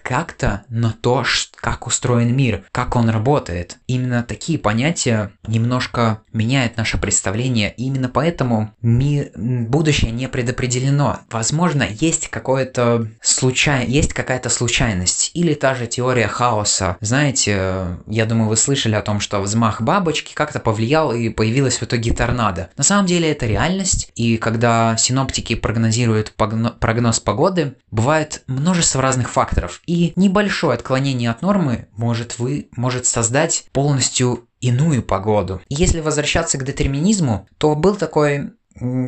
как-то 0.02 0.64
на 0.68 0.92
то, 0.92 1.24
как 1.56 1.86
устроен 1.86 2.34
мир, 2.36 2.64
как 2.72 2.96
он 2.96 3.08
работает. 3.08 3.78
Именно 3.86 4.22
такие 4.22 4.58
понятия 4.58 5.32
немножко 5.46 6.22
меняет 6.32 6.76
наше 6.76 6.98
представление, 6.98 7.74
именно 7.76 8.08
поэтому 8.08 8.72
ми... 8.82 9.30
будущее 9.34 10.10
не 10.12 10.28
предопределено. 10.28 11.20
Возможно, 11.30 11.84
есть 11.88 12.28
какое-то 12.28 13.08
случай... 13.20 13.84
есть 13.86 14.12
какая-то 14.12 14.48
случайность, 14.48 15.30
или 15.34 15.54
та 15.54 15.74
же 15.74 15.86
теория 15.86 16.28
хаоса. 16.28 16.96
Знаете, 17.00 17.98
я 18.06 18.26
думаю, 18.26 18.48
вы 18.48 18.56
слышали 18.56 18.94
о 18.94 19.02
том, 19.02 19.20
что 19.20 19.40
взмах 19.40 19.82
бабочки 19.82 20.34
как-то 20.34 20.60
повлиял 20.60 21.12
и 21.12 21.28
появилась 21.28 21.78
в 21.78 21.82
итоге 21.82 22.12
торнадо. 22.12 22.70
На 22.76 22.84
самом 22.84 23.06
деле 23.06 23.30
это 23.30 23.46
реальность, 23.46 24.10
и 24.14 24.36
когда 24.36 24.96
синоптики 24.96 25.54
прогнозируют 25.54 26.32
прогноз 26.32 27.20
погоды, 27.20 27.74
бывает 27.90 28.42
множество 28.46 29.02
разных 29.02 29.30
факторов, 29.38 29.82
и 29.86 30.12
небольшое 30.16 30.74
отклонение 30.74 31.30
от 31.30 31.42
нормы 31.42 31.86
может, 31.96 32.40
вы... 32.40 32.68
может 32.74 33.06
создать 33.06 33.66
полностью 33.72 34.48
иную 34.60 35.00
погоду. 35.00 35.60
Если 35.68 36.00
возвращаться 36.00 36.58
к 36.58 36.64
детерминизму, 36.64 37.46
то 37.56 37.76
был 37.76 37.94
такой 37.94 38.50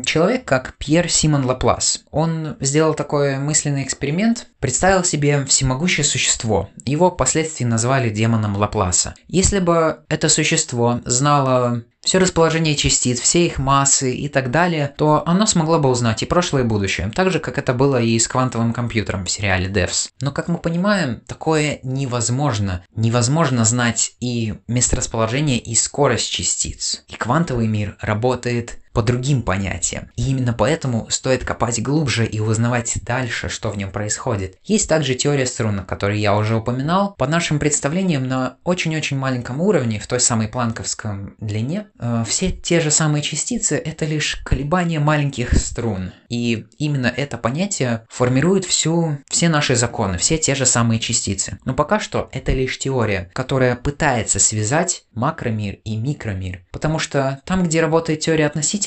человек, 0.05 0.45
как 0.45 0.74
Пьер 0.78 1.11
Симон 1.11 1.45
Лаплас. 1.45 2.05
Он 2.12 2.57
сделал 2.61 2.95
такой 2.95 3.39
мысленный 3.39 3.83
эксперимент, 3.83 4.47
представил 4.61 5.03
себе 5.03 5.45
всемогущее 5.47 6.05
существо. 6.05 6.70
Его 6.85 7.11
впоследствии 7.11 7.64
назвали 7.64 8.09
демоном 8.11 8.57
Лапласа. 8.57 9.16
Если 9.26 9.59
бы 9.59 10.01
это 10.09 10.28
существо 10.28 11.01
знало 11.05 11.83
все 12.03 12.18
расположение 12.18 12.76
частиц, 12.76 13.20
все 13.20 13.46
их 13.46 13.59
массы 13.59 14.14
и 14.14 14.28
так 14.28 14.51
далее, 14.51 14.92
то 14.96 15.22
оно 15.26 15.46
смогло 15.46 15.78
бы 15.78 15.88
узнать 15.88 16.22
и 16.22 16.26
прошлое, 16.26 16.62
и 16.62 16.66
будущее, 16.66 17.11
так 17.14 17.30
же, 17.30 17.40
как 17.40 17.59
это 17.59 17.74
было 17.74 18.01
и 18.01 18.18
с 18.18 18.26
квантовым 18.26 18.72
компьютером 18.72 19.24
в 19.24 19.30
сериале 19.30 19.68
Devs. 19.68 20.11
Но, 20.20 20.32
как 20.32 20.48
мы 20.48 20.59
понимаем, 20.59 21.20
такое 21.26 21.80
невозможно. 21.82 22.84
Невозможно 22.94 23.64
знать 23.64 24.12
и 24.20 24.55
месторасположение, 24.66 25.59
и 25.59 25.74
скорость 25.74 26.30
частиц. 26.30 27.05
И 27.09 27.14
квантовый 27.14 27.66
мир 27.66 27.96
работает 28.01 28.78
по 28.93 29.03
другим 29.03 29.43
понятиям. 29.43 30.11
И 30.16 30.30
именно 30.30 30.53
поэтому 30.53 31.07
стоит 31.11 31.45
копать 31.45 31.82
глубже 31.82 32.26
и 32.26 32.41
узнавать 32.41 32.99
дальше, 33.03 33.49
что 33.49 33.70
в 33.70 33.76
нем 33.76 33.91
происходит. 33.91 34.57
Есть 34.64 34.88
также 34.88 35.14
теория 35.14 35.47
струн, 35.47 35.80
о 35.80 35.84
которой 35.84 36.20
я 36.20 36.36
уже 36.36 36.57
упоминал. 36.57 37.14
По 37.14 37.26
нашим 37.26 37.59
представлениям 37.59 38.26
на 38.26 38.57
очень-очень 38.64 39.16
маленьком 39.16 39.61
уровне, 39.61 39.99
в 40.01 40.07
той 40.07 40.20
самой 40.20 40.49
планковском 40.49 41.34
длине, 41.38 41.86
Э, 41.99 42.24
все 42.26 42.51
те 42.51 42.80
же 42.80 42.91
самые 42.91 43.22
частицы– 43.22 43.76
это 43.84 44.05
лишь 44.05 44.36
колебания 44.45 45.01
маленьких 45.01 45.55
струн. 45.55 46.12
И 46.28 46.66
именно 46.78 47.07
это 47.07 47.38
понятие 47.38 48.07
формирует 48.09 48.64
всю, 48.64 49.18
все 49.28 49.49
наши 49.49 49.76
законы, 49.76 50.18
все 50.18 50.38
те 50.38 50.55
же 50.55 50.66
самые 50.66 51.01
частицы. 51.01 51.59
Но 51.64 51.74
пока 51.74 52.01
что 52.01 52.28
это 52.32 52.53
лишь 52.53 52.78
теория, 52.78 53.30
которая 53.34 53.76
пытается 53.76 54.38
связать 54.38 55.05
макромир 55.12 55.78
и 55.84 55.97
микромир. 55.97 56.64
Потому 56.70 56.99
что 56.99 57.41
там, 57.45 57.64
где 57.64 57.80
работает 57.80 58.20
теория 58.20 58.47
относительности, 58.47 58.80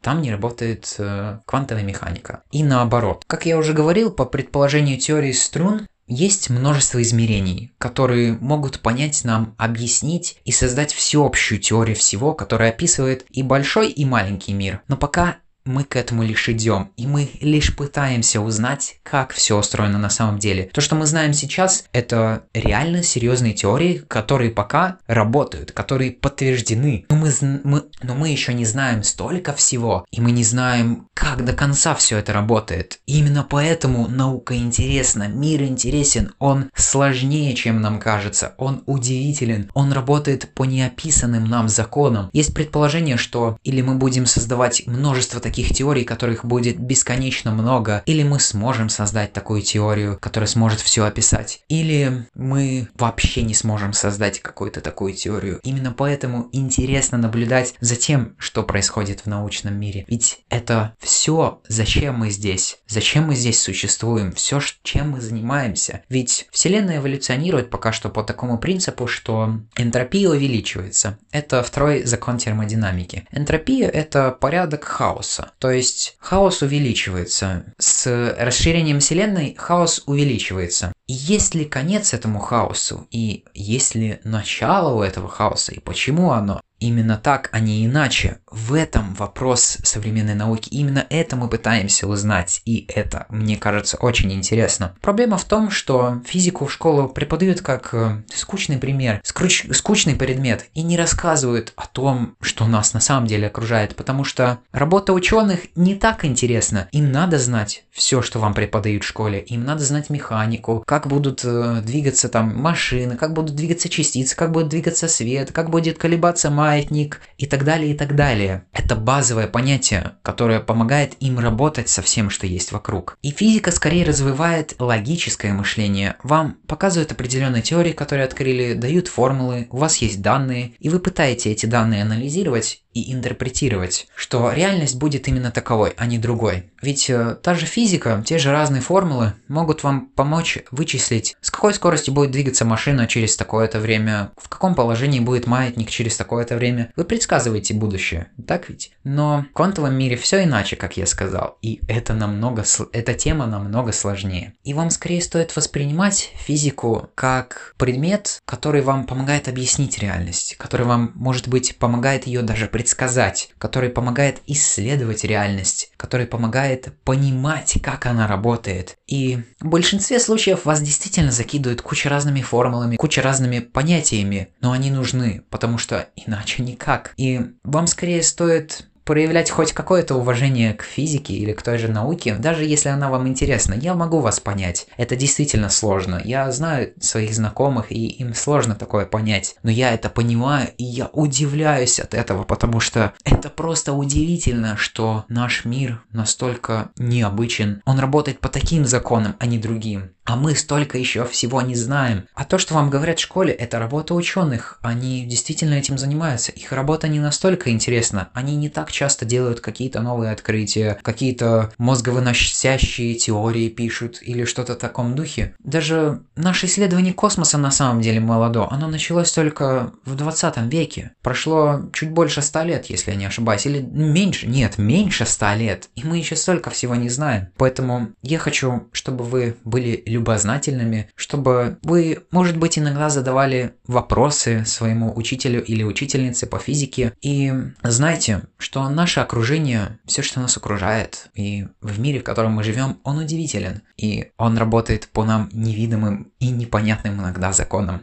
там 0.00 0.22
не 0.22 0.30
работает 0.30 0.94
э, 0.98 1.38
квантовая 1.46 1.82
механика. 1.82 2.42
И 2.50 2.62
наоборот. 2.62 3.24
Как 3.26 3.46
я 3.46 3.58
уже 3.58 3.72
говорил, 3.72 4.10
по 4.10 4.24
предположению 4.24 4.98
теории 4.98 5.32
струн, 5.32 5.86
есть 6.06 6.50
множество 6.50 7.00
измерений, 7.00 7.72
которые 7.78 8.32
могут 8.32 8.80
понять 8.80 9.24
нам, 9.24 9.54
объяснить 9.58 10.38
и 10.44 10.50
создать 10.50 10.92
всеобщую 10.92 11.60
теорию 11.60 11.94
всего, 11.94 12.34
которая 12.34 12.70
описывает 12.70 13.24
и 13.30 13.44
большой, 13.44 13.90
и 13.90 14.04
маленький 14.04 14.52
мир. 14.52 14.82
Но 14.88 14.96
пока 14.96 15.36
мы 15.64 15.84
к 15.84 15.96
этому 15.96 16.22
лишь 16.22 16.48
идем, 16.48 16.92
и 16.96 17.06
мы 17.06 17.30
лишь 17.40 17.74
пытаемся 17.76 18.40
узнать, 18.40 19.00
как 19.02 19.32
все 19.32 19.58
устроено 19.58 19.98
на 19.98 20.10
самом 20.10 20.38
деле. 20.38 20.70
То, 20.72 20.80
что 20.80 20.96
мы 20.96 21.06
знаем 21.06 21.32
сейчас, 21.32 21.84
это 21.92 22.44
реально 22.54 23.02
серьезные 23.02 23.52
теории, 23.52 24.02
которые 24.08 24.50
пока 24.50 24.98
работают, 25.06 25.72
которые 25.72 26.12
подтверждены. 26.12 27.06
Но 27.08 27.16
мы, 27.16 27.32
мы, 27.64 27.84
но 28.02 28.14
мы 28.14 28.28
еще 28.28 28.54
не 28.54 28.64
знаем 28.64 29.02
столько 29.02 29.52
всего, 29.52 30.04
и 30.10 30.20
мы 30.20 30.32
не 30.32 30.44
знаем, 30.44 31.08
как 31.14 31.44
до 31.44 31.52
конца 31.52 31.94
все 31.94 32.18
это 32.18 32.32
работает. 32.32 33.00
И 33.06 33.18
именно 33.18 33.46
поэтому 33.48 34.08
наука 34.08 34.56
интересна, 34.56 35.28
мир 35.28 35.62
интересен, 35.62 36.32
он 36.38 36.70
сложнее, 36.74 37.54
чем 37.54 37.80
нам 37.80 38.00
кажется, 38.00 38.54
он 38.58 38.82
удивителен, 38.86 39.70
он 39.74 39.92
работает 39.92 40.52
по 40.54 40.64
неописанным 40.64 41.44
нам 41.44 41.68
законам. 41.68 42.30
Есть 42.32 42.54
предположение, 42.54 43.16
что 43.16 43.58
или 43.62 43.82
мы 43.82 43.96
будем 43.96 44.26
создавать 44.26 44.86
множество 44.86 45.40
таких 45.40 45.49
таких 45.50 45.74
теорий, 45.74 46.04
которых 46.04 46.44
будет 46.44 46.78
бесконечно 46.78 47.50
много, 47.50 48.04
или 48.06 48.22
мы 48.22 48.38
сможем 48.38 48.88
создать 48.88 49.32
такую 49.32 49.62
теорию, 49.62 50.16
которая 50.20 50.46
сможет 50.46 50.78
все 50.78 51.04
описать, 51.04 51.64
или 51.68 52.28
мы 52.34 52.88
вообще 52.96 53.42
не 53.42 53.54
сможем 53.54 53.92
создать 53.92 54.38
какую-то 54.38 54.80
такую 54.80 55.12
теорию. 55.12 55.58
Именно 55.64 55.90
поэтому 55.92 56.48
интересно 56.52 57.18
наблюдать 57.18 57.74
за 57.80 57.96
тем, 57.96 58.36
что 58.38 58.62
происходит 58.62 59.22
в 59.22 59.26
научном 59.26 59.74
мире. 59.74 60.04
Ведь 60.06 60.38
это 60.50 60.94
все, 61.00 61.60
зачем 61.66 62.18
мы 62.18 62.30
здесь, 62.30 62.78
зачем 62.86 63.24
мы 63.24 63.34
здесь 63.34 63.60
существуем, 63.60 64.30
все, 64.30 64.60
чем 64.84 65.10
мы 65.10 65.20
занимаемся. 65.20 66.02
Ведь 66.08 66.46
Вселенная 66.52 66.98
эволюционирует 66.98 67.70
пока 67.70 67.90
что 67.90 68.08
по 68.08 68.22
такому 68.22 68.58
принципу, 68.58 69.08
что 69.08 69.58
энтропия 69.76 70.28
увеличивается. 70.28 71.18
Это 71.32 71.64
второй 71.64 72.04
закон 72.04 72.38
термодинамики. 72.38 73.26
Энтропия– 73.32 73.88
это 73.88 74.30
порядок 74.30 74.84
хаоса. 74.84 75.39
То 75.58 75.70
есть 75.70 76.16
хаос 76.18 76.62
увеличивается. 76.62 77.64
С 77.78 78.34
расширением 78.38 79.00
Вселенной 79.00 79.54
хаос 79.56 80.02
увеличивается. 80.06 80.92
И 81.06 81.12
есть 81.12 81.54
ли 81.54 81.64
конец 81.64 82.14
этому 82.14 82.38
хаосу? 82.38 83.06
И 83.10 83.44
есть 83.54 83.94
ли 83.94 84.20
начало 84.24 84.94
у 84.94 85.02
этого 85.02 85.28
хаоса? 85.28 85.72
И 85.72 85.80
почему 85.80 86.30
оно? 86.32 86.60
Именно 86.80 87.18
так, 87.18 87.50
а 87.52 87.60
не 87.60 87.84
иначе. 87.84 88.38
В 88.50 88.72
этом 88.72 89.14
вопрос 89.14 89.78
современной 89.84 90.34
науки. 90.34 90.70
Именно 90.70 91.06
это 91.10 91.36
мы 91.36 91.48
пытаемся 91.48 92.08
узнать. 92.08 92.62
И 92.64 92.86
это, 92.88 93.26
мне 93.28 93.56
кажется, 93.56 93.98
очень 93.98 94.32
интересно. 94.32 94.96
Проблема 95.02 95.36
в 95.36 95.44
том, 95.44 95.70
что 95.70 96.20
физику 96.26 96.64
в 96.64 96.72
школу 96.72 97.08
преподают 97.08 97.60
как 97.60 97.90
э, 97.92 98.22
скучный 98.34 98.78
пример, 98.78 99.20
скруч, 99.24 99.66
скучный 99.72 100.16
предмет. 100.16 100.66
И 100.72 100.82
не 100.82 100.96
рассказывают 100.96 101.74
о 101.76 101.86
том, 101.86 102.34
что 102.40 102.66
нас 102.66 102.94
на 102.94 103.00
самом 103.00 103.26
деле 103.26 103.48
окружает. 103.48 103.94
Потому 103.94 104.24
что 104.24 104.60
работа 104.72 105.12
ученых 105.12 105.60
не 105.74 105.94
так 105.94 106.24
интересна. 106.24 106.88
Им 106.92 107.12
надо 107.12 107.38
знать 107.38 107.84
все, 107.92 108.22
что 108.22 108.38
вам 108.38 108.54
преподают 108.54 109.04
в 109.04 109.06
школе. 109.06 109.40
Им 109.40 109.64
надо 109.64 109.84
знать 109.84 110.08
механику, 110.08 110.82
как 110.86 111.06
будут 111.08 111.42
э, 111.44 111.82
двигаться 111.84 112.30
там 112.30 112.56
машины, 112.56 113.16
как 113.16 113.34
будут 113.34 113.54
двигаться 113.54 113.90
частицы, 113.90 114.34
как 114.34 114.50
будет 114.50 114.68
двигаться 114.68 115.08
свет, 115.08 115.52
как 115.52 115.68
будет 115.68 115.98
колебаться 115.98 116.48
материя 116.50 116.69
маятник 116.70 117.20
и 117.36 117.46
так 117.46 117.64
далее, 117.64 117.92
и 117.92 117.96
так 117.96 118.14
далее. 118.14 118.64
Это 118.72 118.94
базовое 118.94 119.48
понятие, 119.48 120.12
которое 120.22 120.60
помогает 120.60 121.14
им 121.20 121.38
работать 121.38 121.88
со 121.88 122.00
всем, 122.00 122.30
что 122.30 122.46
есть 122.46 122.70
вокруг. 122.70 123.18
И 123.22 123.30
физика 123.32 123.72
скорее 123.72 124.04
развивает 124.04 124.76
логическое 124.78 125.52
мышление. 125.52 126.16
Вам 126.22 126.56
показывают 126.68 127.10
определенные 127.12 127.62
теории, 127.62 127.92
которые 127.92 128.24
открыли, 128.24 128.74
дают 128.74 129.08
формулы, 129.08 129.66
у 129.70 129.78
вас 129.78 129.96
есть 129.96 130.22
данные, 130.22 130.72
и 130.78 130.88
вы 130.88 131.00
пытаете 131.00 131.50
эти 131.50 131.66
данные 131.66 132.02
анализировать 132.02 132.82
и 132.92 133.12
интерпретировать, 133.12 134.08
что 134.16 134.52
реальность 134.52 134.96
будет 134.96 135.28
именно 135.28 135.50
таковой, 135.50 135.92
а 135.96 136.06
не 136.06 136.18
другой. 136.18 136.70
Ведь 136.82 137.08
э, 137.08 137.36
та 137.40 137.54
же 137.54 137.66
физика, 137.66 138.22
те 138.26 138.38
же 138.38 138.50
разные 138.50 138.82
формулы 138.82 139.34
могут 139.48 139.84
вам 139.84 140.06
помочь 140.06 140.58
вычислить, 140.70 141.36
с 141.40 141.50
какой 141.50 141.72
скоростью 141.72 142.14
будет 142.14 142.32
двигаться 142.32 142.64
машина 142.64 143.06
через 143.06 143.36
такое-то 143.36 143.78
время, 143.78 144.32
в 144.36 144.48
каком 144.48 144.74
положении 144.74 145.20
будет 145.20 145.46
маятник 145.46 145.88
через 145.88 146.16
такое-то 146.16 146.56
время. 146.60 146.92
Вы 146.94 147.04
предсказываете 147.04 147.74
будущее, 147.74 148.28
так 148.46 148.68
ведь? 148.68 148.92
Но 149.04 149.46
в 149.50 149.54
квантовом 149.54 149.94
мире 149.94 150.16
все 150.16 150.44
иначе, 150.44 150.76
как 150.76 150.96
я 150.96 151.06
сказал, 151.06 151.58
и 151.62 151.80
это 151.88 152.12
намного, 152.14 152.64
эта 152.92 153.14
тема 153.14 153.46
намного 153.46 153.92
сложнее. 153.92 154.54
И 154.62 154.74
вам 154.74 154.90
скорее 154.90 155.22
стоит 155.22 155.54
воспринимать 155.56 156.32
физику 156.36 157.10
как 157.14 157.74
предмет, 157.78 158.40
который 158.44 158.82
вам 158.82 159.06
помогает 159.06 159.48
объяснить 159.48 159.98
реальность, 159.98 160.56
который 160.58 160.86
вам, 160.86 161.12
может 161.14 161.48
быть, 161.48 161.76
помогает 161.78 162.26
ее 162.26 162.42
даже 162.42 162.66
предсказать, 162.66 163.52
который 163.58 163.90
помогает 163.90 164.40
исследовать 164.46 165.24
реальность, 165.24 165.92
который 165.96 166.26
помогает 166.26 166.92
понимать, 167.04 167.78
как 167.82 168.06
она 168.06 168.26
работает. 168.26 168.96
И 169.06 169.38
в 169.60 169.66
большинстве 169.66 170.20
случаев 170.20 170.64
вас 170.64 170.82
действительно 170.82 171.30
закидывают 171.30 171.82
куча 171.82 172.08
разными 172.08 172.42
формулами, 172.42 172.96
куча 172.96 173.22
разными 173.22 173.60
понятиями, 173.60 174.48
но 174.60 174.72
они 174.72 174.90
нужны, 174.90 175.42
потому 175.50 175.78
что 175.78 176.08
иначе 176.16 176.62
никак. 176.62 177.12
И 177.16 177.40
вам 177.64 177.86
скорее 177.86 178.22
стоит 178.22 178.86
проявлять 179.10 179.50
хоть 179.50 179.72
какое-то 179.72 180.14
уважение 180.14 180.72
к 180.72 180.84
физике 180.84 181.34
или 181.34 181.52
к 181.52 181.62
той 181.62 181.78
же 181.78 181.88
науке, 181.88 182.36
даже 182.36 182.64
если 182.64 182.90
она 182.90 183.10
вам 183.10 183.26
интересна, 183.26 183.74
я 183.74 183.94
могу 183.94 184.20
вас 184.20 184.38
понять. 184.38 184.86
Это 184.96 185.16
действительно 185.16 185.68
сложно. 185.68 186.20
Я 186.22 186.52
знаю 186.52 186.92
своих 187.00 187.34
знакомых, 187.34 187.90
и 187.90 188.06
им 188.06 188.34
сложно 188.34 188.76
такое 188.76 189.06
понять. 189.06 189.56
Но 189.64 189.70
я 189.72 189.92
это 189.92 190.10
понимаю, 190.10 190.68
и 190.78 190.84
я 190.84 191.10
удивляюсь 191.12 191.98
от 191.98 192.14
этого, 192.14 192.44
потому 192.44 192.78
что 192.78 193.12
это 193.24 193.50
просто 193.50 193.94
удивительно, 193.94 194.76
что 194.76 195.24
наш 195.26 195.64
мир 195.64 196.04
настолько 196.12 196.92
необычен. 196.96 197.82
Он 197.86 197.98
работает 197.98 198.38
по 198.38 198.48
таким 198.48 198.84
законам, 198.84 199.34
а 199.40 199.46
не 199.46 199.58
другим. 199.58 200.12
А 200.24 200.36
мы 200.36 200.54
столько 200.54 200.98
еще 200.98 201.24
всего 201.24 201.60
не 201.62 201.74
знаем. 201.74 202.26
А 202.34 202.44
то, 202.44 202.58
что 202.58 202.74
вам 202.74 202.90
говорят 202.90 203.18
в 203.18 203.22
школе, 203.22 203.52
это 203.52 203.78
работа 203.78 204.14
ученых. 204.14 204.78
Они 204.82 205.24
действительно 205.24 205.74
этим 205.74 205.98
занимаются. 205.98 206.52
Их 206.52 206.72
работа 206.72 207.08
не 207.08 207.18
настолько 207.18 207.70
интересна. 207.70 208.28
Они 208.34 208.56
не 208.56 208.68
так 208.68 208.92
часто 208.92 209.24
делают 209.24 209.60
какие-то 209.60 210.00
новые 210.02 210.32
открытия, 210.32 210.98
какие-то 211.02 211.72
мозговыносящие 211.78 213.14
теории 213.14 213.68
пишут 213.68 214.18
или 214.22 214.44
что-то 214.44 214.74
в 214.74 214.78
таком 214.78 215.14
духе. 215.14 215.54
Даже 215.58 216.22
наше 216.36 216.66
исследование 216.66 217.14
космоса 217.14 217.58
на 217.58 217.70
самом 217.70 218.00
деле 218.00 218.20
молодо. 218.20 218.68
Оно 218.70 218.88
началось 218.88 219.32
только 219.32 219.92
в 220.04 220.14
20 220.14 220.56
веке. 220.72 221.12
Прошло 221.22 221.80
чуть 221.92 222.10
больше 222.10 222.42
100 222.42 222.62
лет, 222.62 222.86
если 222.86 223.12
я 223.12 223.16
не 223.16 223.26
ошибаюсь. 223.26 223.66
Или 223.66 223.80
меньше. 223.80 224.46
Нет, 224.46 224.78
меньше 224.78 225.24
100 225.24 225.54
лет. 225.54 225.88
И 225.94 226.04
мы 226.04 226.18
еще 226.18 226.36
столько 226.36 226.70
всего 226.70 226.94
не 226.94 227.08
знаем. 227.08 227.48
Поэтому 227.56 228.10
я 228.22 228.38
хочу, 228.38 228.88
чтобы 228.92 229.24
вы 229.24 229.56
были 229.64 230.02
любознательными, 230.10 231.08
чтобы 231.14 231.78
вы, 231.82 232.24
может 232.30 232.56
быть, 232.56 232.78
иногда 232.78 233.08
задавали 233.08 233.74
вопросы 233.86 234.64
своему 234.64 235.12
учителю 235.16 235.64
или 235.64 235.82
учительнице 235.82 236.46
по 236.46 236.58
физике. 236.58 237.12
И 237.22 237.52
знайте, 237.82 238.42
что 238.58 238.88
наше 238.88 239.20
окружение, 239.20 239.98
все, 240.06 240.22
что 240.22 240.40
нас 240.40 240.56
окружает, 240.56 241.28
и 241.34 241.66
в 241.80 242.00
мире, 242.00 242.20
в 242.20 242.24
котором 242.24 242.52
мы 242.52 242.62
живем, 242.64 242.98
он 243.04 243.18
удивителен. 243.18 243.82
И 243.96 244.30
он 244.36 244.58
работает 244.58 245.08
по 245.08 245.24
нам 245.24 245.48
невидимым 245.52 246.32
и 246.38 246.48
непонятным 246.48 247.20
иногда 247.20 247.52
законам. 247.52 248.02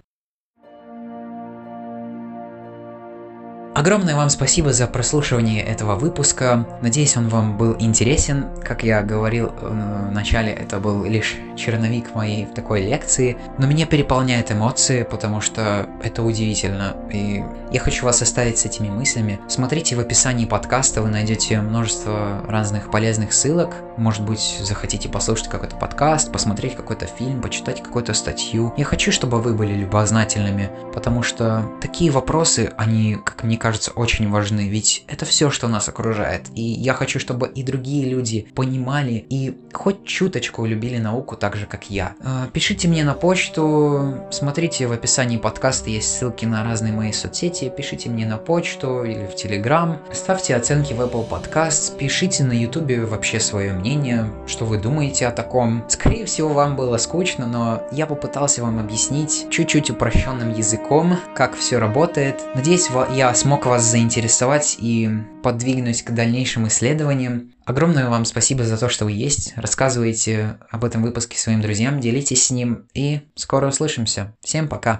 Огромное 3.77 4.15
вам 4.15 4.31
спасибо 4.31 4.73
за 4.73 4.87
прослушивание 4.87 5.61
этого 5.61 5.97
выпуска. 5.97 6.65
Надеюсь, 6.81 7.15
он 7.15 7.29
вам 7.29 7.57
был 7.57 7.75
интересен. 7.77 8.47
Как 8.63 8.81
я 8.81 9.03
говорил 9.03 9.51
в 9.61 10.11
начале, 10.11 10.51
это 10.51 10.79
был 10.79 11.03
лишь 11.03 11.35
черновик 11.55 12.15
моей 12.15 12.47
такой 12.47 12.81
лекции, 12.81 13.37
но 13.59 13.67
меня 13.67 13.85
переполняют 13.85 14.51
эмоции, 14.51 15.03
потому 15.03 15.41
что 15.41 15.85
это 16.01 16.23
удивительно. 16.23 16.95
И 17.13 17.43
я 17.71 17.79
хочу 17.79 18.03
вас 18.05 18.19
оставить 18.23 18.57
с 18.57 18.65
этими 18.65 18.89
мыслями. 18.89 19.39
Смотрите 19.47 19.95
в 19.95 19.99
описании 19.99 20.45
подкаста, 20.45 21.03
вы 21.03 21.09
найдете 21.09 21.61
множество 21.61 22.43
разных 22.47 22.89
полезных 22.89 23.31
ссылок. 23.31 23.75
Может 23.95 24.23
быть, 24.23 24.57
захотите 24.59 25.07
послушать 25.07 25.49
какой-то 25.49 25.75
подкаст, 25.75 26.31
посмотреть 26.31 26.75
какой-то 26.75 27.05
фильм, 27.05 27.41
почитать 27.41 27.83
какую-то 27.83 28.15
статью. 28.15 28.73
Я 28.75 28.85
хочу, 28.85 29.11
чтобы 29.11 29.39
вы 29.39 29.53
были 29.53 29.73
любознательными, 29.73 30.71
потому 30.95 31.21
что 31.21 31.63
такие 31.79 32.09
вопросы, 32.09 32.71
они, 32.75 33.17
как 33.23 33.43
мне 33.43 33.55
кажется, 33.55 33.66
кажется, 33.67 33.91
очень 33.91 34.29
важны, 34.29 34.69
ведь 34.69 35.03
это 35.07 35.25
все, 35.25 35.49
что 35.49 35.67
нас 35.67 35.89
окружает. 35.89 36.43
И 36.55 36.61
я 36.61 36.93
хочу, 36.93 37.19
чтобы 37.19 37.49
и 37.49 37.63
другие 37.63 38.07
люди 38.09 38.47
понимали 38.55 39.25
и 39.29 39.57
хоть 39.73 40.05
чуточку 40.05 40.65
любили 40.65 40.99
науку 40.99 41.35
так 41.35 41.57
же, 41.57 41.65
как 41.65 41.89
я. 41.89 42.15
А, 42.23 42.47
пишите 42.53 42.87
мне 42.87 43.03
на 43.03 43.13
почту, 43.13 44.23
смотрите 44.31 44.87
в 44.87 44.93
описании 44.93 45.35
подкаста 45.35 45.89
есть 45.89 46.17
ссылки 46.17 46.45
на 46.45 46.63
разные 46.63 46.93
мои 46.93 47.11
соцсети, 47.11 47.69
пишите 47.75 48.09
мне 48.09 48.25
на 48.25 48.37
почту 48.37 49.03
или 49.03 49.25
в 49.25 49.35
Телеграм, 49.35 49.99
ставьте 50.13 50.55
оценки 50.55 50.93
в 50.93 51.01
Apple 51.01 51.27
Podcast, 51.27 51.97
пишите 51.97 52.45
на 52.45 52.53
YouTube 52.53 53.09
вообще 53.09 53.41
свое 53.41 53.73
мнение, 53.73 54.31
что 54.47 54.63
вы 54.63 54.77
думаете 54.77 55.27
о 55.27 55.31
таком. 55.31 55.83
Скорее 55.89 56.25
всего, 56.25 56.49
вам 56.49 56.77
было 56.77 56.95
скучно, 56.95 57.47
но 57.47 57.83
я 57.91 58.05
попытался 58.05 58.61
вам 58.61 58.79
объяснить 58.79 59.47
чуть-чуть 59.51 59.89
упрощенным 59.89 60.53
языком, 60.53 61.17
как 61.35 61.57
все 61.57 61.79
работает. 61.79 62.41
Надеюсь, 62.55 62.87
я 63.13 63.35
смог 63.35 63.56
смог 63.57 63.65
вас 63.65 63.85
заинтересовать 63.85 64.77
и 64.79 65.09
подвигнуть 65.41 66.03
к 66.03 66.11
дальнейшим 66.11 66.67
исследованиям. 66.67 67.53
Огромное 67.65 68.07
вам 68.07 68.23
спасибо 68.23 68.63
за 68.63 68.77
то, 68.77 68.87
что 68.87 69.05
вы 69.05 69.13
есть. 69.13 69.53
Рассказывайте 69.55 70.59
об 70.69 70.85
этом 70.85 71.01
выпуске 71.01 71.39
своим 71.39 71.61
друзьям, 71.61 71.99
делитесь 71.99 72.45
с 72.45 72.51
ним 72.51 72.85
и 72.93 73.21
скоро 73.33 73.67
услышимся. 73.69 74.35
Всем 74.41 74.67
пока! 74.67 74.95